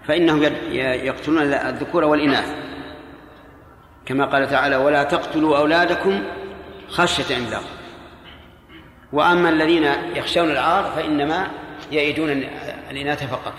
[0.04, 0.42] فإنهم
[0.72, 2.54] يقتلون الذكور والإناث.
[4.06, 6.22] كما قال تعالى ولا تقتلوا أولادكم
[6.88, 7.64] خشية إملاق.
[9.12, 9.84] وأما الذين
[10.14, 11.46] يخشون العار فإنما
[11.92, 12.44] يئدون
[12.90, 13.52] الإناث فقط.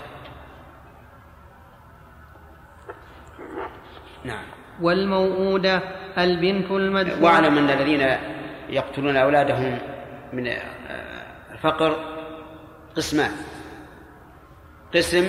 [4.80, 5.82] والموؤودة
[6.18, 8.16] البنت المدفوعة واعلم أن الذين
[8.68, 9.78] يقتلون أولادهم
[10.32, 10.52] من
[11.52, 11.96] الفقر
[12.96, 13.30] قسمان.
[14.94, 15.26] قسم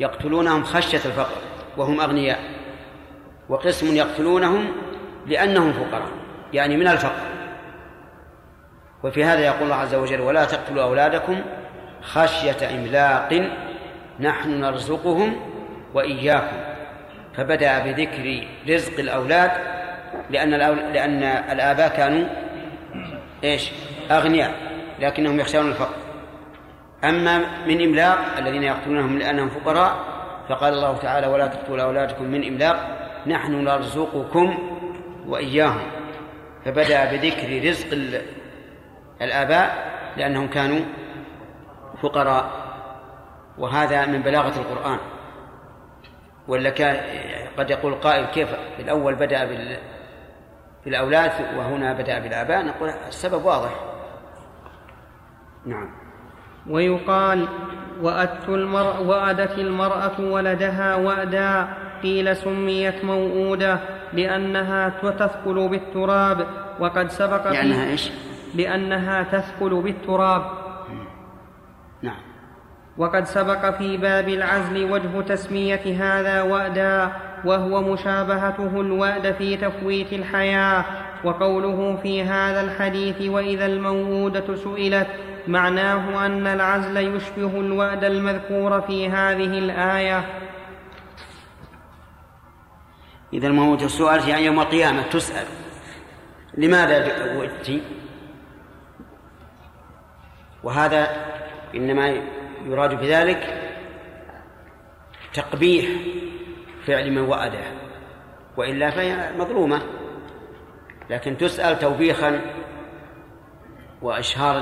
[0.00, 1.36] يقتلونهم خشية الفقر
[1.76, 2.38] وهم أغنياء
[3.48, 4.72] وقسم يقتلونهم
[5.26, 6.08] لأنهم فقراء
[6.52, 7.26] يعني من الفقر.
[9.04, 11.40] وفي هذا يقول الله عز وجل ولا تقتلوا أولادكم
[12.02, 13.50] خشية إملاق
[14.20, 15.36] نحن نرزقهم
[15.94, 16.56] وإياكم.
[17.36, 19.50] فبدأ بذكر رزق الأولاد
[20.30, 20.50] لأن
[20.92, 22.26] لأن الآباء كانوا
[23.44, 23.70] إيش؟
[24.10, 24.54] أغنياء
[24.98, 25.94] لكنهم يخشون الفقر.
[27.04, 29.96] أما من إملاق الذين يقتلونهم لأنهم فقراء
[30.48, 32.76] فقال الله تعالى ولا تقتلوا أولادكم من إملاق
[33.26, 34.58] نحن نرزقكم
[35.26, 35.90] وإياهم.
[36.64, 37.86] فبدأ بذكر رزق
[39.22, 40.80] الآباء لأنهم كانوا
[42.02, 42.50] فقراء.
[43.58, 44.98] وهذا من بلاغة القرآن.
[46.48, 46.96] ولا كان
[47.58, 49.78] قد يقول قائل كيف؟ في الأول بدأ بال
[50.84, 53.70] بالأولاد وهنا بدأ بالآباء نقول السبب واضح.
[55.66, 55.90] نعم.
[56.70, 57.48] ويقال
[58.02, 61.68] وأت المرأة وأدت المرأة ولدها وأدا
[62.02, 63.78] قيل سميت موؤودة
[64.12, 66.46] لأنها تثقل بالتراب
[66.80, 68.10] وقد سبق لأنها إيش؟
[68.54, 70.42] لأنها تثقل بالتراب.
[72.02, 72.20] نعم.
[72.98, 77.12] وقد سبق في باب العزل وجه تسمية هذا وأدا
[77.44, 80.84] وهو مشابهته الوأد في تفويت الحياة
[81.24, 85.08] وقوله في هذا الحديث وإذا الموءودة سئلت
[85.48, 90.24] معناه أن العزل يشبه الوأد المذكور في هذه الآية.
[93.32, 95.46] إذا الموءودة سؤال يعني يوم القيامة تسأل.
[96.54, 97.82] لماذا ولدت
[100.62, 101.08] وهذا
[101.74, 102.22] إنما
[102.66, 103.70] يراد بذلك
[105.34, 105.86] تقبيح
[106.90, 107.64] فعل من وأده
[108.56, 109.82] وإلا فهي مظلومة.
[111.10, 112.40] لكن تسأل توبيخا
[114.02, 114.60] وإشهارا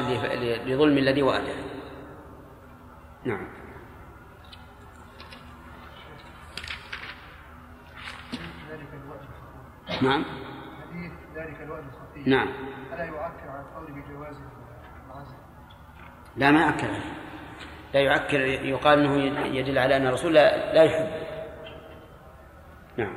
[0.66, 1.54] لظلم الذي وأده
[3.24, 3.48] نعم.
[10.02, 10.24] نعم.
[10.24, 12.48] حديث ذلك الوأد الخفي نعم.
[12.92, 14.36] ألا يعكر عن قول بجواز
[15.06, 15.36] العزل
[16.36, 16.88] لا ما يعكر
[17.94, 21.08] لا يعكر يقال إنه يدل على أن الرسول لا, لا يحب.
[22.98, 23.14] نعم.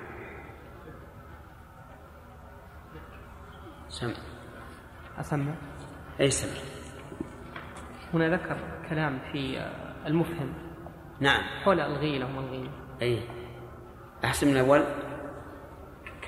[3.89, 4.13] سمع
[5.19, 5.53] أسمع.
[6.19, 6.61] أي سمع
[8.13, 8.57] هنا ذكر
[8.89, 9.71] كلام في
[10.05, 10.53] المفهم.
[11.19, 11.41] نعم.
[11.63, 12.71] حول الغيلة وما الغيلة
[13.01, 13.23] أي.
[14.25, 14.83] أحسن من الأول؟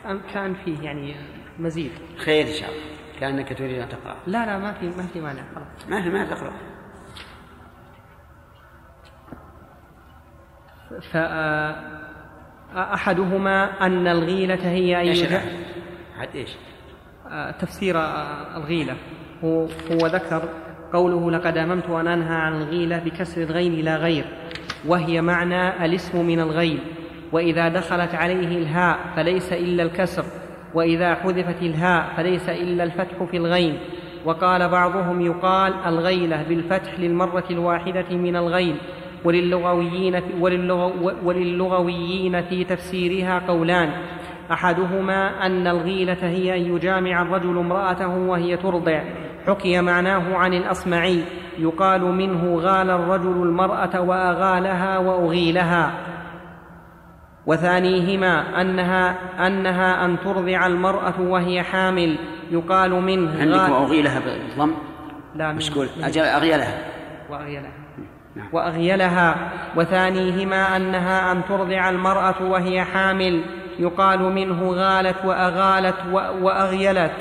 [0.03, 1.15] كان كان فيه يعني
[1.59, 1.91] مزيد.
[2.17, 2.93] خير إن شاء الله.
[3.19, 4.17] كأنك تريد أن تقرأ.
[4.27, 5.43] لا لا ما في ما في مانع.
[5.55, 5.89] خلاص.
[5.89, 6.53] ما في ما تقرأ.
[12.73, 15.41] فأحدهما أن الغيلة هي أن إيش يجعل
[16.17, 16.49] عاد إيش؟
[17.31, 18.95] آه، تفسير آه، الغيلة.
[19.43, 20.43] هو, هو ذكر
[20.93, 24.25] قوله لقد أممت أن أنهى عن الغيلة بكسر الغين لا غير
[24.87, 26.79] وهي معنى الاسم من الغيل.
[27.31, 30.25] وإذا دخلت عليه الهاء فليس إلا الكسر
[30.73, 33.77] وإذا حذفت الهاء فليس إلا الفتح في الغين.
[34.25, 38.75] وقال بعضهم يقال الغيلة بالفتح للمرة الواحدة من الغيل.
[39.25, 43.89] وللغويين وللغو وللغويين في تفسيرها قولان.
[44.51, 49.01] أحدهما أن الغيلة هي أن يجامع الرجل امرأته وهي ترضع.
[49.47, 51.23] حكي معناه عن الأصمعي.
[51.59, 55.91] يقال منه غال الرجل المرأة وأغالها وأغيلها.
[57.45, 59.17] وثانيهما انها
[59.47, 62.17] أنها أن ترضع المرأة وهي حامل.
[62.51, 64.71] يقال منه عندك وأغيلها بالضم
[65.35, 66.77] لا مش قول أجل أغيلها.
[67.29, 67.82] وأغيلها.
[68.53, 69.35] وأغيلها.
[69.75, 73.41] وثانيهما أنها أن ترضع المرأة وهي حامل.
[73.79, 75.95] يقال منه غالت وأغالت
[76.41, 77.15] وأغيلت.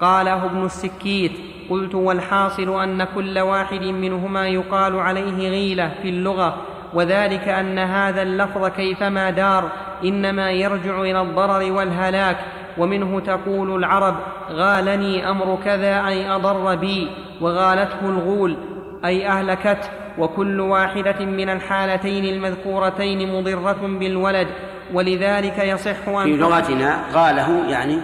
[0.00, 1.32] قاله ابن السكيت.
[1.70, 6.56] قلت والحاصل أن كل واحد منهما يقال عليه غيلة في اللغة.
[6.94, 9.70] وذلك أن هذا اللفظ كيفما دار.
[10.04, 12.36] إنما يرجع إلى الضرر والهلاك.
[12.78, 14.16] ومنه تقول العرب
[14.50, 17.08] غالني أمر كذا أي أضر بي.
[17.40, 18.56] وغالته الغول
[19.04, 24.48] أي اهلكته وكل واحدة من الحالتين المذكورتين مضرة بالولد
[24.92, 27.98] ولذلك يصح أن في لغتنا غاله يعني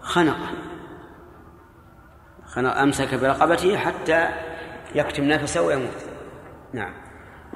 [0.00, 0.36] خنق.
[2.46, 4.28] خنق أمسك برقبته حتى
[4.94, 6.04] يكتم نفسه ويموت.
[6.72, 6.92] نعم.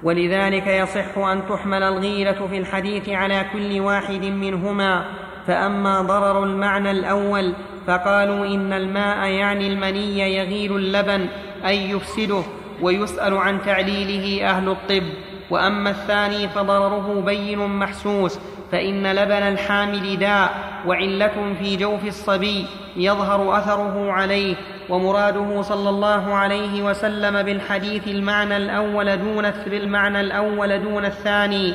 [0.03, 5.05] ولذلك يصح أن تحمل الغيره في الحديث على كل واحد منهما.
[5.47, 7.55] فأما ضرر المعنى الأول
[7.87, 11.27] فقالوا إن الماء يعني المني يغيل اللبن
[11.67, 12.43] أي يفسده.
[12.83, 15.05] ويسأل عن تعليله أهل الطب.
[15.51, 18.39] وأما الثاني فضرره بين محسوس
[18.73, 20.51] فإن لبن الحامل داء
[20.87, 24.55] وعلة في جوف الصبي يظهر أثره عليه.
[24.89, 31.75] ومراده صلى الله عليه وسلم بالحديث المعنى الأول دون بالمعنى الأول دون الثاني.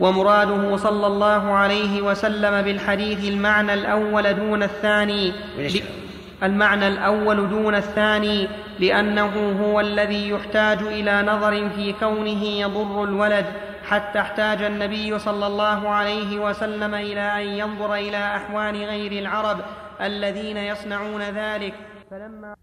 [0.00, 5.32] ومراده صلى الله عليه وسلم بالحديث المعنى الأول دون الثاني؟
[6.42, 8.48] المعنى الأول دون الثاني.
[8.78, 13.46] لأنه هو الذي يحتاج إلى نظر في كونه يضر الولد
[13.84, 19.58] حتى احتاج النبي صلى الله عليه وسلم إلى أن ينظر إلى أحوال غير العرب
[20.00, 21.74] الذين يصنعون ذلك.
[22.10, 22.54] فلما